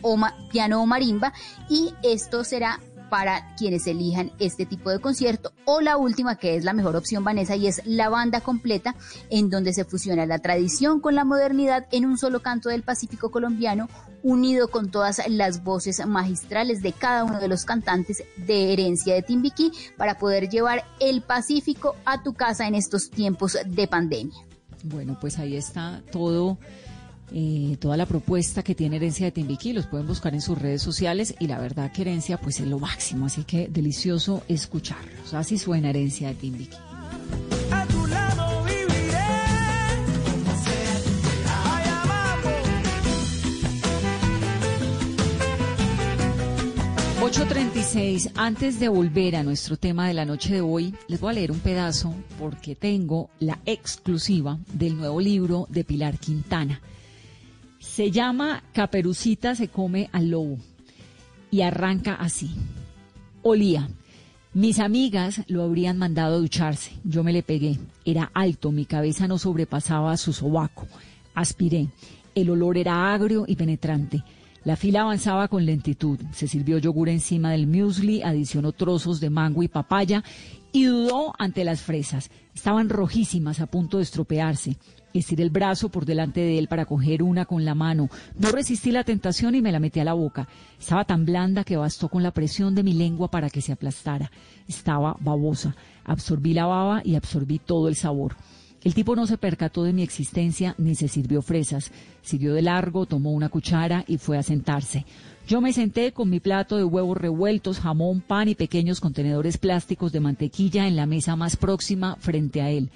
o, 0.03 0.18
piano 0.51 0.82
o 0.82 0.87
marimba, 0.87 1.32
y 1.68 1.95
esto 2.03 2.43
será 2.43 2.80
para 3.14 3.54
quienes 3.54 3.86
elijan 3.86 4.32
este 4.40 4.66
tipo 4.66 4.90
de 4.90 4.98
concierto. 4.98 5.52
O 5.66 5.80
la 5.80 5.96
última, 5.96 6.34
que 6.34 6.56
es 6.56 6.64
la 6.64 6.72
mejor 6.72 6.96
opción, 6.96 7.22
Vanessa, 7.22 7.54
y 7.54 7.68
es 7.68 7.80
la 7.84 8.08
banda 8.08 8.40
completa, 8.40 8.96
en 9.30 9.50
donde 9.50 9.72
se 9.72 9.84
fusiona 9.84 10.26
la 10.26 10.40
tradición 10.40 10.98
con 10.98 11.14
la 11.14 11.22
modernidad 11.22 11.86
en 11.92 12.06
un 12.06 12.18
solo 12.18 12.42
canto 12.42 12.70
del 12.70 12.82
Pacífico 12.82 13.30
colombiano, 13.30 13.88
unido 14.24 14.66
con 14.66 14.90
todas 14.90 15.22
las 15.28 15.62
voces 15.62 16.04
magistrales 16.04 16.82
de 16.82 16.90
cada 16.90 17.22
uno 17.22 17.38
de 17.38 17.46
los 17.46 17.64
cantantes 17.64 18.24
de 18.36 18.72
herencia 18.72 19.14
de 19.14 19.22
Timbiquí, 19.22 19.70
para 19.96 20.18
poder 20.18 20.48
llevar 20.48 20.82
el 20.98 21.22
Pacífico 21.22 21.94
a 22.04 22.24
tu 22.24 22.34
casa 22.34 22.66
en 22.66 22.74
estos 22.74 23.10
tiempos 23.10 23.56
de 23.64 23.86
pandemia. 23.86 24.40
Bueno, 24.82 25.16
pues 25.20 25.38
ahí 25.38 25.56
está 25.56 26.02
todo 26.10 26.58
eh, 27.32 27.76
toda 27.80 27.96
la 27.96 28.06
propuesta 28.06 28.62
que 28.62 28.74
tiene 28.74 28.96
Herencia 28.96 29.26
de 29.26 29.32
Timbiquí. 29.32 29.72
Los 29.72 29.86
pueden 29.86 30.06
buscar 30.06 30.34
en 30.34 30.40
sus 30.40 30.58
redes 30.58 30.82
sociales 30.82 31.34
y 31.38 31.46
la 31.46 31.58
verdad 31.58 31.92
que 31.92 32.02
Herencia 32.02 32.38
pues 32.38 32.60
es 32.60 32.66
lo 32.66 32.78
máximo, 32.78 33.26
así 33.26 33.44
que 33.44 33.68
delicioso 33.68 34.42
escucharlos. 34.48 35.34
Así 35.34 35.58
suena 35.58 35.90
Herencia 35.90 36.28
de 36.28 36.34
Timbiquí. 36.34 36.76
A 37.70 37.86
tu 37.86 38.06
lado 38.06 38.64
viviré. 38.64 38.94
8.36, 47.24 48.32
antes 48.34 48.78
de 48.78 48.88
volver 48.88 49.34
a 49.34 49.42
nuestro 49.42 49.78
tema 49.78 50.06
de 50.06 50.12
la 50.12 50.26
noche 50.26 50.52
de 50.52 50.60
hoy, 50.60 50.94
les 51.08 51.20
voy 51.20 51.30
a 51.30 51.32
leer 51.32 51.52
un 51.52 51.58
pedazo 51.58 52.14
porque 52.38 52.76
tengo 52.76 53.30
la 53.38 53.58
exclusiva 53.64 54.58
del 54.74 54.98
nuevo 54.98 55.20
libro 55.22 55.66
de 55.70 55.84
Pilar 55.84 56.18
Quintana. 56.18 56.82
Se 57.95 58.11
llama 58.11 58.64
Caperucita 58.72 59.55
se 59.55 59.68
come 59.68 60.11
al 60.11 60.28
lobo 60.28 60.59
y 61.53 61.61
arranca 61.61 62.16
así. 62.16 62.51
Olía. 63.42 63.88
Mis 64.53 64.80
amigas 64.80 65.42
lo 65.47 65.62
habrían 65.62 65.97
mandado 65.97 66.34
a 66.34 66.38
ducharse. 66.40 66.90
Yo 67.05 67.22
me 67.22 67.32
le 67.32 67.45
pegué. 67.45 67.78
Era 68.05 68.32
alto, 68.34 68.72
mi 68.72 68.84
cabeza 68.84 69.28
no 69.28 69.38
sobrepasaba 69.38 70.16
su 70.16 70.32
sobaco. 70.32 70.88
Aspiré. 71.36 71.86
El 72.34 72.51
olor 72.51 72.78
era 72.78 73.14
agrio 73.14 73.45
y 73.47 73.55
penetrante. 73.55 74.24
La 74.64 74.74
fila 74.74 75.03
avanzaba 75.03 75.47
con 75.47 75.64
lentitud. 75.64 76.18
Se 76.32 76.49
sirvió 76.49 76.78
yogur 76.78 77.09
encima 77.09 77.53
del 77.53 77.68
muesli, 77.68 78.24
adicionó 78.24 78.72
trozos 78.72 79.20
de 79.20 79.30
mango 79.30 79.62
y 79.62 79.68
papaya 79.68 80.24
y 80.72 80.86
dudó 80.86 81.32
ante 81.38 81.62
las 81.62 81.80
fresas. 81.80 82.32
Estaban 82.57 82.88
rojísimas, 82.88 83.61
a 83.61 83.66
punto 83.66 83.99
de 83.99 84.03
estropearse. 84.03 84.78
Estiré 85.14 85.44
el 85.44 85.50
brazo 85.50 85.90
por 85.90 86.06
delante 86.06 86.40
de 86.40 86.58
él 86.58 86.66
para 86.66 86.86
coger 86.86 87.22
una 87.22 87.44
con 87.44 87.64
la 87.64 87.76
mano. 87.76 88.10
No 88.36 88.50
resistí 88.50 88.90
la 88.90 89.04
tentación 89.04 89.54
y 89.54 89.62
me 89.62 89.70
la 89.70 89.78
metí 89.78 90.00
a 90.00 90.04
la 90.04 90.12
boca. 90.12 90.48
Estaba 90.76 91.04
tan 91.04 91.24
blanda 91.24 91.62
que 91.62 91.76
bastó 91.76 92.08
con 92.08 92.24
la 92.24 92.32
presión 92.32 92.74
de 92.74 92.82
mi 92.82 92.94
lengua 92.94 93.30
para 93.30 93.48
que 93.48 93.60
se 93.60 93.70
aplastara. 93.70 94.32
Estaba 94.66 95.16
babosa. 95.20 95.76
Absorbí 96.04 96.52
la 96.52 96.66
baba 96.66 97.00
y 97.04 97.14
absorbí 97.14 97.60
todo 97.60 97.86
el 97.86 97.94
sabor. 97.94 98.34
El 98.82 98.92
tipo 98.92 99.14
no 99.14 99.28
se 99.28 99.38
percató 99.38 99.84
de 99.84 99.92
mi 99.92 100.02
existencia 100.02 100.74
ni 100.78 100.96
se 100.96 101.06
sirvió 101.06 101.42
fresas. 101.42 101.92
Siguió 102.22 102.52
de 102.52 102.62
largo, 102.62 103.06
tomó 103.06 103.30
una 103.30 103.50
cuchara 103.50 104.04
y 104.08 104.18
fue 104.18 104.36
a 104.36 104.42
sentarse. 104.42 105.06
Yo 105.46 105.60
me 105.60 105.72
senté 105.72 106.10
con 106.10 106.28
mi 106.28 106.40
plato 106.40 106.76
de 106.76 106.82
huevos 106.82 107.16
revueltos, 107.16 107.78
jamón, 107.78 108.20
pan 108.20 108.48
y 108.48 108.56
pequeños 108.56 108.98
contenedores 108.98 109.58
plásticos 109.58 110.10
de 110.10 110.18
mantequilla 110.18 110.88
en 110.88 110.96
la 110.96 111.06
mesa 111.06 111.36
más 111.36 111.56
próxima 111.56 112.16
frente 112.16 112.60
a 112.60 112.70
él 112.70 112.90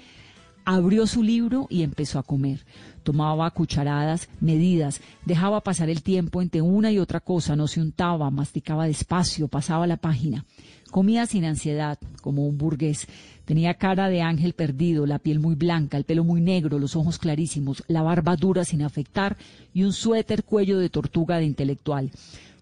abrió 0.75 1.07
su 1.07 1.23
libro 1.23 1.65
y 1.67 1.81
empezó 1.81 2.19
a 2.19 2.23
comer. 2.23 2.63
Tomaba 3.01 3.49
cucharadas 3.49 4.29
medidas, 4.39 5.01
dejaba 5.25 5.61
pasar 5.61 5.89
el 5.89 6.03
tiempo 6.03 6.43
entre 6.43 6.61
una 6.61 6.91
y 6.91 6.99
otra 6.99 7.21
cosa, 7.21 7.55
no 7.55 7.67
se 7.67 7.81
untaba, 7.81 8.29
masticaba 8.29 8.85
despacio, 8.85 9.47
pasaba 9.47 9.87
la 9.87 9.97
página. 9.97 10.45
Comía 10.91 11.25
sin 11.25 11.43
ansiedad, 11.45 11.97
como 12.21 12.45
un 12.45 12.59
burgués. 12.59 13.07
Tenía 13.45 13.73
cara 13.73 14.09
de 14.09 14.21
ángel 14.21 14.53
perdido, 14.53 15.07
la 15.07 15.17
piel 15.17 15.39
muy 15.39 15.55
blanca, 15.55 15.97
el 15.97 16.03
pelo 16.03 16.23
muy 16.23 16.39
negro, 16.39 16.77
los 16.77 16.95
ojos 16.95 17.17
clarísimos, 17.17 17.83
la 17.87 18.03
barba 18.03 18.35
dura 18.35 18.63
sin 18.63 18.83
afectar 18.83 19.37
y 19.73 19.83
un 19.83 19.93
suéter 19.93 20.43
cuello 20.43 20.77
de 20.77 20.89
tortuga 20.89 21.37
de 21.37 21.45
intelectual. 21.45 22.11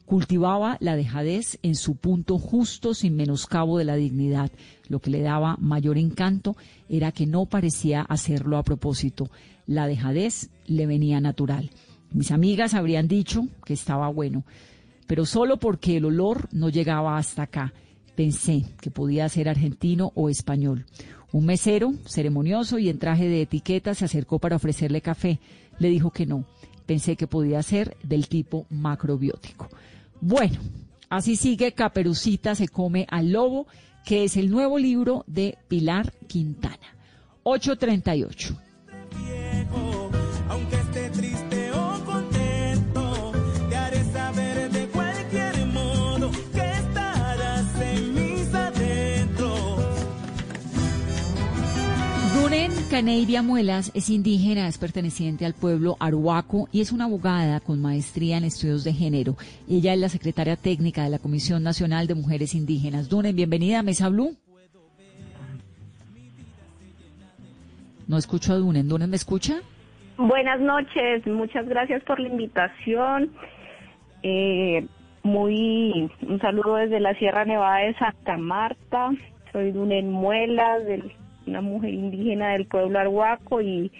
Cultivaba 0.08 0.78
la 0.80 0.96
dejadez 0.96 1.60
en 1.64 1.76
su 1.76 1.98
punto 1.98 2.40
justo 2.40 2.94
sin 2.94 3.18
menoscabo 3.18 3.78
de 3.78 3.84
la 3.84 3.98
dignidad. 3.98 4.50
Lo 4.88 5.00
que 5.00 5.10
le 5.10 5.20
daba 5.20 5.58
mayor 5.60 5.98
encanto 5.98 6.56
era 6.88 7.12
que 7.12 7.26
no 7.26 7.46
parecía 7.46 8.04
hacerlo 8.04 8.58
a 8.58 8.64
propósito. 8.64 9.30
La 9.66 9.86
dejadez 9.86 10.50
le 10.66 10.86
venía 10.86 11.20
natural. 11.20 11.72
Mis 12.14 12.32
amigas 12.32 12.74
habrían 12.74 13.10
dicho 13.10 13.50
que 13.66 13.74
estaba 13.74 14.08
bueno, 14.08 14.46
pero 15.08 15.26
solo 15.26 15.58
porque 15.58 15.98
el 15.98 16.06
olor 16.06 16.48
no 16.54 16.70
llegaba 16.70 17.18
hasta 17.18 17.44
acá. 17.44 17.74
Pensé 18.16 18.64
que 18.80 18.92
podía 18.92 19.28
ser 19.28 19.50
argentino 19.50 20.14
o 20.16 20.30
español. 20.30 20.86
Un 21.34 21.46
mesero, 21.46 21.92
ceremonioso 22.06 22.80
y 22.80 22.88
en 22.88 22.98
traje 22.98 23.28
de 23.28 23.42
etiqueta, 23.42 23.94
se 23.94 24.06
acercó 24.06 24.40
para 24.40 24.56
ofrecerle 24.56 25.02
café. 25.02 25.42
Le 25.80 25.90
dijo 25.90 26.12
que 26.12 26.26
no. 26.26 26.46
Pensé 26.86 27.18
que 27.18 27.28
podía 27.28 27.62
ser 27.62 27.98
del 28.04 28.30
tipo 28.30 28.66
macrobiótico. 28.70 29.68
Bueno, 30.22 30.60
así 31.10 31.36
sigue 31.36 31.74
Caperucita 31.74 32.56
se 32.56 32.68
come 32.68 33.06
al 33.10 33.32
lobo, 33.32 33.68
que 34.06 34.24
es 34.24 34.38
el 34.38 34.50
nuevo 34.50 34.78
libro 34.78 35.24
de 35.28 35.58
Pilar 35.68 36.14
Quintana. 36.28 36.96
838. 37.44 38.58
Caneidia 52.90 53.44
Muelas 53.44 53.92
es 53.94 54.10
indígena, 54.10 54.68
es 54.70 54.78
perteneciente 54.78 55.46
al 55.46 55.54
pueblo 55.54 55.98
aruaco 56.00 56.70
y 56.72 56.80
es 56.80 56.94
una 56.94 57.04
abogada 57.04 57.60
con 57.60 57.82
maestría 57.82 58.38
en 58.38 58.46
estudios 58.46 58.86
de 58.86 58.94
género. 58.94 59.36
Ella 59.70 59.94
es 59.94 60.00
la 60.00 60.08
secretaria 60.08 60.56
técnica 60.56 61.04
de 61.04 61.10
la 61.10 61.20
Comisión 61.20 61.64
Nacional 61.64 62.08
de 62.08 62.16
Mujeres 62.16 62.56
Indígenas. 62.56 63.10
Dunen, 63.10 63.36
bienvenida 63.36 63.80
a 63.80 63.84
Mesa 63.84 64.08
Blue. 64.08 64.38
No 68.08 68.18
escucho 68.18 68.54
a 68.54 68.56
Dunen. 68.56 68.88
¿Dunen 68.88 69.10
me 69.10 69.18
escucha? 69.18 69.56
Buenas 70.16 70.62
noches, 70.62 71.28
muchas 71.28 71.68
gracias 71.68 72.02
por 72.04 72.22
la 72.22 72.30
invitación. 72.30 73.32
Eh, 74.24 74.88
muy 75.24 76.10
un 76.22 76.40
saludo 76.40 76.78
desde 76.78 77.02
la 77.02 77.14
Sierra 77.16 77.44
Nevada 77.44 77.80
de 77.80 77.96
Santa 77.96 78.38
Marta. 78.38 79.10
Soy 79.52 79.72
Dunen 79.72 80.10
Muelas 80.10 80.86
del 80.86 81.12
una 81.48 81.62
mujer 81.62 81.94
indígena 81.94 82.54
del 82.54 82.66
pueblo 82.66 83.00
arhuaco 83.00 83.62
y 83.62 83.92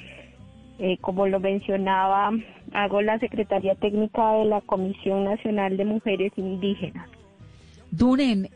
eh, 0.80 0.98
como 1.02 1.28
lo 1.28 1.40
mencionaba 1.40 2.32
hago 2.74 3.02
la 3.02 3.18
Secretaría 3.20 3.76
Técnica 3.76 4.34
de 4.34 4.46
la 4.46 4.62
Comisión 4.62 5.24
Nacional 5.24 5.78
de 5.78 5.86
Mujeres 5.86 6.32
Indígenas. 6.36 7.10
Dunen, 7.90 8.50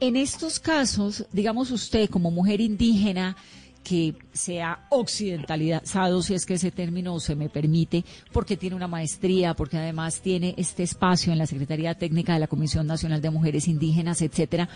en 0.00 0.16
estos 0.16 0.60
casos, 0.60 1.26
digamos 1.32 1.70
usted 1.70 2.08
como 2.08 2.30
mujer 2.30 2.60
indígena, 2.60 3.36
que 3.82 4.14
sea 4.32 4.86
occidentalizado, 4.90 6.22
si 6.22 6.34
es 6.34 6.44
que 6.46 6.54
ese 6.54 6.70
término 6.70 7.18
se 7.18 7.34
me 7.34 7.48
permite, 7.48 8.04
porque 8.32 8.56
tiene 8.56 8.76
una 8.76 8.88
maestría, 8.88 9.54
porque 9.54 9.78
además 9.78 10.20
tiene 10.20 10.54
este 10.58 10.82
espacio 10.82 11.32
en 11.32 11.38
la 11.38 11.46
Secretaría 11.46 11.94
Técnica 11.94 12.34
de 12.34 12.40
la 12.40 12.46
Comisión 12.46 12.86
Nacional 12.86 13.20
de 13.20 13.30
Mujeres 13.30 13.68
Indígenas, 13.68 14.22
etcétera. 14.22 14.68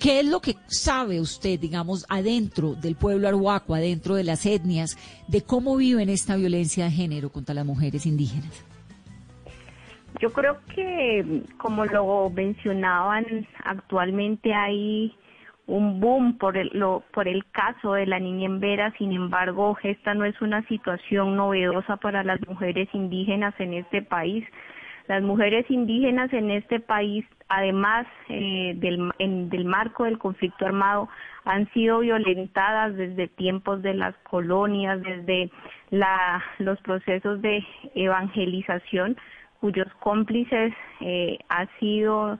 ¿Qué 0.00 0.20
es 0.20 0.26
lo 0.26 0.40
que 0.40 0.54
sabe 0.66 1.20
usted, 1.20 1.58
digamos, 1.58 2.06
adentro 2.08 2.74
del 2.74 2.94
pueblo 2.94 3.26
arhuaco, 3.26 3.74
adentro 3.74 4.14
de 4.14 4.22
las 4.22 4.46
etnias, 4.46 4.96
de 5.26 5.42
cómo 5.42 5.76
viven 5.76 6.08
esta 6.08 6.36
violencia 6.36 6.84
de 6.84 6.90
género 6.92 7.30
contra 7.30 7.54
las 7.54 7.66
mujeres 7.66 8.06
indígenas? 8.06 8.64
Yo 10.20 10.32
creo 10.32 10.58
que, 10.74 11.42
como 11.58 11.84
lo 11.84 12.30
mencionaban, 12.30 13.46
actualmente 13.64 14.54
hay 14.54 15.14
un 15.66 16.00
boom 16.00 16.38
por 16.38 16.56
el, 16.56 16.70
lo, 16.72 17.02
por 17.12 17.28
el 17.28 17.44
caso 17.50 17.92
de 17.92 18.06
la 18.06 18.18
niña 18.18 18.46
en 18.46 18.58
Vera, 18.58 18.92
sin 18.98 19.12
embargo, 19.12 19.76
esta 19.82 20.14
no 20.14 20.24
es 20.24 20.40
una 20.40 20.66
situación 20.66 21.36
novedosa 21.36 21.96
para 21.96 22.24
las 22.24 22.40
mujeres 22.48 22.88
indígenas 22.94 23.54
en 23.58 23.74
este 23.74 24.02
país. 24.02 24.44
Las 25.08 25.22
mujeres 25.22 25.64
indígenas 25.70 26.30
en 26.34 26.50
este 26.50 26.80
país, 26.80 27.24
además 27.48 28.06
eh, 28.28 28.74
del, 28.76 29.10
del 29.18 29.64
marco 29.64 30.04
del 30.04 30.18
conflicto 30.18 30.66
armado, 30.66 31.08
han 31.46 31.66
sido 31.72 32.00
violentadas 32.00 32.94
desde 32.94 33.26
tiempos 33.26 33.80
de 33.82 33.94
las 33.94 34.14
colonias, 34.18 35.02
desde 35.02 35.50
la, 35.88 36.44
los 36.58 36.78
procesos 36.82 37.40
de 37.40 37.64
evangelización, 37.94 39.16
cuyos 39.60 39.88
cómplices 40.00 40.74
eh, 41.00 41.38
han 41.48 41.68
sido 41.80 42.38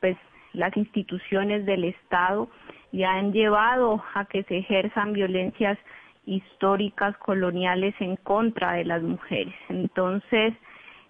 pues 0.00 0.18
las 0.52 0.76
instituciones 0.76 1.64
del 1.64 1.84
Estado 1.84 2.50
y 2.92 3.04
han 3.04 3.32
llevado 3.32 4.04
a 4.14 4.26
que 4.26 4.42
se 4.44 4.58
ejerzan 4.58 5.14
violencias 5.14 5.78
históricas 6.26 7.16
coloniales 7.16 7.94
en 7.98 8.16
contra 8.16 8.72
de 8.72 8.84
las 8.84 9.02
mujeres. 9.02 9.54
Entonces, 9.70 10.52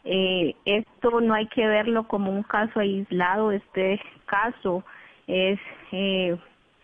eh, 0.05 0.55
esto 0.65 1.21
no 1.21 1.35
hay 1.35 1.47
que 1.49 1.67
verlo 1.67 2.09
como 2.09 2.31
un 2.31 2.43
caso 2.43 2.81
aislado, 2.81 3.53
este 3.53 4.01
caso 4.27 4.85
es 5.27 5.59
eh, 5.93 6.37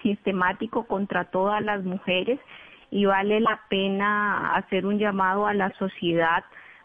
sistemático 0.02 0.86
contra 0.86 1.24
todas 1.24 1.62
las 1.62 1.82
mujeres 1.82 2.38
y 2.90 3.06
vale 3.06 3.40
la 3.40 3.60
pena 3.68 4.54
hacer 4.54 4.86
un 4.86 4.98
llamado 4.98 5.46
a 5.46 5.54
la 5.54 5.70
sociedad 5.78 6.44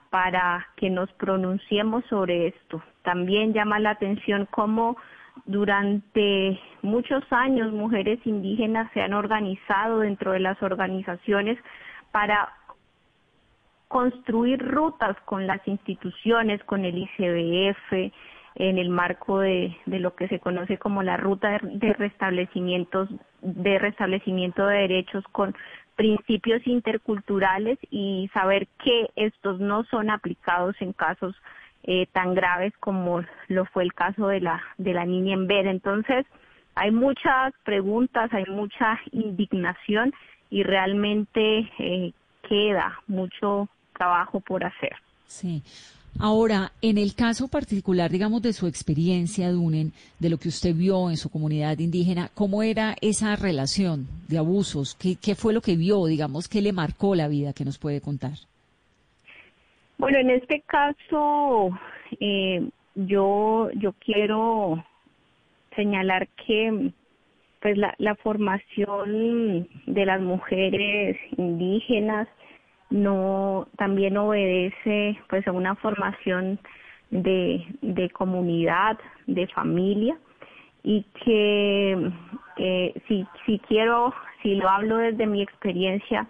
para 0.09 0.67
que 0.75 0.89
nos 0.89 1.11
pronunciemos 1.13 2.03
sobre 2.05 2.47
esto. 2.47 2.81
También 3.03 3.53
llama 3.53 3.79
la 3.79 3.91
atención 3.91 4.47
cómo 4.51 4.97
durante 5.45 6.59
muchos 6.81 7.23
años 7.31 7.71
mujeres 7.71 8.19
indígenas 8.25 8.91
se 8.93 9.01
han 9.01 9.13
organizado 9.13 9.99
dentro 9.99 10.33
de 10.33 10.39
las 10.39 10.61
organizaciones 10.61 11.57
para 12.11 12.49
construir 13.91 14.65
rutas 14.65 15.17
con 15.25 15.47
las 15.47 15.67
instituciones, 15.67 16.63
con 16.63 16.85
el 16.85 16.97
ICBF, 16.97 18.13
en 18.55 18.77
el 18.77 18.89
marco 18.89 19.39
de, 19.39 19.75
lo 19.85 20.15
que 20.15 20.29
se 20.29 20.39
conoce 20.39 20.77
como 20.77 21.03
la 21.03 21.17
ruta 21.17 21.59
de, 21.61 21.93
restablecimientos 21.93 23.09
de 23.41 23.79
restablecimiento 23.79 24.65
de 24.65 24.77
derechos 24.77 25.25
con 25.33 25.55
principios 25.97 26.65
interculturales 26.65 27.79
y 27.89 28.29
saber 28.33 28.67
que 28.81 29.09
estos 29.17 29.59
no 29.59 29.83
son 29.85 30.09
aplicados 30.09 30.75
en 30.79 30.93
casos 30.93 31.35
eh, 31.83 32.07
tan 32.13 32.33
graves 32.33 32.73
como 32.79 33.23
lo 33.49 33.65
fue 33.65 33.83
el 33.83 33.93
caso 33.93 34.27
de 34.27 34.39
la, 34.39 34.61
de 34.77 34.93
la 34.93 35.03
niña 35.03 35.33
en 35.33 35.47
Vera. 35.47 35.69
Entonces, 35.69 36.25
hay 36.75 36.91
muchas 36.91 37.53
preguntas, 37.65 38.33
hay 38.33 38.45
mucha 38.45 39.01
indignación 39.11 40.13
y 40.49 40.63
realmente 40.63 41.69
eh, 41.77 42.13
queda 42.47 42.99
mucho 43.07 43.67
trabajo 44.01 44.39
por 44.39 44.63
hacer. 44.63 44.95
Sí. 45.27 45.61
Ahora, 46.19 46.71
en 46.81 46.97
el 46.97 47.15
caso 47.15 47.47
particular, 47.47 48.09
digamos, 48.09 48.41
de 48.41 48.51
su 48.51 48.67
experiencia, 48.67 49.51
Dunen, 49.51 49.93
de 50.19 50.29
lo 50.29 50.37
que 50.37 50.49
usted 50.49 50.75
vio 50.75 51.09
en 51.09 51.17
su 51.17 51.29
comunidad 51.29 51.77
indígena, 51.79 52.29
¿cómo 52.33 52.63
era 52.63 52.95
esa 53.01 53.35
relación 53.35 54.07
de 54.27 54.39
abusos? 54.39 54.95
¿Qué, 54.95 55.15
qué 55.23 55.35
fue 55.35 55.53
lo 55.53 55.61
que 55.61 55.77
vio, 55.77 56.05
digamos, 56.05 56.49
qué 56.49 56.61
le 56.61 56.73
marcó 56.73 57.15
la 57.15 57.27
vida 57.27 57.53
que 57.53 57.63
nos 57.63 57.77
puede 57.77 58.01
contar? 58.01 58.33
Bueno, 59.99 60.17
en 60.17 60.31
este 60.31 60.61
caso, 60.61 61.69
eh, 62.19 62.67
yo, 62.95 63.69
yo 63.75 63.93
quiero 64.03 64.83
señalar 65.75 66.27
que 66.45 66.91
pues 67.61 67.77
la, 67.77 67.93
la 67.99 68.15
formación 68.15 69.67
de 69.85 70.05
las 70.05 70.19
mujeres 70.19 71.17
indígenas 71.37 72.27
no 72.91 73.67
también 73.77 74.17
obedece 74.17 75.17
pues 75.27 75.47
a 75.47 75.51
una 75.51 75.75
formación 75.75 76.59
de, 77.09 77.65
de 77.81 78.09
comunidad, 78.11 78.99
de 79.25 79.47
familia 79.47 80.15
y 80.83 81.03
que 81.23 82.11
eh, 82.57 82.93
si, 83.07 83.25
si 83.45 83.59
quiero, 83.59 84.13
si 84.41 84.55
lo 84.55 84.69
hablo 84.69 84.97
desde 84.97 85.25
mi 85.25 85.41
experiencia, 85.41 86.27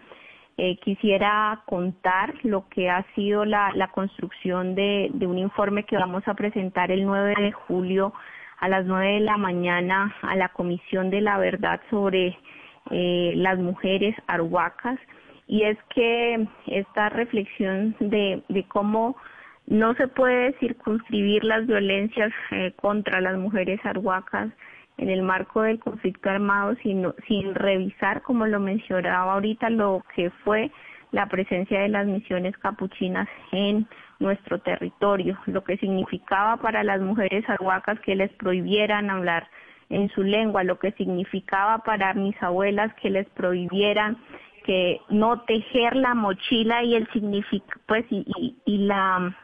eh, 0.58 0.78
quisiera 0.78 1.62
contar 1.66 2.36
lo 2.44 2.68
que 2.70 2.90
ha 2.90 3.04
sido 3.16 3.46
la, 3.46 3.72
la 3.74 3.88
construcción 3.88 4.76
de, 4.76 5.10
de, 5.14 5.26
un 5.26 5.38
informe 5.38 5.84
que 5.86 5.98
vamos 5.98 6.28
a 6.28 6.34
presentar 6.36 6.92
el 6.92 7.06
9 7.06 7.36
de 7.42 7.52
julio 7.52 8.14
a 8.60 8.68
las 8.68 8.86
9 8.86 9.14
de 9.14 9.20
la 9.22 9.38
mañana 9.38 10.16
a 10.22 10.36
la 10.36 10.50
Comisión 10.50 11.10
de 11.10 11.22
la 11.22 11.38
Verdad 11.38 11.82
sobre 11.90 12.38
eh, 12.92 13.34
las 13.36 13.58
mujeres 13.60 14.16
arhuacas. 14.28 15.00
Y 15.52 15.64
es 15.64 15.78
que 15.94 16.48
esta 16.68 17.10
reflexión 17.10 17.94
de, 18.00 18.42
cómo 18.70 19.18
no 19.68 19.94
se 19.96 20.08
puede 20.08 20.54
circunscribir 20.60 21.44
las 21.44 21.68
violencias 21.68 22.32
eh, 22.52 22.72
contra 22.78 23.20
las 23.20 23.38
mujeres 23.38 23.82
arhuacas 23.84 24.48
en 24.98 25.10
el 25.10 25.24
marco 25.24 25.64
del 25.64 25.78
conflicto 25.78 26.30
armado 26.30 26.76
sin, 26.76 27.06
sin 27.28 27.54
revisar, 27.54 28.22
como 28.22 28.48
lo 28.48 28.62
mencionaba 28.62 29.34
ahorita, 29.34 29.70
lo 29.70 30.06
que 30.16 30.30
fue 30.46 30.72
la 31.12 31.26
presencia 31.26 31.82
de 31.82 31.90
las 31.90 32.08
misiones 32.08 32.58
capuchinas 32.58 33.28
en 33.52 33.86
nuestro 34.20 34.60
territorio, 34.60 35.38
lo 35.48 35.66
que 35.66 35.76
significaba 35.76 36.62
para 36.62 36.82
las 36.86 37.02
mujeres 37.02 37.44
arhuacas 37.50 38.00
que 38.00 38.16
les 38.16 38.32
prohibieran 38.36 39.10
hablar 39.10 39.50
en 39.90 40.08
su 40.12 40.24
lengua, 40.24 40.64
lo 40.64 40.80
que 40.80 40.94
significaba 40.94 41.80
para 41.80 42.14
mis 42.14 42.42
abuelas 42.42 42.94
que 43.02 43.10
les 43.10 43.28
prohibieran 43.32 44.18
que 44.64 45.02
no 45.10 45.42
tejer 45.42 45.96
la 45.96 46.14
mochila 46.14 46.84
y 46.84 46.96
el 46.96 47.08
pues 47.88 48.06
y, 48.10 48.56
y 48.66 48.78
la 48.80 49.36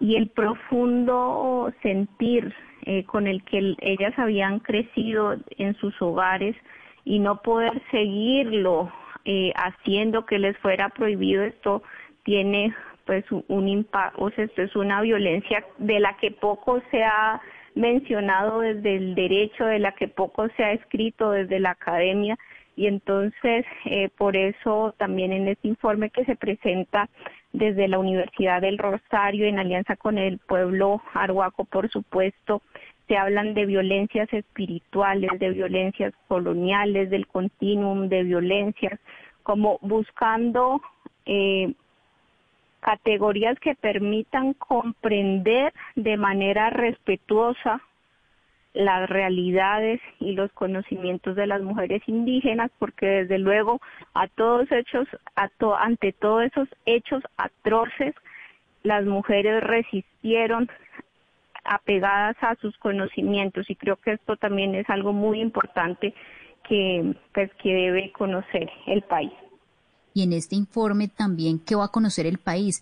y 0.00 0.16
el 0.16 0.28
profundo 0.28 1.72
sentir 1.82 2.54
eh, 2.82 3.04
con 3.04 3.26
el 3.26 3.42
que 3.44 3.74
ellas 3.80 4.14
habían 4.16 4.60
crecido 4.60 5.36
en 5.56 5.74
sus 5.76 6.00
hogares 6.00 6.56
y 7.04 7.18
no 7.18 7.42
poder 7.42 7.82
seguirlo 7.90 8.92
eh, 9.24 9.52
haciendo 9.56 10.24
que 10.24 10.38
les 10.38 10.56
fuera 10.58 10.88
prohibido 10.90 11.42
esto 11.42 11.82
tiene 12.22 12.74
pues 13.04 13.24
un 13.30 13.68
impacto, 13.68 14.22
o 14.22 14.30
sea, 14.30 14.44
esto 14.44 14.60
es 14.60 14.76
una 14.76 15.00
violencia 15.00 15.64
de 15.78 15.98
la 15.98 16.16
que 16.18 16.30
poco 16.30 16.82
se 16.90 17.02
ha 17.02 17.40
mencionado 17.74 18.60
desde 18.60 18.96
el 18.96 19.14
derecho, 19.14 19.64
de 19.64 19.78
la 19.78 19.92
que 19.92 20.08
poco 20.08 20.46
se 20.56 20.62
ha 20.62 20.72
escrito 20.72 21.30
desde 21.30 21.58
la 21.58 21.70
academia 21.70 22.36
y 22.78 22.86
entonces 22.86 23.66
eh, 23.86 24.08
por 24.16 24.36
eso 24.36 24.94
también 24.98 25.32
en 25.32 25.48
este 25.48 25.66
informe 25.66 26.10
que 26.10 26.24
se 26.24 26.36
presenta 26.36 27.08
desde 27.52 27.88
la 27.88 27.98
Universidad 27.98 28.60
del 28.60 28.78
Rosario 28.78 29.46
en 29.46 29.58
alianza 29.58 29.96
con 29.96 30.16
el 30.16 30.38
pueblo 30.38 31.02
arhuaco, 31.12 31.64
por 31.64 31.90
supuesto, 31.90 32.62
se 33.08 33.16
hablan 33.16 33.54
de 33.54 33.66
violencias 33.66 34.32
espirituales, 34.32 35.28
de 35.40 35.50
violencias 35.50 36.14
coloniales, 36.28 37.10
del 37.10 37.26
continuum 37.26 38.08
de 38.08 38.22
violencias, 38.22 39.00
como 39.42 39.78
buscando 39.82 40.80
eh, 41.26 41.72
categorías 42.78 43.58
que 43.58 43.74
permitan 43.74 44.52
comprender 44.52 45.72
de 45.96 46.16
manera 46.16 46.70
respetuosa 46.70 47.82
las 48.78 49.10
realidades 49.10 50.00
y 50.20 50.34
los 50.34 50.52
conocimientos 50.52 51.34
de 51.34 51.48
las 51.48 51.62
mujeres 51.62 52.00
indígenas, 52.06 52.70
porque 52.78 53.06
desde 53.06 53.38
luego 53.40 53.80
a 54.14 54.28
todos 54.28 54.70
hechos, 54.70 55.08
ante 55.80 56.12
todos 56.12 56.44
esos 56.44 56.68
hechos 56.86 57.24
atroces, 57.36 58.14
las 58.84 59.04
mujeres 59.04 59.64
resistieron 59.64 60.70
apegadas 61.64 62.36
a 62.40 62.54
sus 62.60 62.78
conocimientos 62.78 63.68
y 63.68 63.74
creo 63.74 63.96
que 63.96 64.12
esto 64.12 64.36
también 64.36 64.76
es 64.76 64.88
algo 64.88 65.12
muy 65.12 65.40
importante 65.40 66.14
que 66.68 67.16
pues 67.34 67.52
que 67.54 67.74
debe 67.74 68.12
conocer 68.12 68.70
el 68.86 69.02
país 69.02 69.32
y 70.18 70.22
en 70.22 70.32
este 70.32 70.56
informe 70.56 71.06
también 71.06 71.60
qué 71.60 71.76
va 71.76 71.84
a 71.84 71.92
conocer 71.92 72.26
el 72.26 72.38
país. 72.38 72.80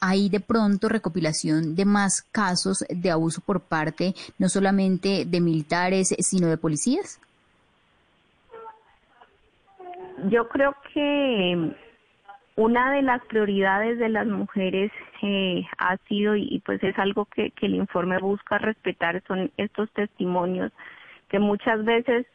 Hay 0.00 0.28
de 0.28 0.40
pronto 0.40 0.88
recopilación 0.88 1.74
de 1.74 1.84
más 1.84 2.22
casos 2.32 2.84
de 2.88 3.10
abuso 3.10 3.40
por 3.40 3.60
parte 3.60 4.14
no 4.38 4.48
solamente 4.48 5.24
de 5.26 5.40
militares, 5.40 6.14
sino 6.18 6.48
de 6.48 6.56
policías? 6.56 7.20
Yo 10.28 10.48
creo 10.48 10.74
que 10.92 11.74
una 12.56 12.92
de 12.92 13.02
las 13.02 13.22
prioridades 13.26 13.98
de 13.98 14.08
las 14.08 14.26
mujeres 14.26 14.90
eh, 15.22 15.66
ha 15.78 15.96
sido, 16.08 16.36
y 16.36 16.62
pues 16.64 16.82
es 16.82 16.98
algo 16.98 17.26
que, 17.26 17.52
el 17.60 17.74
informe 17.74 18.18
busca 18.18 18.58
respetar, 18.58 19.22
son 19.26 19.50
estos 19.56 19.90
testimonios 19.92 20.72
que 21.28 21.38
muchas 21.38 21.84
veces 21.84 22.26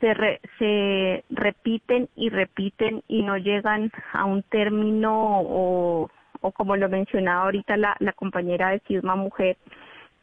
se, 0.00 0.40
se 0.58 1.24
repiten 1.30 2.08
y 2.14 2.28
repiten 2.28 3.02
y 3.08 3.22
no 3.22 3.36
llegan 3.36 3.90
a 4.12 4.24
un 4.24 4.42
término 4.44 5.40
o, 5.40 6.10
o 6.40 6.52
como 6.52 6.76
lo 6.76 6.88
mencionaba 6.88 7.44
ahorita 7.44 7.76
la, 7.76 7.96
la 8.00 8.12
compañera 8.12 8.70
de 8.70 8.80
Cisma 8.80 9.16
Mujer, 9.16 9.56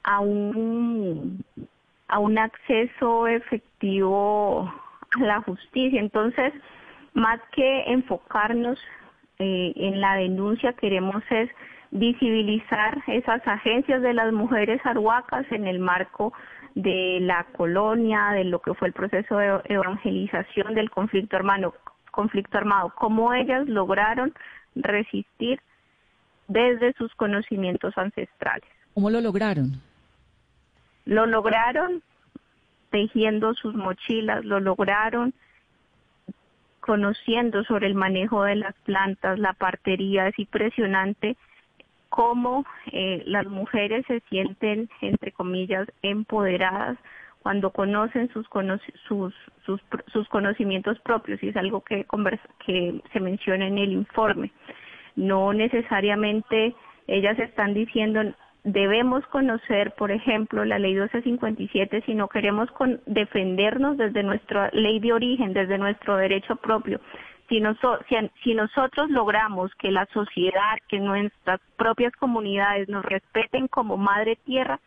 a 0.04 0.20
un, 0.20 1.44
a 2.08 2.20
un 2.20 2.38
acceso 2.38 3.28
efectivo 3.28 4.72
a 5.20 5.24
la 5.24 5.42
justicia. 5.42 6.00
Entonces, 6.00 6.54
más 7.14 7.40
que 7.52 7.84
enfocarnos 7.92 8.80
eh, 9.40 9.74
en 9.76 10.00
la 10.00 10.16
denuncia, 10.16 10.74
queremos 10.74 11.24
es 11.30 11.50
visibilizar 11.92 13.02
esas 13.08 13.46
agencias 13.48 14.02
de 14.02 14.14
las 14.14 14.32
mujeres 14.34 14.82
arhuacas 14.86 15.46
en 15.52 15.68
el 15.68 15.80
marco 15.80 16.34
de 16.76 17.20
la 17.22 17.46
colonia, 17.56 18.32
de 18.32 18.44
lo 18.44 18.60
que 18.60 18.74
fue 18.74 18.90
el 18.90 18.94
proceso 18.94 19.38
de 19.38 19.62
evangelización 19.66 20.76
del 20.76 20.90
conflicto 20.90 21.38
hermano, 21.38 21.74
conflicto 22.12 22.58
armado, 22.58 22.94
cómo 22.96 23.34
ellas 23.34 23.68
lograron 23.68 24.34
resistir 24.76 25.62
desde 26.48 26.94
sus 26.94 27.14
conocimientos 27.16 27.98
ancestrales. 27.98 28.70
¿Cómo 28.94 29.10
lo 29.10 29.22
lograron? 29.22 29.82
Lo 31.06 31.26
lograron 31.26 32.02
tejiendo 32.90 33.54
sus 33.54 33.76
mochilas, 33.76 34.46
lo 34.46 34.60
lograron 34.60 35.34
conociendo 36.80 37.64
sobre 37.64 37.88
el 37.88 37.96
manejo 37.96 38.44
de 38.44 38.56
las 38.56 38.76
plantas, 38.86 39.40
la 39.40 39.54
partería, 39.54 40.28
es 40.28 40.38
impresionante 40.38 41.36
cómo 42.10 42.64
eh, 42.92 43.24
las 43.26 43.48
mujeres 43.48 44.06
se 44.08 44.22
sienten, 44.30 44.90
entre 45.02 45.32
comillas, 45.32 45.88
empoderadas 46.04 46.98
cuando 47.42 47.72
conocen 47.72 48.30
sus, 48.30 48.48
sus, 49.08 49.34
sus, 49.66 49.82
sus 50.14 50.30
conocimientos 50.30 51.00
propios, 51.00 51.42
y 51.44 51.50
es 51.50 51.58
algo 51.58 51.82
que, 51.82 52.06
que 52.66 53.02
se 53.12 53.20
menciona 53.20 53.68
en 53.68 53.78
el 53.78 53.92
informe. 53.92 54.52
No 55.16 55.54
necesariamente 55.54 56.76
ellas 57.08 57.38
están 57.40 57.74
diciendo 57.74 58.22
debemos 58.66 59.24
conocer, 59.28 59.94
por 59.94 60.12
ejemplo, 60.12 60.66
la 60.66 60.80
ley 60.80 60.94
1257 60.96 62.02
si 62.06 62.16
no 62.16 62.28
queremos 62.28 62.68
defendernos 63.06 63.96
desde 63.96 64.24
nuestra 64.24 64.70
ley 64.74 65.00
de 65.00 65.14
origen, 65.14 65.54
desde 65.54 65.78
nuestro 65.78 66.18
derecho 66.18 66.56
propio. 66.58 67.00
Si, 67.48 67.62
si, 68.44 68.56
nosotros 68.56 69.12
logramos 69.12 69.72
que 69.76 69.92
la 69.92 70.08
sociedad, 70.08 70.78
que 70.90 71.00
nuestras 71.00 71.62
propias 71.78 72.12
comunidades 72.14 72.90
nos 72.90 73.06
respeten 73.06 73.68
como 73.68 73.98
madre 73.98 74.36
tierra, 74.46 74.80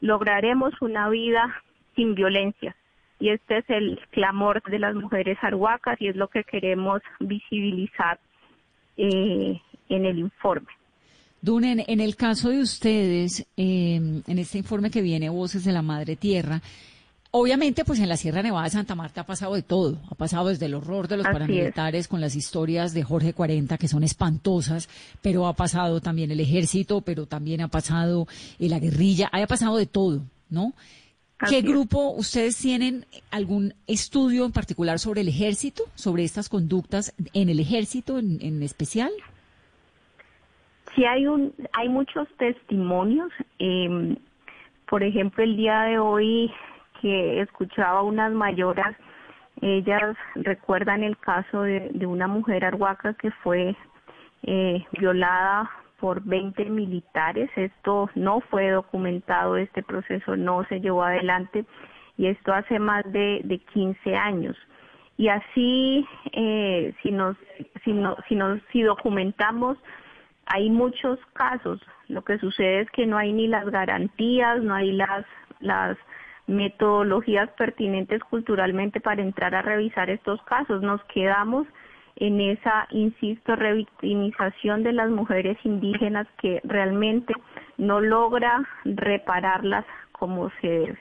lograremos 0.00 0.72
una 0.80 1.10
vida 1.10 1.54
sin 1.94 2.14
violencia. 2.14 2.74
Y 3.18 3.28
este 3.28 3.58
es 3.58 3.68
el 3.68 4.00
clamor 4.12 4.62
de 4.62 4.78
las 4.78 4.94
mujeres 4.94 5.36
arhuacas 5.42 6.00
y 6.00 6.08
es 6.08 6.16
lo 6.16 6.28
que 6.28 6.42
queremos 6.44 7.02
visibilizar 7.18 8.18
eh, 9.00 9.60
en 9.88 10.04
el 10.04 10.18
informe. 10.18 10.68
Dunen, 11.42 11.82
en 11.86 12.00
el 12.00 12.16
caso 12.16 12.50
de 12.50 12.60
ustedes, 12.60 13.46
em, 13.56 14.22
en 14.26 14.38
este 14.38 14.58
informe 14.58 14.90
que 14.90 15.00
viene, 15.00 15.30
Voces 15.30 15.64
de 15.64 15.72
la 15.72 15.80
Madre 15.80 16.16
Tierra, 16.16 16.60
obviamente 17.30 17.84
pues 17.84 17.98
en 18.00 18.10
la 18.10 18.18
Sierra 18.18 18.42
Nevada 18.42 18.64
de 18.64 18.70
Santa 18.70 18.94
Marta 18.94 19.22
ha 19.22 19.26
pasado 19.26 19.54
de 19.54 19.62
todo, 19.62 19.98
ha 20.10 20.14
pasado 20.16 20.48
desde 20.48 20.66
el 20.66 20.74
horror 20.74 21.08
de 21.08 21.16
los 21.16 21.26
paramilitares 21.26 22.08
con 22.08 22.20
las 22.20 22.36
historias 22.36 22.92
de 22.92 23.04
Jorge 23.04 23.32
40 23.32 23.78
que 23.78 23.88
son 23.88 24.04
espantosas, 24.04 24.90
pero 25.22 25.46
ha 25.46 25.54
pasado 25.54 26.00
también 26.00 26.30
el 26.30 26.40
ejército, 26.40 27.00
pero 27.00 27.24
también 27.24 27.62
ha 27.62 27.68
pasado 27.68 28.26
eh, 28.58 28.68
la 28.68 28.78
guerrilla, 28.78 29.30
ha 29.32 29.46
pasado 29.46 29.78
de 29.78 29.86
todo, 29.86 30.20
¿no? 30.50 30.74
¿Qué 31.48 31.62
grupo 31.62 32.10
ustedes 32.10 32.58
tienen 32.58 33.06
algún 33.30 33.72
estudio 33.86 34.44
en 34.44 34.52
particular 34.52 34.98
sobre 34.98 35.22
el 35.22 35.28
ejército, 35.28 35.84
sobre 35.94 36.24
estas 36.24 36.48
conductas 36.48 37.14
en 37.32 37.48
el 37.48 37.60
ejército 37.60 38.18
en 38.18 38.62
especial? 38.62 39.10
Sí 40.94 41.04
hay 41.04 41.26
un, 41.26 41.54
hay 41.72 41.88
muchos 41.88 42.28
testimonios. 42.36 43.30
Eh, 43.58 44.16
por 44.88 45.02
ejemplo, 45.02 45.44
el 45.44 45.56
día 45.56 45.82
de 45.82 45.98
hoy 45.98 46.52
que 47.00 47.40
escuchaba 47.40 48.02
unas 48.02 48.32
mayoras, 48.32 48.96
ellas 49.62 50.16
recuerdan 50.34 51.04
el 51.04 51.16
caso 51.18 51.62
de, 51.62 51.90
de 51.92 52.06
una 52.06 52.26
mujer 52.26 52.64
arhuaca 52.64 53.14
que 53.14 53.30
fue 53.30 53.76
eh, 54.42 54.84
violada 54.98 55.70
por 56.00 56.22
20 56.24 56.64
militares. 56.66 57.50
Esto 57.56 58.10
no 58.14 58.40
fue 58.40 58.70
documentado, 58.70 59.56
este 59.56 59.82
proceso 59.82 60.36
no 60.36 60.64
se 60.64 60.80
llevó 60.80 61.04
adelante 61.04 61.64
y 62.16 62.26
esto 62.26 62.52
hace 62.52 62.78
más 62.78 63.04
de, 63.12 63.40
de 63.44 63.58
15 63.58 64.16
años. 64.16 64.56
Y 65.16 65.28
así, 65.28 66.06
eh, 66.32 66.94
si 67.02 67.10
nos, 67.10 67.36
si, 67.84 67.92
no, 67.92 68.16
si, 68.28 68.34
nos, 68.34 68.60
si 68.72 68.82
documentamos 68.82 69.76
hay 70.46 70.68
muchos 70.68 71.18
casos. 71.32 71.80
Lo 72.08 72.24
que 72.24 72.38
sucede 72.38 72.80
es 72.80 72.90
que 72.90 73.06
no 73.06 73.16
hay 73.16 73.32
ni 73.32 73.46
las 73.46 73.66
garantías, 73.70 74.62
no 74.62 74.74
hay 74.74 74.92
las, 74.92 75.24
las 75.60 75.96
metodologías 76.46 77.48
pertinentes 77.50 78.20
culturalmente 78.24 79.00
para 79.00 79.22
entrar 79.22 79.54
a 79.54 79.62
revisar 79.62 80.10
estos 80.10 80.42
casos. 80.42 80.82
Nos 80.82 81.02
quedamos 81.04 81.66
en 82.20 82.40
esa, 82.40 82.86
insisto, 82.90 83.56
revictimización 83.56 84.82
de 84.82 84.92
las 84.92 85.10
mujeres 85.10 85.56
indígenas 85.64 86.28
que 86.40 86.60
realmente 86.64 87.32
no 87.78 88.00
logra 88.00 88.62
repararlas 88.84 89.86
como 90.12 90.50
se 90.60 90.68
debe. 90.68 90.98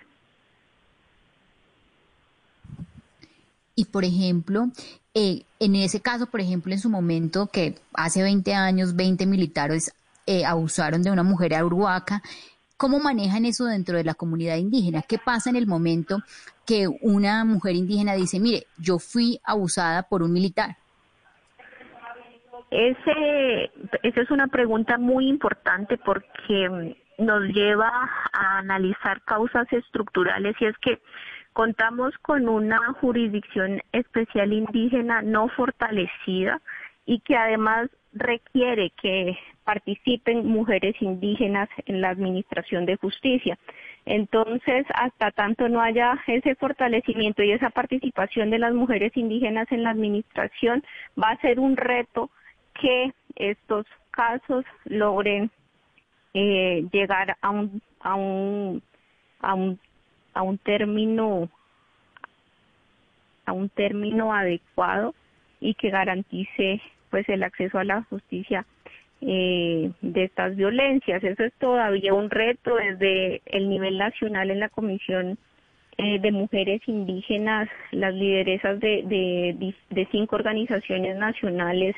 Y 3.75 3.85
por 3.85 4.05
ejemplo, 4.05 4.69
eh, 5.13 5.43
en 5.59 5.75
ese 5.75 6.01
caso, 6.01 6.27
por 6.27 6.39
ejemplo, 6.39 6.71
en 6.73 6.79
su 6.79 6.89
momento, 6.89 7.47
que 7.47 7.75
hace 7.93 8.23
20 8.23 8.53
años, 8.53 8.95
20 8.95 9.25
militares 9.25 9.93
eh, 10.25 10.45
abusaron 10.45 11.03
de 11.03 11.11
una 11.11 11.23
mujer 11.23 11.53
urhuaca, 11.63 12.21
¿cómo 12.77 12.99
manejan 12.99 13.45
eso 13.45 13.65
dentro 13.65 13.97
de 13.97 14.05
la 14.05 14.13
comunidad 14.13 14.55
indígena? 14.55 15.01
¿Qué 15.01 15.17
pasa 15.17 15.49
en 15.49 15.57
el 15.57 15.67
momento 15.67 16.23
que 16.65 16.87
una 17.01 17.43
mujer 17.43 17.75
indígena 17.75 18.13
dice, 18.13 18.39
mire, 18.39 18.67
yo 18.77 18.99
fui 18.99 19.39
abusada 19.43 20.03
por 20.03 20.23
un 20.23 20.31
militar? 20.31 20.77
Ese, 22.71 23.71
esa 24.03 24.21
es 24.21 24.31
una 24.31 24.47
pregunta 24.47 24.97
muy 24.97 25.27
importante 25.27 25.97
porque 25.97 26.95
nos 27.17 27.43
lleva 27.43 27.91
a 28.31 28.59
analizar 28.59 29.21
causas 29.23 29.71
estructurales 29.73 30.55
y 30.59 30.65
es 30.65 30.77
que 30.77 30.99
Contamos 31.53 32.17
con 32.19 32.47
una 32.47 32.79
jurisdicción 33.01 33.81
especial 33.91 34.53
indígena 34.53 35.21
no 35.21 35.49
fortalecida 35.49 36.61
y 37.05 37.19
que 37.19 37.35
además 37.35 37.89
requiere 38.13 38.91
que 39.01 39.37
participen 39.63 40.47
mujeres 40.47 40.95
indígenas 41.01 41.67
en 41.85 42.01
la 42.01 42.09
administración 42.09 42.85
de 42.85 42.95
justicia. 42.95 43.57
Entonces, 44.05 44.85
hasta 44.93 45.31
tanto 45.31 45.67
no 45.69 45.81
haya 45.81 46.17
ese 46.27 46.55
fortalecimiento 46.55 47.43
y 47.43 47.51
esa 47.51 47.69
participación 47.71 48.49
de 48.51 48.59
las 48.59 48.73
mujeres 48.73 49.11
indígenas 49.17 49.69
en 49.71 49.83
la 49.83 49.89
administración, 49.89 50.83
va 51.21 51.31
a 51.31 51.41
ser 51.41 51.59
un 51.59 51.75
reto 51.75 52.31
que 52.81 53.11
estos 53.35 53.85
casos 54.11 54.65
logren 54.85 55.49
eh, 56.33 56.85
llegar 56.91 57.37
a 57.41 57.49
un, 57.49 57.81
a 58.01 58.15
un, 58.15 58.81
a 59.39 59.53
un 59.53 59.79
a 60.33 60.41
un 60.41 60.57
término 60.57 61.49
a 63.45 63.51
un 63.51 63.69
término 63.69 64.33
adecuado 64.33 65.15
y 65.59 65.73
que 65.73 65.89
garantice 65.89 66.81
pues 67.09 67.27
el 67.29 67.43
acceso 67.43 67.79
a 67.79 67.83
la 67.83 68.03
justicia 68.03 68.65
eh, 69.21 69.91
de 70.01 70.23
estas 70.23 70.55
violencias. 70.55 71.23
Eso 71.23 71.43
es 71.43 71.53
todavía 71.55 72.13
un 72.13 72.29
reto 72.29 72.75
desde 72.75 73.41
el 73.47 73.69
nivel 73.69 73.97
nacional 73.97 74.51
en 74.51 74.59
la 74.59 74.69
Comisión 74.69 75.37
eh, 75.97 76.19
de 76.19 76.31
Mujeres 76.31 76.81
Indígenas, 76.87 77.67
las 77.91 78.13
lideresas 78.13 78.79
de, 78.79 79.03
de, 79.03 79.73
de 79.89 80.07
cinco 80.11 80.35
organizaciones 80.35 81.17
nacionales 81.17 81.95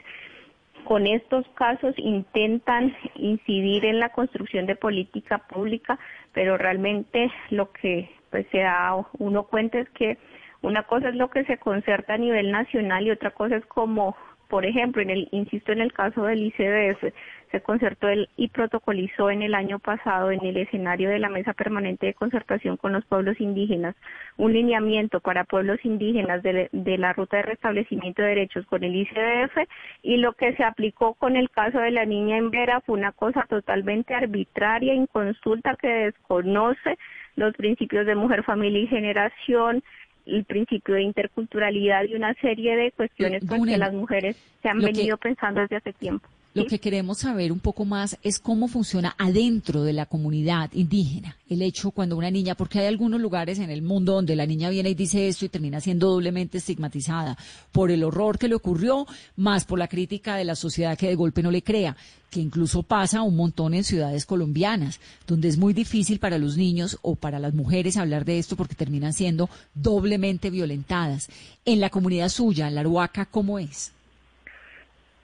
con 0.86 1.08
estos 1.08 1.48
casos 1.56 1.94
intentan 1.98 2.96
incidir 3.16 3.86
en 3.86 4.00
la 4.00 4.10
construcción 4.10 4.66
de 4.66 4.76
política 4.76 5.40
pública, 5.40 6.00
pero 6.34 6.58
realmente 6.58 7.32
lo 7.50 7.72
que 7.72 8.10
pues 8.30 8.46
se 8.52 8.60
da 8.60 8.96
uno 9.18 9.44
cuenta 9.44 9.80
es 9.80 9.90
que 9.92 10.18
una 10.62 10.84
cosa 10.84 11.10
es 11.10 11.16
lo 11.16 11.30
que 11.30 11.44
se 11.46 11.58
concerta 11.58 12.14
a 12.14 12.18
nivel 12.18 12.52
nacional 12.52 13.06
y 13.06 13.12
otra 13.12 13.32
cosa 13.32 13.58
es 13.58 13.66
como 13.66 14.16
por 14.52 14.66
ejemplo, 14.66 15.02
en 15.02 15.10
el, 15.10 15.30
insisto 15.32 15.72
en 15.72 15.80
el 15.80 15.94
caso 15.94 16.24
del 16.24 16.44
ICDF, 16.44 17.14
se 17.52 17.62
concertó 17.62 18.08
el, 18.08 18.30
y 18.38 18.48
protocolizó 18.48 19.30
en 19.30 19.42
el 19.42 19.54
año 19.54 19.80
pasado 19.80 20.32
en 20.32 20.44
el 20.46 20.58
escenario 20.58 21.10
de 21.10 21.20
la 21.20 21.30
Mesa 21.30 21.54
Permanente 21.54 22.06
de 22.08 22.14
Concertación 22.14 22.78
con 22.78 22.94
los 22.94 23.06
Pueblos 23.06 23.40
Indígenas 23.40 23.96
un 24.38 24.54
lineamiento 24.54 25.20
para 25.20 25.44
pueblos 25.44 25.80
indígenas 25.84 26.42
de, 26.44 26.70
de 26.72 26.98
la 26.98 27.14
Ruta 27.14 27.38
de 27.38 27.44
Restablecimiento 27.44 28.22
de 28.22 28.30
Derechos 28.30 28.66
con 28.66 28.84
el 28.84 28.96
ICDF 28.96 29.58
y 30.02 30.18
lo 30.18 30.34
que 30.34 30.56
se 30.56 30.64
aplicó 30.64 31.14
con 31.16 31.36
el 31.36 31.50
caso 31.50 31.80
de 31.80 31.92
la 31.92 32.06
niña 32.06 32.38
en 32.38 32.50
Vera 32.50 32.82
fue 32.82 32.98
una 32.98 33.12
cosa 33.12 33.46
totalmente 33.50 34.14
arbitraria, 34.14 34.94
inconsulta, 34.94 35.76
que 35.76 35.88
desconoce 35.88 36.98
los 37.36 37.54
principios 37.56 38.06
de 38.06 38.16
mujer, 38.16 38.44
familia 38.44 38.82
y 38.82 38.88
generación, 38.88 39.84
el 40.26 40.46
principio 40.46 40.96
de 40.96 41.02
interculturalidad 41.02 42.04
y 42.06 42.16
una 42.16 42.34
serie 42.36 42.76
de 42.76 42.92
cuestiones 42.92 43.46
con 43.46 43.66
que 43.66 43.78
las 43.78 43.94
mujeres 43.94 44.38
se 44.62 44.70
han 44.70 44.80
venido 44.80 45.18
pensando 45.18 45.62
desde 45.62 45.78
hace 45.78 45.94
tiempo. 45.94 46.28
Lo 46.54 46.66
que 46.68 46.80
queremos 46.80 47.20
saber 47.20 47.54
un 47.54 47.62
poco 47.62 47.86
más 47.86 48.18
es 48.24 48.38
cómo 48.38 48.68
funciona 48.68 49.16
adentro 49.18 49.84
de 49.84 49.94
la 49.94 50.06
comunidad 50.06 50.70
indígena. 50.74 51.38
El 51.48 51.62
hecho 51.62 51.92
cuando 51.92 52.18
una 52.18 52.30
niña, 52.30 52.56
porque 52.56 52.80
hay 52.80 52.88
algunos 52.88 53.22
lugares 53.22 53.58
en 53.60 53.70
el 53.70 53.82
mundo 53.82 54.16
donde 54.16 54.36
la 54.36 54.46
niña 54.46 54.70
viene 54.70 54.90
y 54.90 54.94
dice 54.94 55.30
esto 55.30 55.46
y 55.46 55.50
termina 55.50 55.80
siendo 55.80 56.10
doblemente 56.10 56.58
estigmatizada 56.58 57.38
por 57.72 57.90
el 57.90 58.04
horror 58.04 58.38
que 58.38 58.50
le 58.50 58.56
ocurrió, 58.56 59.08
más 59.38 59.64
por 59.64 59.80
la 59.80 59.88
crítica 59.88 60.36
de 60.36 60.44
la 60.44 60.56
sociedad 60.56 60.98
que 60.98 61.08
de 61.08 61.16
golpe 61.16 61.42
no 61.42 61.52
le 61.52 61.64
crea, 61.64 61.96
que 62.30 62.42
incluso 62.42 62.84
pasa 62.84 63.22
un 63.22 63.38
montón 63.38 63.74
en 63.74 63.86
ciudades 63.86 64.26
colombianas, 64.26 65.00
donde 65.28 65.48
es 65.48 65.58
muy 65.58 65.74
difícil 65.74 66.20
para 66.20 66.38
los 66.38 66.58
niños 66.58 66.98
o 67.02 67.16
para 67.16 67.40
las 67.40 67.54
mujeres 67.54 67.96
hablar 67.96 68.26
de 68.26 68.40
esto 68.40 68.58
porque 68.58 68.76
terminan 68.76 69.14
siendo 69.14 69.50
doblemente 69.74 70.50
violentadas. 70.50 71.30
En 71.64 71.80
la 71.80 71.90
comunidad 71.90 72.28
suya, 72.28 72.68
en 72.68 72.76
la 72.76 72.82
Aruaca, 72.82 73.26
¿cómo 73.26 73.58
es? 73.58 73.94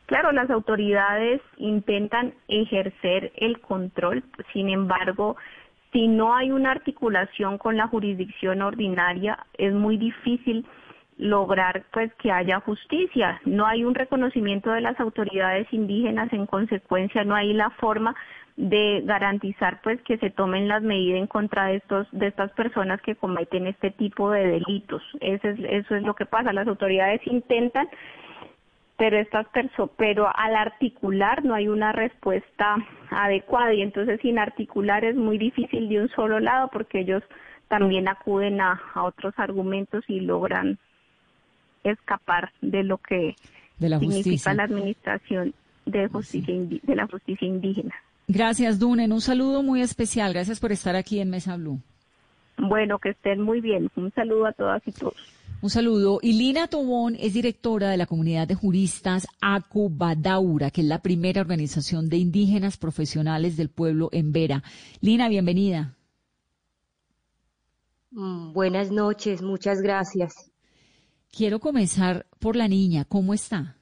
Claro, 0.07 0.31
las 0.31 0.49
autoridades 0.49 1.41
intentan 1.57 2.33
ejercer 2.47 3.33
el 3.35 3.59
control, 3.59 4.23
sin 4.53 4.69
embargo, 4.69 5.35
si 5.91 6.07
no 6.07 6.33
hay 6.33 6.49
una 6.49 6.71
articulación 6.71 7.57
con 7.57 7.75
la 7.75 7.87
jurisdicción 7.87 8.61
ordinaria, 8.61 9.37
es 9.57 9.73
muy 9.73 9.97
difícil 9.97 10.65
lograr 11.17 11.83
pues 11.91 12.13
que 12.15 12.31
haya 12.31 12.61
justicia. 12.61 13.41
No 13.43 13.65
hay 13.65 13.83
un 13.83 13.95
reconocimiento 13.95 14.71
de 14.71 14.81
las 14.81 14.97
autoridades 14.99 15.67
indígenas, 15.73 16.31
en 16.31 16.45
consecuencia 16.45 17.25
no 17.25 17.35
hay 17.35 17.51
la 17.51 17.69
forma 17.71 18.15
de 18.55 19.01
garantizar 19.03 19.81
pues 19.81 20.01
que 20.03 20.17
se 20.19 20.29
tomen 20.29 20.69
las 20.69 20.83
medidas 20.83 21.19
en 21.19 21.27
contra 21.27 21.65
de 21.65 21.75
estos 21.75 22.07
de 22.11 22.27
estas 22.27 22.51
personas 22.53 23.01
que 23.01 23.15
cometen 23.15 23.67
este 23.67 23.91
tipo 23.91 24.31
de 24.31 24.47
delitos. 24.47 25.03
Eso 25.19 25.49
es, 25.49 25.59
eso 25.59 25.95
es 25.95 26.03
lo 26.03 26.15
que 26.15 26.25
pasa. 26.25 26.53
Las 26.53 26.67
autoridades 26.67 27.19
intentan 27.27 27.89
pero 28.97 29.17
estas 29.19 29.45
pero 29.95 30.27
al 30.35 30.55
articular 30.55 31.45
no 31.45 31.53
hay 31.53 31.67
una 31.67 31.91
respuesta 31.91 32.75
adecuada 33.11 33.73
y 33.73 33.83
entonces 33.83 34.19
sin 34.21 34.39
articular 34.39 35.05
es 35.05 35.15
muy 35.15 35.37
difícil 35.37 35.87
de 35.87 36.01
un 36.01 36.09
solo 36.09 36.39
lado 36.39 36.69
porque 36.73 37.01
ellos 37.01 37.23
también 37.67 38.07
acuden 38.07 38.59
a, 38.59 38.81
otros 38.95 39.33
argumentos 39.37 40.03
y 40.07 40.21
logran 40.21 40.79
escapar 41.83 42.51
de 42.61 42.83
lo 42.83 42.97
que 42.97 43.35
significa 43.79 44.53
la 44.53 44.63
administración 44.63 45.53
de 45.85 46.07
justicia 46.07 46.55
de 46.83 46.95
la 46.95 47.07
justicia 47.07 47.47
indígena. 47.47 47.95
Gracias, 48.27 48.77
Dunen. 48.77 49.13
Un 49.13 49.21
saludo 49.21 49.63
muy 49.63 49.81
especial. 49.81 50.33
Gracias 50.33 50.59
por 50.59 50.71
estar 50.71 50.95
aquí 50.95 51.19
en 51.19 51.29
Mesa 51.29 51.55
Blue. 51.55 51.79
Bueno, 52.57 52.99
que 52.99 53.09
estén 53.09 53.41
muy 53.41 53.61
bien. 53.61 53.89
Un 53.95 54.11
saludo 54.11 54.47
a 54.47 54.51
todas 54.51 54.85
y 54.85 54.91
todos. 54.91 55.36
Un 55.59 55.71
saludo. 55.71 56.19
Y 56.21 56.33
Lina 56.33 56.67
Tobón 56.67 57.15
es 57.19 57.33
directora 57.33 57.89
de 57.89 57.97
la 57.97 58.05
comunidad 58.05 58.47
de 58.47 58.53
juristas 58.53 59.25
Acubadaura, 59.41 60.69
que 60.69 60.81
es 60.81 60.87
la 60.87 61.01
primera 61.01 61.41
organización 61.41 62.09
de 62.09 62.17
indígenas 62.17 62.77
profesionales 62.77 63.57
del 63.57 63.69
pueblo 63.69 64.09
en 64.11 64.31
Vera. 64.31 64.63
Lina, 65.01 65.27
bienvenida. 65.29 65.97
Mm, 68.11 68.53
buenas 68.53 68.91
noches, 68.91 69.41
muchas 69.41 69.81
gracias. 69.81 70.51
Quiero 71.35 71.59
comenzar 71.59 72.27
por 72.37 72.55
la 72.55 72.67
niña. 72.67 73.05
¿Cómo 73.05 73.33
está? 73.33 73.77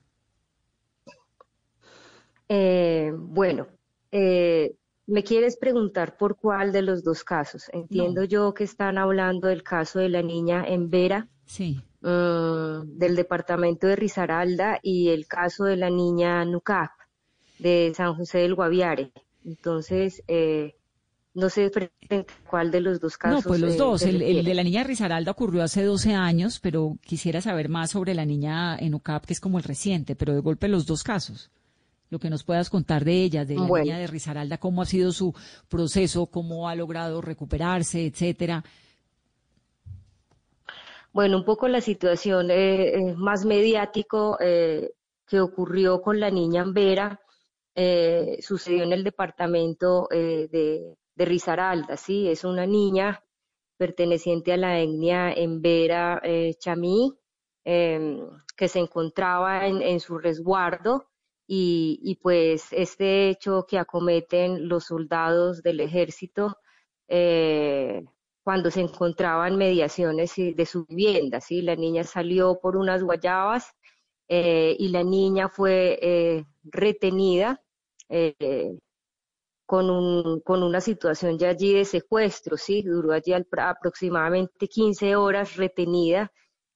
Eh, 2.47 3.11
bueno, 3.17 3.67
eh, 4.11 4.75
me 5.07 5.23
quieres 5.23 5.57
preguntar 5.57 6.15
por 6.15 6.37
cuál 6.37 6.71
de 6.71 6.83
los 6.83 7.03
dos 7.03 7.25
casos. 7.25 7.69
Entiendo 7.73 8.23
yo 8.23 8.53
que 8.53 8.63
están 8.63 8.97
hablando 8.97 9.49
del 9.49 9.61
caso 9.61 9.99
de 9.99 10.07
la 10.07 10.21
niña 10.21 10.63
en 10.65 10.89
Vera 10.89 11.27
sí. 11.45 11.81
Mm, 12.01 12.97
del 12.97 13.15
departamento 13.15 13.87
de 13.87 13.95
Risaralda 13.95 14.79
y 14.83 15.09
el 15.09 15.27
caso 15.27 15.63
de 15.63 15.75
la 15.75 15.89
niña 15.89 16.45
Nucap 16.45 16.91
de 17.59 17.93
San 17.95 18.15
José 18.15 18.39
del 18.39 18.55
Guaviare. 18.55 19.11
Entonces, 19.43 20.23
eh, 20.27 20.75
no 21.33 21.49
sé 21.49 21.71
cuál 22.49 22.71
de 22.71 22.81
los 22.81 22.99
dos 22.99 23.17
casos. 23.17 23.43
No, 23.43 23.47
pues 23.47 23.59
los 23.59 23.77
dos. 23.77 24.03
El, 24.03 24.19
de 24.19 24.53
la 24.53 24.63
niña 24.63 24.83
Risaralda 24.83 25.31
ocurrió 25.31 25.63
hace 25.63 25.83
12 25.83 26.13
años, 26.13 26.59
pero 26.59 26.97
quisiera 27.01 27.41
saber 27.41 27.69
más 27.69 27.91
sobre 27.91 28.13
la 28.13 28.25
niña 28.25 28.77
en 28.77 28.93
UCAP, 28.93 29.25
que 29.25 29.33
es 29.33 29.39
como 29.39 29.57
el 29.57 29.63
reciente, 29.63 30.15
pero 30.15 30.33
de 30.33 30.39
golpe 30.39 30.67
los 30.67 30.85
dos 30.85 31.03
casos. 31.03 31.51
Lo 32.09 32.19
que 32.19 32.29
nos 32.29 32.43
puedas 32.43 32.69
contar 32.69 33.03
de 33.03 33.23
ella, 33.23 33.45
de 33.45 33.55
la 33.55 33.67
niña 33.67 33.97
de 33.97 34.07
Risaralda, 34.07 34.59
cómo 34.59 34.81
ha 34.81 34.85
sido 34.85 35.11
su 35.11 35.33
proceso, 35.67 36.27
cómo 36.27 36.69
ha 36.69 36.75
logrado 36.75 37.19
recuperarse, 37.21 38.05
etcétera. 38.05 38.63
Bueno, 41.15 41.37
un 41.37 41.45
poco 41.45 41.69
la 41.69 41.79
situación 41.79 42.51
eh, 42.51 42.89
eh, 42.89 43.13
más 43.15 43.45
mediático 43.45 44.37
eh, 44.41 44.91
que 45.25 45.39
ocurrió 45.39 46.01
con 46.01 46.19
la 46.19 46.29
niña 46.29 46.63
Ambera 46.63 47.21
sucedió 48.41 48.83
en 48.83 48.91
el 48.91 49.03
departamento 49.05 50.09
de, 50.11 50.95
de, 51.15 51.25
Risaralda, 51.25 51.95
¿sí? 51.95 52.27
Es 52.27 52.43
una 52.43 52.65
niña 52.65 53.23
perteneciente 53.77 54.51
a 54.53 54.57
la 54.57 54.79
etnia 54.79 55.31
Embera 55.31 56.21
Chamí, 56.59 57.13
em, 57.63 58.19
que 58.57 58.67
se 58.67 58.79
encontraba 58.79 59.67
en, 59.67 59.99
su 60.01 60.17
resguardo 60.17 61.07
y, 61.47 61.99
y, 62.03 62.15
pues 62.15 62.67
este 62.71 63.29
hecho 63.29 63.65
que 63.67 63.77
acometen 63.77 64.67
los 64.67 64.85
soldados 64.85 65.63
del 65.63 65.79
ejército 65.79 66.57
cuando 68.45 68.69
se 68.69 68.81
encontraban 68.81 69.57
mediaciones 69.57 70.35
de 70.35 70.65
su 70.67 70.85
vivienda. 70.85 71.41
¿sí? 71.41 71.63
La 71.63 71.75
niña 71.75 72.03
salió 72.03 72.59
por 72.61 72.77
unas 72.77 73.01
guayabas 73.01 73.73
eh, 74.27 74.75
y 74.77 74.89
la 74.89 75.03
niña 75.03 75.49
fue 75.49 75.97
eh, 75.99 76.45
retenida 76.63 77.59
eh, 78.07 78.77
con, 79.65 79.89
un, 79.89 80.41
con 80.41 80.61
una 80.61 80.79
situación 80.79 81.39
ya 81.39 81.49
allí 81.49 81.73
de 81.73 81.85
secuestro, 81.85 82.55
¿sí? 82.55 82.83
duró 82.83 83.13
allí 83.13 83.33
aproximadamente 83.33 84.67
15 84.67 85.15
horas 85.15 85.55
retenida 85.55 86.31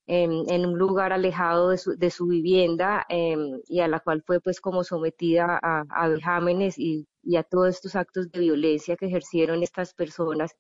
en, 0.08 0.66
un 0.66 0.76
lugar 0.76 1.14
alejado 1.14 1.70
de 1.70 1.78
su, 1.78 1.96
de 1.96 2.10
su 2.10 2.26
vivienda 2.26 3.06
em, 3.10 3.62
y 3.68 3.82
a 3.82 3.88
la 3.88 4.00
cual 4.00 4.24
fue 4.26 4.42
pues 4.42 4.60
como 4.60 4.84
sometida 4.84 5.60
a, 5.62 5.84
a 5.88 6.08
vejámenes 6.08 6.80
y, 6.80 7.08
y 7.22 7.36
a 7.36 7.44
todos 7.44 7.70
estos 7.70 7.96
actos 7.96 8.32
de 8.32 8.40
violencia 8.40 8.98
que 8.98 9.06
ejercieron 9.06 9.62
estas 9.62 9.94
personas 9.94 10.56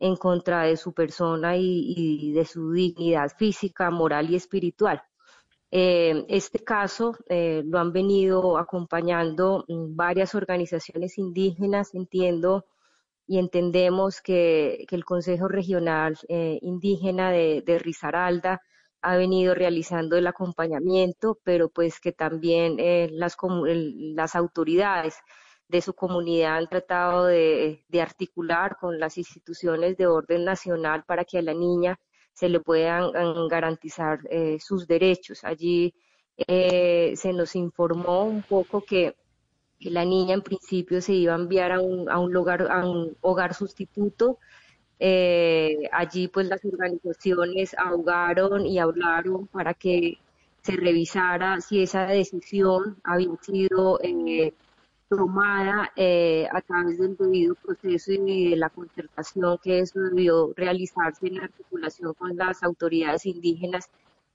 en 0.00 0.16
contra 0.16 0.62
de 0.64 0.76
su 0.76 0.92
persona 0.94 1.56
y, 1.56 2.32
de 2.32 2.44
su 2.46 2.72
dignidad 2.72 3.30
física, 3.36 3.90
moral 3.90 4.30
y 4.30 4.36
espiritual. 4.36 5.02
Eh, 5.70 6.24
este 6.28 6.64
caso 6.64 7.16
eh, 7.28 7.62
lo 7.64 7.78
han 7.78 7.92
venido 7.92 8.58
acompañando 8.58 9.64
mm, 9.68 9.94
varias 9.94 10.34
organizaciones 10.34 11.18
indígenas, 11.18 11.94
entiendo 11.94 12.66
y 13.26 13.38
entendemos 13.38 14.20
que, 14.22 14.86
el 14.90 15.04
Consejo 15.04 15.48
Regional 15.48 16.18
eh, 16.28 16.58
Indígena 16.62 17.30
de, 17.30 17.62
de, 17.64 17.78
Risaralda 17.78 18.62
ha 19.02 19.16
venido 19.16 19.54
realizando 19.54 20.16
el 20.16 20.26
acompañamiento, 20.26 21.38
pero 21.44 21.68
pues 21.70 22.00
que 22.00 22.12
también 22.12 22.76
las, 23.12 23.36
las 24.16 24.34
autoridades 24.34 25.14
de 25.70 25.80
su 25.80 25.94
comunidad 25.94 26.56
han 26.58 26.68
tratado 26.68 27.26
de, 27.26 27.80
articular 28.00 28.76
con 28.76 28.98
las 28.98 29.16
instituciones 29.18 29.96
de 29.96 30.06
orden 30.06 30.44
nacional 30.44 31.04
para 31.04 31.24
que 31.24 31.38
a 31.38 31.42
la 31.42 31.54
niña 31.54 31.98
se 32.32 32.48
le 32.48 32.60
puedan 32.60 33.12
garantizar 33.48 34.20
eh, 34.30 34.58
sus 34.60 34.86
derechos. 34.86 35.44
Allí 35.44 35.94
eh, 36.36 37.14
se 37.16 37.32
nos 37.32 37.54
informó 37.54 38.24
un 38.24 38.42
poco 38.42 38.82
que, 38.82 39.14
la 39.80 40.04
niña 40.04 40.34
en 40.34 40.42
principio 40.42 41.00
se 41.00 41.14
iba 41.14 41.32
a 41.32 41.38
enviar 41.38 41.72
a 41.72 41.80
un, 41.80 42.10
a 42.10 42.18
un, 42.18 42.30
lugar, 42.34 42.70
a 42.70 42.86
un 42.86 43.16
hogar 43.22 43.54
sustituto. 43.54 44.38
Eh, 44.98 45.88
allí 45.90 46.28
pues 46.28 46.48
las 46.48 46.62
organizaciones 46.62 47.74
ahogaron 47.78 48.66
y 48.66 48.78
hablaron 48.78 49.46
para 49.46 49.72
que 49.72 50.18
se 50.62 50.76
revisara 50.76 51.62
si 51.62 51.82
esa 51.82 52.04
decisión 52.04 52.98
había 53.04 53.30
sido 53.40 53.98
tomada 55.10 55.90
eh, 55.96 56.46
a 56.52 56.60
través 56.60 56.98
del 56.98 57.16
debido 57.16 57.56
proceso 57.56 58.12
y 58.12 58.50
de 58.50 58.56
la 58.56 58.70
concertación 58.70 59.58
que 59.58 59.80
eso 59.80 59.98
debió 59.98 60.52
realizarse 60.56 61.26
en 61.26 61.40
articulación 61.40 62.14
con 62.14 62.36
las 62.36 62.62
autoridades 62.62 63.26
indígenas 63.26 63.90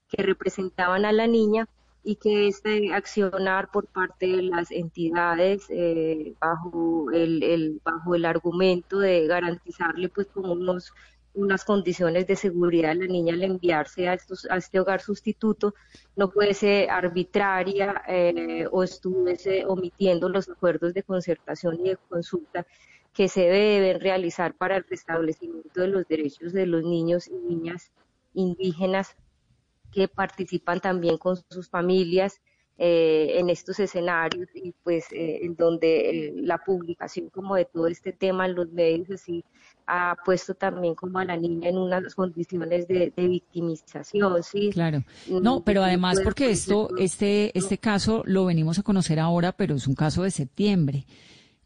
que 0.10 0.22
representaban 0.22 1.06
a 1.06 1.14
la 1.14 1.28
niña 1.28 1.66
y 2.04 2.18
que 2.18 2.50
este 2.50 2.94
accionar 2.94 3.72
por 3.72 3.88
parte 3.88 4.28
de 4.28 4.42
las 4.44 4.70
entidades 4.70 5.66
eh, 5.70 6.36
bajo 6.42 7.10
el, 7.12 7.42
el, 7.42 7.82
bajo 7.82 8.14
el 8.14 8.26
argumento 8.26 9.00
de 9.00 9.26
garantizarle 9.28 10.10
pues 10.10 10.28
como 10.28 10.52
unos 10.52 10.94
unas 11.36 11.64
condiciones 11.66 12.26
de 12.28 12.36
seguridad 12.36 12.92
a 12.92 12.96
la 12.96 13.06
niña 13.06 13.34
al 13.34 13.44
enviarse 13.44 14.08
a, 14.08 14.14
este 14.14 14.80
hogar 14.80 15.02
sustituto 15.02 15.76
no 16.16 16.32
puede 16.32 16.54
ser 16.54 16.90
arbitraria 16.90 18.02
eh, 18.08 18.68
o 18.72 18.84
estuviese 18.84 19.66
omitiendo 19.66 20.30
los 20.30 20.50
acuerdos 20.50 20.94
de 20.94 21.04
concertación 21.04 21.80
y 21.80 21.90
de 21.90 21.98
consulta 22.10 22.66
que 23.14 23.28
se 23.28 23.42
deben 23.42 24.00
realizar 24.02 24.56
para 24.56 24.78
el 24.78 24.86
restablecimiento 24.90 25.82
de 25.82 25.88
los 25.88 26.08
derechos 26.08 26.54
de 26.54 26.66
los 26.66 26.84
niños 26.84 27.28
y 27.28 27.34
niñas 27.34 27.92
indígenas 28.34 29.16
que 29.92 30.08
participan 30.08 30.82
también 30.82 31.18
con 31.18 31.38
sus 31.50 31.70
familias 31.70 32.42
eh, 32.78 33.36
en 33.40 33.50
estos 33.50 33.80
escenarios 33.80 34.50
y 34.54 34.74
pues 34.84 35.06
eh, 35.14 35.40
en 35.44 35.56
donde 35.56 36.34
la 36.36 36.58
publicación 36.58 37.30
como 37.30 37.56
de 37.56 37.64
todo 37.64 37.88
este 37.88 38.12
tema 38.12 38.46
en 38.46 38.56
los 38.56 38.70
medios 38.70 39.10
así 39.12 39.46
ha 39.88 40.18
puesto 40.26 40.56
también 40.56 40.94
como 40.94 41.20
a 41.20 41.26
la 41.26 41.38
niña 41.38 41.70
en 41.70 41.78
unas 41.78 42.14
condiciones 42.16 42.88
de, 42.88 43.14
victimización, 43.16 44.44
sí. 44.44 44.72
Claro. 44.74 45.04
Mm, 45.28 45.42
no, 45.42 45.64
pero 45.64 45.84
además 45.84 46.20
porque 46.22 46.50
esto, 46.50 46.90
este, 46.98 47.58
este 47.58 47.78
caso 47.78 48.24
lo 48.26 48.46
venimos 48.46 48.78
a 48.80 48.84
conocer 48.84 49.20
ahora, 49.20 49.52
pero 49.54 49.76
es 49.76 49.88
un 49.88 49.96
caso 49.96 50.24
de 50.24 50.32
septiembre. 50.32 51.06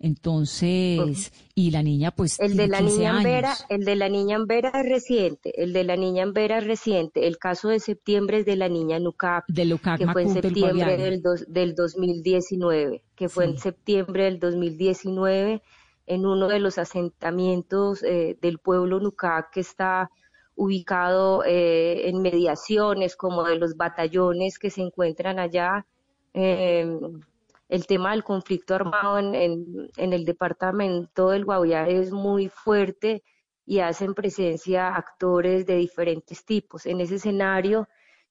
Entonces, 0.01 1.33
y 1.55 1.71
la 1.71 1.83
niña 1.83 2.11
pues 2.11 2.39
el 2.39 2.55
de 2.55 2.67
la 2.67 2.79
niña 2.79 3.17
en 3.17 3.23
Vera, 3.23 3.53
el 3.67 3.83
de 3.83 3.95
la 3.97 4.07
niña 4.07 4.37
en 4.37 4.47
Vera 4.47 4.71
es 4.73 4.87
reciente, 4.87 5.61
el 5.61 5.73
de 5.73 5.83
la 5.83 5.97
niña 5.97 6.23
en 6.23 6.31
Vera 6.31 6.59
es 6.59 6.65
reciente, 6.65 7.27
el 7.27 7.37
caso 7.37 7.67
de 7.67 7.81
septiembre 7.81 8.39
es 8.39 8.45
de 8.45 8.55
la 8.55 8.69
niña 8.69 8.97
Nucap, 8.99 9.43
de 9.49 9.77
que 9.97 10.07
fue 10.07 10.21
en 10.21 10.33
septiembre 10.33 10.95
del, 10.95 11.21
del 11.47 11.75
2019, 11.75 13.03
que 13.15 13.27
fue 13.27 13.45
en 13.45 13.57
septiembre 13.57 14.23
del 14.23 14.39
2019 14.39 15.61
en 16.09 16.25
uno 16.25 16.47
de 16.47 16.59
los 16.59 16.77
asentamientos 16.79 18.01
eh, 18.03 18.35
del 18.41 18.57
pueblo 18.57 18.99
Nucac 18.99 19.51
que 19.51 19.59
está 19.59 20.09
ubicado 20.55 21.43
eh, 21.45 22.09
en 22.09 22.21
mediaciones 22.21 23.15
como 23.15 23.43
de 23.43 23.57
los 23.57 23.77
batallones 23.77 24.57
que 24.57 24.71
se 24.71 24.81
encuentran 24.81 25.39
allá. 25.39 25.85
Eh, 26.33 26.99
el 27.69 27.85
tema 27.85 28.11
del 28.11 28.23
conflicto 28.23 28.73
armado 28.75 29.19
en, 29.19 29.89
el 29.95 30.25
departamento 30.25 31.29
del 31.29 31.45
Guaviare 31.45 31.99
es 31.99 32.11
muy 32.11 32.49
fuerte 32.49 33.23
y 33.63 33.79
hacen 33.79 34.15
presencia 34.15 34.95
actores 34.95 35.67
de 35.67 35.75
diferentes 35.75 36.43
tipos. 36.43 36.87
En 36.87 36.99
ese 36.99 37.15
escenario, 37.15 37.87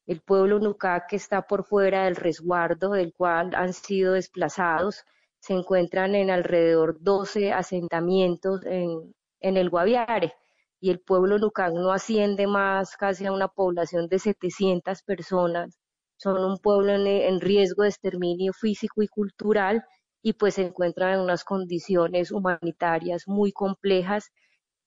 el 0.06 0.20
pueblo 0.20 0.58
Nucac 0.58 1.08
que 1.08 1.16
está 1.16 1.42
por 1.42 1.64
fuera 1.64 2.04
del 2.04 2.16
resguardo 2.16 2.90
del 2.90 3.12
cual 3.14 3.54
han 3.54 3.72
sido 3.72 4.14
desplazados, 4.14 5.04
se 5.38 5.54
encuentran 5.54 6.16
en 6.16 6.30
alrededor 6.30 6.96
12 7.00 7.52
asentamientos 7.52 8.66
en, 8.66 9.14
en 9.40 9.56
el 9.56 9.70
Guaviare 9.70 10.34
y 10.80 10.90
el 10.90 10.98
pueblo 10.98 11.38
Nucac 11.38 11.72
no 11.74 11.92
asciende 11.92 12.48
más 12.48 12.96
casi 12.96 13.26
a 13.26 13.32
una 13.32 13.46
población 13.46 14.08
de 14.08 14.18
700 14.18 15.02
personas 15.02 15.78
son 16.18 16.44
un 16.44 16.58
pueblo 16.58 16.92
en, 16.92 17.40
riesgo 17.40 17.84
de 17.84 17.90
exterminio 17.90 18.52
físico 18.52 19.02
y 19.02 19.08
cultural 19.08 19.84
y 20.22 20.34
pues 20.34 20.54
se 20.54 20.66
encuentran 20.66 21.14
en 21.14 21.20
unas 21.20 21.44
condiciones 21.44 22.32
humanitarias 22.32 23.24
muy 23.26 23.52
complejas 23.52 24.30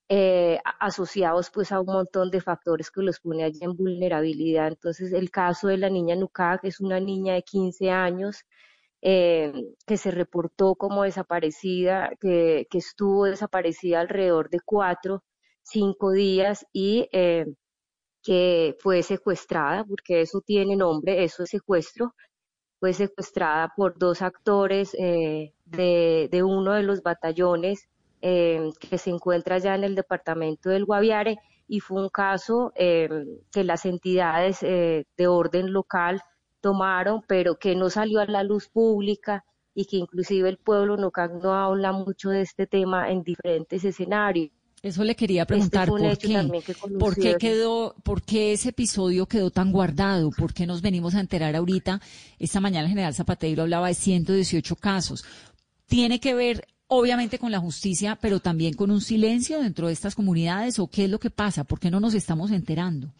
eh, 0.09 0.59
asociados 0.79 1.51
pues 1.51 1.71
a 1.71 1.79
un 1.79 1.87
montón 1.87 2.31
de 2.31 2.41
factores 2.41 2.91
que 2.91 3.01
los 3.01 3.19
pone 3.21 3.43
allí 3.45 3.59
en 3.61 3.75
vulnerabilidad. 3.75 4.67
Entonces 4.67 5.13
el 5.13 5.31
caso 5.31 5.69
de 5.69 5.77
la 5.77 5.89
niña 5.89 6.15
Nucac 6.15 6.63
es 6.65 6.81
una 6.81 6.99
niña 6.99 7.35
de 7.35 7.43
15 7.43 7.89
años 7.91 8.43
eh, 9.01 9.53
que 9.87 9.97
se 9.97 10.11
reportó 10.11 10.75
como 10.75 11.03
desaparecida, 11.03 12.11
que, 12.19 12.67
que, 12.69 12.77
estuvo 12.79 13.25
desaparecida 13.25 14.01
alrededor 14.01 14.49
de 14.49 14.59
cuatro, 14.63 15.23
cinco 15.63 16.11
días 16.11 16.65
y 16.73 17.09
eh, 17.11 17.45
que 18.23 18.75
fue 18.79 19.03
secuestrada, 19.03 19.83
porque 19.85 20.21
eso 20.21 20.41
tiene 20.41 20.75
nombre, 20.75 21.23
eso 21.23 21.43
es 21.43 21.49
secuestro, 21.49 22.13
fue 22.79 22.93
secuestrada 22.93 23.73
por 23.75 23.97
dos 23.97 24.21
actores 24.21 24.95
eh, 24.99 25.53
de, 25.65 26.29
de, 26.31 26.43
uno 26.43 26.73
de 26.73 26.83
los 26.83 27.03
batallones 27.03 27.87
eh, 28.21 28.71
que 28.79 28.97
se 28.97 29.11
encuentra 29.11 29.59
ya 29.59 29.75
en 29.75 29.83
el 29.83 29.95
departamento 29.95 30.69
del 30.69 30.85
Guaviare 30.85 31.37
y 31.67 31.79
fue 31.79 32.01
un 32.01 32.09
caso 32.09 32.71
eh, 32.75 33.09
que 33.51 33.63
las 33.63 33.85
entidades 33.85 34.61
de 34.61 35.27
orden 35.27 35.71
local 35.73 36.21
tomaron, 36.59 37.21
pero 37.27 37.57
que 37.57 37.75
no 37.75 37.89
salió 37.89 38.19
a 38.19 38.25
la 38.25 38.43
luz 38.43 38.69
pública 38.69 39.43
y 39.73 39.85
que 39.85 39.97
inclusive 39.97 40.49
el 40.49 40.57
pueblo 40.57 40.97
no, 40.97 41.11
no 41.41 41.53
habla 41.53 41.91
mucho 41.91 42.29
de 42.29 42.41
este 42.41 42.67
tema 42.67 43.09
en 43.11 43.23
diferentes 43.23 43.83
escenarios. 43.83 44.51
Eso 44.83 45.03
le 45.03 45.15
quería 45.15 45.43
este 45.43 45.53
preguntar, 45.53 45.87
¿por 45.87 46.17
qué? 46.17 46.63
¿Por 46.97 47.15
qué 47.15 47.35
quedó, 47.37 47.95
por 48.03 48.23
qué 48.23 48.53
ese 48.53 48.69
episodio 48.69 49.27
quedó 49.27 49.51
tan 49.51 49.71
guardado? 49.71 50.31
¿Por 50.31 50.55
qué 50.55 50.65
nos 50.65 50.81
venimos 50.81 51.13
a 51.13 51.19
enterar 51.19 51.55
ahorita? 51.55 52.01
Esta 52.39 52.59
mañana 52.59 52.85
el 52.85 52.89
general 52.89 53.13
Zapatero 53.13 53.61
hablaba 53.61 53.89
de 53.89 53.93
118 53.93 54.75
casos. 54.77 55.23
¿Tiene 55.85 56.19
que 56.19 56.33
ver, 56.33 56.65
obviamente, 56.87 57.37
con 57.37 57.51
la 57.51 57.59
justicia, 57.59 58.17
pero 58.19 58.39
también 58.39 58.73
con 58.73 58.89
un 58.89 59.01
silencio 59.01 59.61
dentro 59.61 59.85
de 59.85 59.93
estas 59.93 60.15
comunidades? 60.15 60.79
¿O 60.79 60.87
qué 60.87 61.05
es 61.05 61.11
lo 61.11 61.19
que 61.19 61.29
pasa? 61.29 61.63
¿Por 61.63 61.79
qué 61.79 61.91
no 61.91 61.99
nos 61.99 62.15
estamos 62.15 62.49
enterando? 62.49 63.13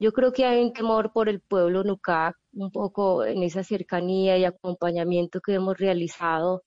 Yo 0.00 0.12
creo 0.12 0.32
que 0.32 0.44
hay 0.44 0.60
un 0.60 0.72
temor 0.72 1.12
por 1.12 1.28
el 1.28 1.38
pueblo 1.38 1.84
Nucac, 1.84 2.36
un 2.52 2.72
poco 2.72 3.24
en 3.24 3.44
esa 3.44 3.62
cercanía 3.62 4.36
y 4.38 4.44
acompañamiento 4.44 5.40
que 5.40 5.54
hemos 5.54 5.78
realizado 5.78 6.64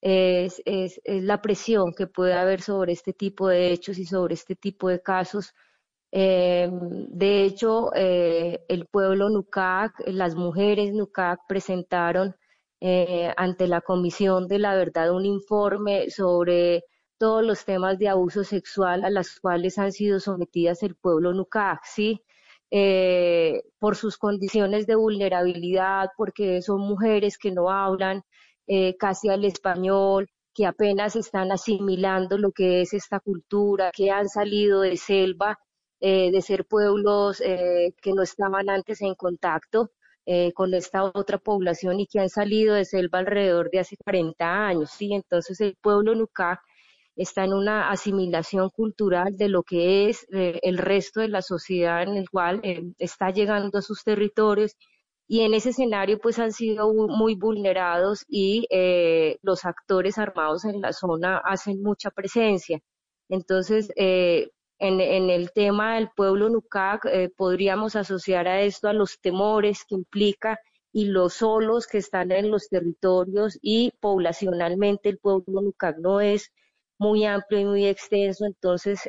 es, 0.00 0.62
es, 0.64 1.00
es, 1.04 1.22
la 1.24 1.42
presión 1.42 1.92
que 1.92 2.06
puede 2.06 2.34
haber 2.34 2.62
sobre 2.62 2.92
este 2.92 3.12
tipo 3.12 3.48
de 3.48 3.72
hechos 3.72 3.98
y 3.98 4.06
sobre 4.06 4.34
este 4.34 4.56
tipo 4.56 4.88
de 4.88 5.02
casos. 5.02 5.54
Eh, 6.10 6.70
de 6.72 7.44
hecho, 7.44 7.90
eh, 7.94 8.64
el 8.68 8.86
pueblo 8.86 9.28
Nucac, 9.28 9.92
las 10.06 10.34
mujeres 10.34 10.92
Nucac 10.94 11.40
presentaron 11.46 12.34
eh, 12.80 13.32
ante 13.36 13.66
la 13.68 13.80
Comisión 13.82 14.48
de 14.48 14.58
la 14.58 14.74
Verdad 14.74 15.12
un 15.12 15.26
informe 15.26 16.10
sobre 16.10 16.84
todos 17.18 17.44
los 17.44 17.64
temas 17.64 17.98
de 17.98 18.08
abuso 18.08 18.44
sexual 18.44 19.04
a 19.04 19.10
los 19.10 19.40
cuales 19.40 19.78
han 19.78 19.92
sido 19.92 20.20
sometidas 20.20 20.82
el 20.82 20.94
pueblo 20.96 21.32
Nucac, 21.34 21.84
¿sí? 21.84 22.22
por 23.78 23.96
sus 23.96 24.18
condiciones 24.18 24.86
de 24.86 24.94
vulnerabilidad, 24.94 26.10
porque 26.18 26.60
son 26.60 26.80
mujeres 26.82 27.38
que 27.38 27.50
no 27.50 27.70
hablan, 27.70 28.22
eh, 28.70 28.96
casi 28.98 29.30
al 29.30 29.46
español, 29.46 30.28
que 30.54 30.66
apenas 30.66 31.16
están 31.16 31.50
asimilando 31.52 32.36
lo 32.36 32.52
que 32.52 32.82
es 32.82 32.92
esta 32.92 33.18
cultura, 33.18 33.90
que 33.94 34.10
han 34.10 34.28
salido 34.28 34.82
de 34.82 34.98
selva, 34.98 35.58
eh, 36.00 36.30
de 36.30 36.42
ser 36.42 36.66
pueblos 36.66 37.40
eh, 37.40 37.94
que 38.02 38.12
no 38.12 38.22
estaban 38.22 38.68
antes 38.68 39.00
en 39.02 39.14
contacto 39.14 39.90
con 40.54 40.74
esta 40.74 41.04
otra 41.04 41.38
población 41.38 42.00
y 42.00 42.06
que 42.06 42.20
han 42.20 42.28
salido 42.28 42.74
de 42.74 42.84
selva 42.84 43.20
alrededor 43.20 43.70
de 43.70 43.78
hace 43.78 43.96
40 43.96 44.66
años. 44.66 44.90
¿sí? 44.90 45.14
Entonces 45.14 45.58
el 45.62 45.74
pueblo 45.80 46.14
Nuca 46.14 46.60
está 47.16 47.44
en 47.44 47.54
una 47.54 47.90
asimilación 47.90 48.68
cultural 48.68 49.38
de 49.38 49.48
lo 49.48 49.62
que 49.62 50.10
es 50.10 50.26
el 50.28 50.76
resto 50.76 51.20
de 51.20 51.28
la 51.28 51.40
sociedad 51.40 52.02
en 52.02 52.18
el 52.18 52.28
cual 52.28 52.60
está 52.98 53.30
llegando 53.30 53.78
a 53.78 53.82
sus 53.82 54.04
territorios 54.04 54.76
y 55.28 55.42
en 55.42 55.54
ese 55.54 55.70
escenario 55.70 56.18
pues 56.18 56.38
han 56.38 56.52
sido 56.52 56.92
muy 56.94 57.34
vulnerados 57.36 58.24
y 58.28 58.66
eh, 58.70 59.38
los 59.42 59.66
actores 59.66 60.18
armados 60.18 60.64
en 60.64 60.80
la 60.80 60.92
zona 60.94 61.38
hacen 61.44 61.82
mucha 61.82 62.10
presencia. 62.10 62.80
Entonces, 63.28 63.92
eh, 63.96 64.50
en, 64.78 65.00
el 65.00 65.52
tema 65.52 65.96
del 65.96 66.10
pueblo 66.16 66.48
Nucac 66.48 67.04
eh, 67.06 67.30
podríamos 67.36 67.94
asociar 67.96 68.48
a 68.48 68.62
esto 68.62 68.88
a 68.88 68.94
los 68.94 69.20
temores 69.20 69.84
que 69.86 69.96
implica 69.96 70.58
y 70.92 71.06
los 71.06 71.34
solos 71.34 71.86
que 71.86 71.98
están 71.98 72.32
en 72.32 72.50
los 72.50 72.68
territorios 72.70 73.58
y 73.60 73.92
poblacionalmente 74.00 75.10
el 75.10 75.18
pueblo 75.18 75.60
Nucac 75.60 75.98
no 75.98 76.20
es 76.20 76.52
muy 76.98 77.26
amplio 77.26 77.60
y 77.60 77.64
muy 77.66 77.86
extenso, 77.86 78.46
entonces 78.46 79.08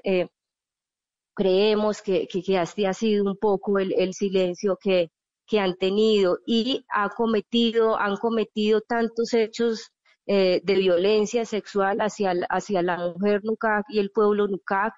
creemos 1.33 2.01
que, 2.01 2.27
que, 2.27 2.57
ha 2.57 2.93
sido 2.93 3.23
un 3.25 3.37
poco 3.37 3.79
el 3.79 4.13
silencio 4.13 4.77
que, 4.81 5.11
que 5.49 5.59
han 5.59 5.75
tenido 5.75 6.39
y 6.45 6.85
ha 6.89 7.09
cometido, 7.09 7.97
han 7.97 8.17
cometido 8.17 8.81
tantos 8.81 9.33
hechos 9.33 9.91
eh, 10.27 10.61
de 10.63 10.75
violencia 10.75 11.43
sexual 11.43 12.01
hacia, 12.01 12.33
hacia 12.49 12.83
la 12.83 12.97
mujer 12.97 13.41
Nucac 13.43 13.83
y 13.89 13.97
el 13.97 14.11
pueblo 14.11 14.47
Nucac, 14.47 14.93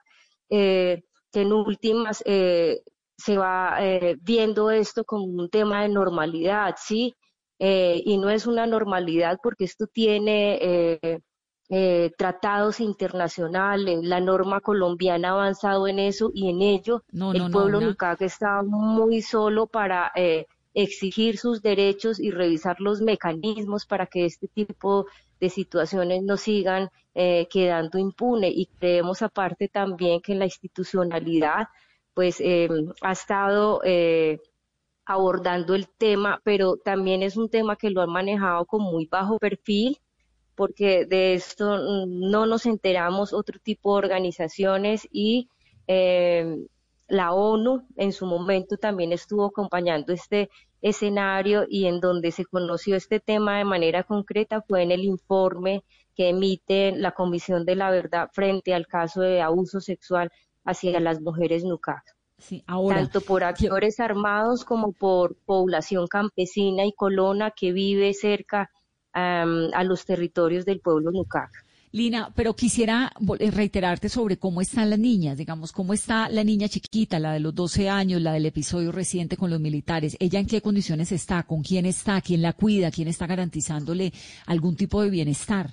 eh, 0.50 1.04
que 1.32 1.42
en 1.42 1.54
últimas 1.54 2.22
eh, 2.26 2.82
se 3.18 3.38
va 3.38 3.78
viendo 4.22 4.72
esto 4.72 5.06
como 5.06 5.24
un 5.24 5.50
tema 5.50 5.84
de 5.84 5.90
normalidad, 5.90 6.76
¿sí? 6.78 7.16
y 7.60 8.18
no 8.18 8.32
es 8.32 8.48
una 8.48 8.66
normalidad 8.66 9.38
porque 9.42 9.66
esto 9.66 9.86
tiene 9.86 11.22
tratados 12.18 12.82
internacionales, 12.82 14.00
la 14.04 14.20
norma 14.20 14.60
colombiana 14.60 15.30
ha 15.30 15.32
avanzado 15.32 15.88
en 15.88 16.00
eso 16.00 16.30
y 16.34 16.50
en 16.50 16.62
ello. 16.62 17.04
El 17.34 17.50
pueblo 17.50 17.80
no, 17.80 17.96
está 18.20 18.62
muy 18.62 19.22
solo 19.22 19.68
para 19.68 20.12
exigir 20.74 21.38
sus 21.38 21.62
derechos 21.62 22.20
y 22.20 22.32
revisar 22.32 22.80
los 22.80 23.02
mecanismos 23.02 23.86
para 23.86 24.06
que 24.06 24.26
este 24.26 24.48
tipo 24.48 25.06
de 25.40 25.50
situaciones 25.50 26.24
no 26.24 26.38
sigan 26.38 26.90
eh, 27.14 27.48
quedando 27.50 27.98
impune. 27.98 28.50
Y 28.50 28.68
creemos 28.68 29.22
aparte 29.22 29.68
también 29.68 30.22
que 30.22 30.36
la 30.36 30.46
institucionalidad 30.46 31.68
pues 32.14 32.40
eh, 32.40 32.70
ha 33.02 33.12
estado 33.12 33.82
eh, 33.84 34.40
abordando 35.06 35.76
el 35.76 35.88
tema, 35.90 36.40
pero 36.44 36.78
también 36.78 37.24
es 37.24 37.38
un 37.38 37.50
tema 37.50 37.76
que 37.76 37.90
lo 37.90 38.02
han 38.02 38.12
manejado 38.12 38.66
con 38.66 38.82
muy 38.82 39.08
bajo 39.08 39.40
perfil, 39.40 39.98
porque 40.62 41.08
de 41.08 41.34
esto 41.34 42.06
no 42.06 42.46
nos 42.46 42.68
enteramos 42.68 43.34
otro 43.34 43.60
tipo 43.60 43.94
de 43.94 44.06
organizaciones 44.06 45.08
y 45.12 45.50
la 47.08 47.34
ONU 47.34 47.88
en 47.98 48.12
su 48.12 48.28
momento 48.28 48.78
también 48.78 49.12
estuvo 49.12 49.46
acompañando 49.46 50.14
este 50.14 50.52
escenario 50.84 51.66
y 51.68 51.88
en 51.88 52.00
donde 52.00 52.30
se 52.30 52.46
conoció 52.46 52.96
este 52.96 53.20
tema 53.20 53.58
de 53.58 53.66
manera 53.66 54.04
concreta 54.04 54.62
fue 54.62 54.84
en 54.84 54.92
el 54.92 55.04
informe 55.04 55.84
que 56.16 56.30
emite 56.30 56.92
la 56.92 57.14
Comisión 57.14 57.66
de 57.66 57.76
la 57.76 57.90
Verdad 57.90 58.30
frente 58.32 58.76
al 58.76 58.86
caso 58.86 59.22
de 59.22 59.42
abuso 59.42 59.80
sexual 59.80 60.32
hacia 60.64 61.00
las 61.00 61.22
mujeres 61.22 61.64
NUCAC. 61.64 62.04
Tanto 62.68 63.22
por 63.22 63.44
actores 63.44 64.00
armados 64.00 64.64
como 64.64 64.92
por 64.92 65.36
población 65.38 66.06
campesina 66.06 66.86
y 66.86 66.94
colona 66.94 67.50
que 67.50 67.72
vive 67.72 68.14
cerca 68.14 68.70
a 69.14 69.84
los 69.84 70.06
territorios 70.06 70.66
del 70.66 70.80
pueblo 70.80 71.12
NUCAC. 71.12 71.52
Lina, 71.94 72.32
pero 72.34 72.56
quisiera 72.56 73.12
eh, 73.40 73.52
reiterarte 73.52 74.08
sobre 74.08 74.38
cómo 74.38 74.62
están 74.62 74.90
las 74.90 75.00
niñas, 75.00 75.38
digamos, 75.38 75.74
cómo 75.74 75.94
está 75.94 76.30
la 76.30 76.44
niña 76.44 76.70
chiquita, 76.70 77.20
la 77.20 77.34
de 77.34 77.42
los 77.42 77.54
12 77.54 77.90
años, 77.90 78.22
la 78.22 78.32
del 78.32 78.46
episodio 78.46 78.94
reciente 78.94 79.36
con 79.36 79.50
los 79.50 79.60
militares. 79.60 80.16
¿Ella 80.20 80.40
en 80.40 80.48
qué 80.48 80.62
condiciones 80.62 81.12
está? 81.12 81.44
¿Con 81.44 81.64
quién 81.64 81.86
está? 81.86 82.22
¿Quién 82.22 82.42
la 82.42 82.54
cuida? 82.54 82.92
¿Quién 82.92 83.10
está 83.10 83.28
garantizándole 83.28 84.14
algún 84.46 84.78
tipo 84.78 85.02
de 85.02 85.10
bienestar? 85.10 85.72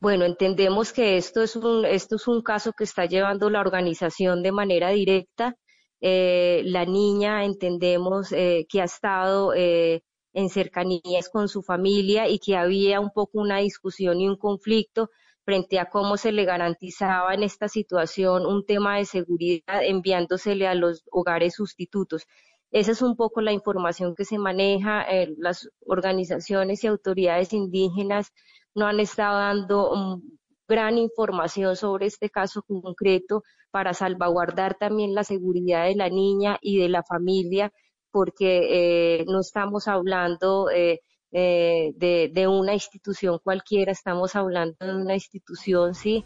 Bueno, 0.00 0.24
entendemos 0.24 0.92
que 0.92 1.18
esto 1.18 1.42
es 1.42 1.54
un, 1.54 1.84
esto 1.84 2.16
es 2.16 2.26
un 2.26 2.40
caso 2.40 2.72
que 2.72 2.84
está 2.84 3.04
llevando 3.04 3.50
la 3.50 3.60
organización 3.60 4.42
de 4.42 4.52
manera 4.52 4.90
directa. 4.90 5.56
Eh, 6.00 6.62
la 6.64 6.86
niña 6.86 7.44
entendemos 7.44 8.32
eh, 8.32 8.64
que 8.70 8.80
ha 8.80 8.84
estado 8.84 9.52
en 10.38 10.50
cercanías 10.50 11.28
con 11.32 11.48
su 11.48 11.62
familia 11.62 12.28
y 12.28 12.38
que 12.38 12.56
había 12.56 13.00
un 13.00 13.10
poco 13.10 13.40
una 13.40 13.58
discusión 13.58 14.20
y 14.20 14.28
un 14.28 14.36
conflicto 14.36 15.10
frente 15.44 15.80
a 15.80 15.86
cómo 15.86 16.16
se 16.16 16.30
le 16.30 16.44
garantizaba 16.44 17.34
en 17.34 17.42
esta 17.42 17.66
situación 17.68 18.46
un 18.46 18.64
tema 18.64 18.98
de 18.98 19.04
seguridad 19.04 19.82
enviándosele 19.82 20.68
a 20.68 20.76
los 20.76 21.02
hogares 21.10 21.54
sustitutos. 21.54 22.24
Esa 22.70 22.92
es 22.92 23.02
un 23.02 23.16
poco 23.16 23.40
la 23.40 23.50
información 23.50 24.14
que 24.14 24.24
se 24.24 24.38
maneja. 24.38 25.02
Eh, 25.10 25.34
las 25.38 25.68
organizaciones 25.84 26.84
y 26.84 26.86
autoridades 26.86 27.52
indígenas 27.52 28.32
no 28.76 28.86
han 28.86 29.00
estado 29.00 29.38
dando 29.38 30.20
gran 30.68 30.98
información 30.98 31.74
sobre 31.74 32.06
este 32.06 32.30
caso 32.30 32.62
concreto 32.62 33.42
para 33.72 33.92
salvaguardar 33.92 34.76
también 34.78 35.14
la 35.14 35.24
seguridad 35.24 35.86
de 35.86 35.96
la 35.96 36.10
niña 36.10 36.58
y 36.60 36.78
de 36.78 36.88
la 36.88 37.02
familia 37.02 37.72
porque 38.10 39.20
eh, 39.20 39.24
no 39.26 39.40
estamos 39.40 39.88
hablando 39.88 40.70
eh, 40.70 41.00
eh, 41.32 41.92
de, 41.96 42.48
una 42.48 42.74
institución 42.74 43.38
cualquiera, 43.42 43.92
estamos 43.92 44.34
hablando 44.36 44.76
de 44.80 44.94
una 44.96 45.14
institución 45.14 45.94
sí 45.94 46.24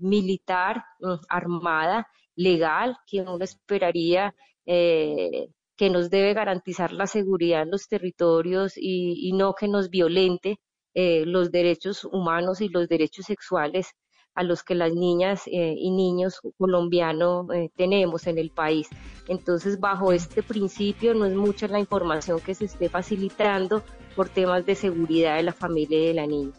militar, 0.00 0.84
mm, 1.00 1.14
armada, 1.28 2.06
legal, 2.36 2.96
que 3.06 3.22
uno 3.22 3.38
esperaría 3.40 4.34
que 4.66 5.90
nos 5.90 6.10
debe 6.10 6.34
garantizar 6.34 6.92
la 6.92 7.06
seguridad 7.06 7.62
en 7.62 7.70
los 7.70 7.88
territorios 7.88 8.74
y 8.76 9.32
no 9.32 9.54
que 9.54 9.68
nos 9.68 9.88
violente 9.90 10.60
los 10.94 11.50
derechos 11.50 12.04
humanos 12.04 12.60
y 12.60 12.68
los 12.68 12.88
derechos 12.88 13.26
sexuales 13.26 13.94
a 14.34 14.42
los 14.42 14.62
que 14.62 14.74
las 14.74 14.92
niñas 14.92 15.42
eh, 15.46 15.74
y 15.76 15.90
niños 15.90 16.40
colombianos 16.58 17.46
eh, 17.54 17.70
tenemos 17.76 18.26
en 18.26 18.38
el 18.38 18.50
país. 18.50 18.88
Entonces, 19.28 19.80
bajo 19.80 20.12
este 20.12 20.42
principio, 20.42 21.14
no 21.14 21.24
es 21.26 21.34
mucha 21.34 21.68
la 21.68 21.80
información 21.80 22.40
que 22.40 22.54
se 22.54 22.66
esté 22.66 22.88
facilitando 22.88 23.82
por 24.16 24.28
temas 24.28 24.64
de 24.66 24.74
seguridad 24.74 25.36
de 25.36 25.42
la 25.42 25.52
familia 25.52 25.98
y 25.98 26.06
de 26.06 26.14
la 26.14 26.26
niña. 26.26 26.52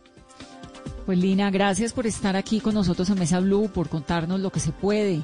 Pues 1.06 1.18
Lina, 1.18 1.50
gracias 1.50 1.94
por 1.94 2.06
estar 2.06 2.36
aquí 2.36 2.60
con 2.60 2.74
nosotros 2.74 3.10
en 3.10 3.20
Mesa 3.20 3.40
Blue, 3.40 3.70
por 3.74 3.90
contarnos 3.90 4.40
lo 4.40 4.52
que 4.52 4.60
se 4.60 4.72
puede. 4.72 5.22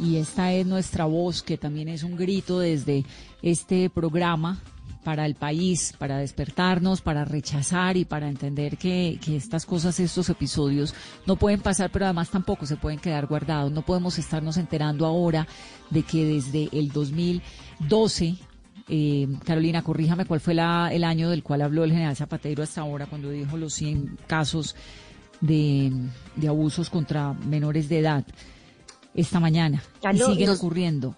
Y 0.00 0.16
esta 0.16 0.52
es 0.52 0.66
nuestra 0.66 1.04
voz, 1.04 1.42
que 1.42 1.58
también 1.58 1.88
es 1.88 2.02
un 2.02 2.16
grito 2.16 2.58
desde 2.58 3.04
este 3.42 3.90
programa 3.90 4.60
para 5.04 5.26
el 5.26 5.34
país, 5.34 5.94
para 5.98 6.18
despertarnos, 6.18 7.00
para 7.00 7.24
rechazar 7.24 7.96
y 7.96 8.04
para 8.04 8.28
entender 8.28 8.76
que, 8.76 9.18
que, 9.24 9.36
estas 9.36 9.66
cosas, 9.66 9.98
estos 10.00 10.28
episodios 10.28 10.94
no 11.26 11.36
pueden 11.36 11.60
pasar, 11.60 11.90
pero 11.90 12.04
además 12.06 12.30
tampoco 12.30 12.66
se 12.66 12.76
pueden 12.76 12.98
quedar 12.98 13.26
guardados. 13.26 13.72
No 13.72 13.82
podemos 13.82 14.18
estarnos 14.18 14.56
enterando 14.56 15.06
ahora 15.06 15.46
de 15.90 16.02
que 16.02 16.24
desde 16.24 16.68
el 16.72 16.90
2012 16.92 18.36
eh, 18.88 19.28
Carolina, 19.44 19.82
corríjame 19.82 20.24
cuál 20.24 20.40
fue 20.40 20.54
la, 20.54 20.92
el 20.92 21.04
año 21.04 21.30
del 21.30 21.42
cual 21.42 21.62
habló 21.62 21.84
el 21.84 21.92
general 21.92 22.16
Zapatero 22.16 22.62
hasta 22.62 22.80
ahora, 22.80 23.06
cuando 23.06 23.30
dijo 23.30 23.56
los 23.56 23.74
100 23.74 24.18
casos 24.26 24.74
de, 25.40 25.92
de 26.36 26.48
abusos 26.48 26.90
contra 26.90 27.32
menores 27.32 27.88
de 27.88 28.00
edad 28.00 28.24
esta 29.14 29.40
mañana. 29.40 29.82
y 30.12 30.18
siguen 30.18 30.50
ocurriendo. 30.50 31.16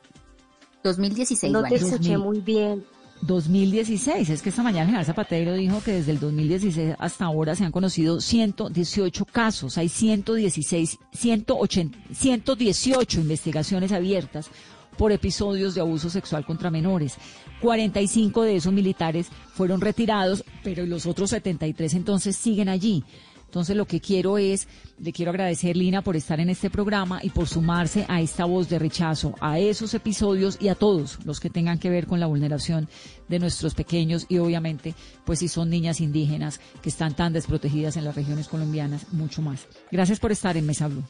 2016. 0.83 1.53
No 1.53 1.63
te 1.63 1.77
escuché 1.77 2.19
muy 2.19 2.41
bien. 2.41 2.85
2016. 3.23 4.31
Es 4.31 4.43
que 4.43 4.51
esta 4.51 4.63
mañana 4.63 4.87
general 4.87 5.07
Zapatero 5.07 5.55
dijo 5.55 5.83
que 5.83 5.93
desde 5.93 6.13
el 6.13 6.21
2016 6.21 6.97
hasta 6.99 7.25
ahora 7.25 7.55
se 7.55 7.65
han 7.65 7.73
conocido 7.73 8.21
118 8.21 9.25
casos. 9.25 9.79
Hay 9.79 9.89
116, 9.89 10.99
180, 11.13 11.99
118 12.13 13.21
investigaciones 13.21 13.93
abiertas 13.93 14.51
por 14.97 15.13
episodios 15.13 15.75
de 15.75 15.81
abuso 15.81 16.11
sexual 16.11 16.45
contra 16.45 16.71
menores. 16.71 17.17
45 17.61 18.43
de 18.43 18.57
esos 18.57 18.73
militares 18.73 19.29
fueron 19.55 19.81
retirados, 19.81 20.45
pero 20.63 20.87
los 20.87 21.07
otros 21.07 21.31
73 21.31 21.95
entonces 21.95 22.37
siguen 22.37 22.69
allí. 22.69 23.05
Entonces 23.55 23.77
lo 23.77 23.87
que 23.87 24.01
quiero 24.01 24.37
es, 24.37 24.67
le 24.99 25.13
quiero 25.13 25.31
agradecer 25.31 25.77
Lina 25.77 26.03
por 26.03 26.17
estar 26.17 26.41
en 26.41 26.51
este 26.51 26.71
programa 26.71 27.21
y 27.23 27.31
por 27.31 27.47
sumarse 27.47 28.05
a 28.09 28.21
esta 28.21 28.47
voz 28.47 28.69
de 28.69 28.81
rechazo 28.81 29.37
a 29.41 29.61
esos 29.61 29.95
episodios 29.95 30.59
y 30.61 30.67
a 30.67 30.75
todos 30.75 31.21
los 31.25 31.39
que 31.39 31.51
tengan 31.51 31.79
que 31.79 31.89
ver 31.89 32.09
con 32.09 32.19
la 32.19 32.27
vulneración 32.27 32.89
de 33.29 33.39
nuestros 33.39 33.77
pequeños 33.77 34.27
y 34.29 34.39
obviamente 34.39 34.97
pues 35.25 35.39
si 35.39 35.47
son 35.47 35.71
niñas 35.71 36.01
indígenas 36.01 36.61
que 36.83 36.89
están 36.89 37.15
tan 37.15 37.33
desprotegidas 37.33 37.97
en 37.97 38.07
las 38.07 38.17
regiones 38.17 38.49
colombianas, 38.49 39.13
mucho 39.13 39.41
más. 39.41 39.69
Gracias 39.93 40.19
por 40.19 40.33
estar 40.33 40.57
en 40.57 40.67
Mesa 40.67 40.89
Blue. 40.89 41.05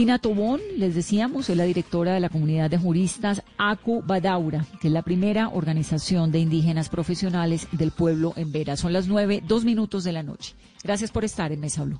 Ina 0.00 0.18
Tobón, 0.18 0.62
les 0.78 0.94
decíamos, 0.94 1.50
es 1.50 1.58
la 1.58 1.64
directora 1.64 2.14
de 2.14 2.20
la 2.20 2.30
comunidad 2.30 2.70
de 2.70 2.78
juristas 2.78 3.42
ACU 3.58 4.00
Badaura, 4.00 4.64
que 4.80 4.88
es 4.88 4.94
la 4.94 5.02
primera 5.02 5.50
organización 5.50 6.32
de 6.32 6.38
indígenas 6.38 6.88
profesionales 6.88 7.68
del 7.70 7.90
pueblo 7.90 8.32
en 8.36 8.50
Vera. 8.50 8.78
Son 8.78 8.94
las 8.94 9.08
nueve, 9.08 9.42
dos 9.46 9.66
minutos 9.66 10.02
de 10.02 10.12
la 10.12 10.22
noche. 10.22 10.54
Gracias 10.82 11.10
por 11.10 11.26
estar 11.26 11.52
en 11.52 11.60
Mesa 11.60 11.84
Blue. 11.84 11.98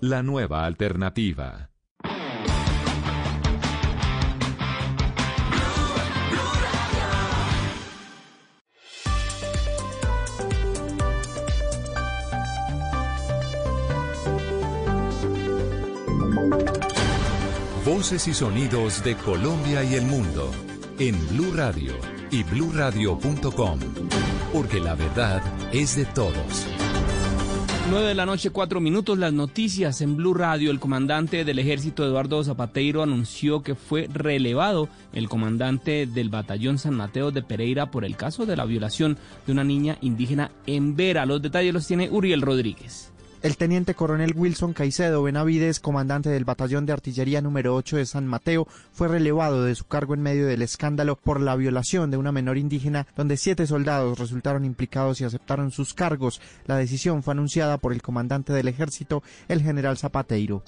La 0.00 0.22
nueva 0.22 0.66
alternativa. 0.66 1.71
Voces 17.94 18.26
y 18.26 18.32
sonidos 18.32 19.04
de 19.04 19.14
Colombia 19.16 19.84
y 19.84 19.96
el 19.96 20.06
mundo 20.06 20.50
en 20.98 21.14
Blue 21.28 21.52
Radio 21.54 21.92
y 22.30 22.42
bluradio.com, 22.42 23.80
porque 24.50 24.80
la 24.80 24.94
verdad 24.94 25.42
es 25.74 25.96
de 25.96 26.06
todos. 26.06 26.66
9 27.90 28.06
de 28.06 28.14
la 28.14 28.24
noche, 28.24 28.48
4 28.48 28.80
minutos, 28.80 29.18
las 29.18 29.34
noticias 29.34 30.00
en 30.00 30.16
Blue 30.16 30.32
Radio. 30.32 30.70
El 30.70 30.80
comandante 30.80 31.44
del 31.44 31.58
ejército 31.58 32.02
Eduardo 32.02 32.42
Zapateiro 32.42 33.02
anunció 33.02 33.62
que 33.62 33.74
fue 33.74 34.08
relevado 34.10 34.88
el 35.12 35.28
comandante 35.28 36.06
del 36.06 36.30
batallón 36.30 36.78
San 36.78 36.94
Mateo 36.94 37.30
de 37.30 37.42
Pereira 37.42 37.90
por 37.90 38.06
el 38.06 38.16
caso 38.16 38.46
de 38.46 38.56
la 38.56 38.64
violación 38.64 39.18
de 39.44 39.52
una 39.52 39.64
niña 39.64 39.98
indígena 40.00 40.50
en 40.64 40.96
Vera. 40.96 41.26
Los 41.26 41.42
detalles 41.42 41.74
los 41.74 41.86
tiene 41.86 42.08
Uriel 42.08 42.40
Rodríguez. 42.40 43.11
El 43.42 43.56
teniente 43.56 43.94
coronel 43.96 44.34
Wilson 44.36 44.72
Caicedo 44.72 45.20
Benavides, 45.24 45.80
comandante 45.80 46.30
del 46.30 46.44
batallón 46.44 46.86
de 46.86 46.92
artillería 46.92 47.40
número 47.40 47.74
8 47.74 47.96
de 47.96 48.06
San 48.06 48.24
Mateo, 48.24 48.68
fue 48.92 49.08
relevado 49.08 49.64
de 49.64 49.74
su 49.74 49.84
cargo 49.84 50.14
en 50.14 50.22
medio 50.22 50.46
del 50.46 50.62
escándalo 50.62 51.16
por 51.16 51.40
la 51.40 51.56
violación 51.56 52.12
de 52.12 52.18
una 52.18 52.30
menor 52.30 52.56
indígena, 52.56 53.08
donde 53.16 53.36
siete 53.36 53.66
soldados 53.66 54.20
resultaron 54.20 54.64
implicados 54.64 55.20
y 55.20 55.24
aceptaron 55.24 55.72
sus 55.72 55.92
cargos. 55.92 56.40
La 56.66 56.76
decisión 56.76 57.24
fue 57.24 57.32
anunciada 57.32 57.78
por 57.78 57.92
el 57.92 58.00
comandante 58.00 58.52
del 58.52 58.68
ejército, 58.68 59.24
el 59.48 59.60
general 59.60 59.98
Zapateiro. 59.98 60.62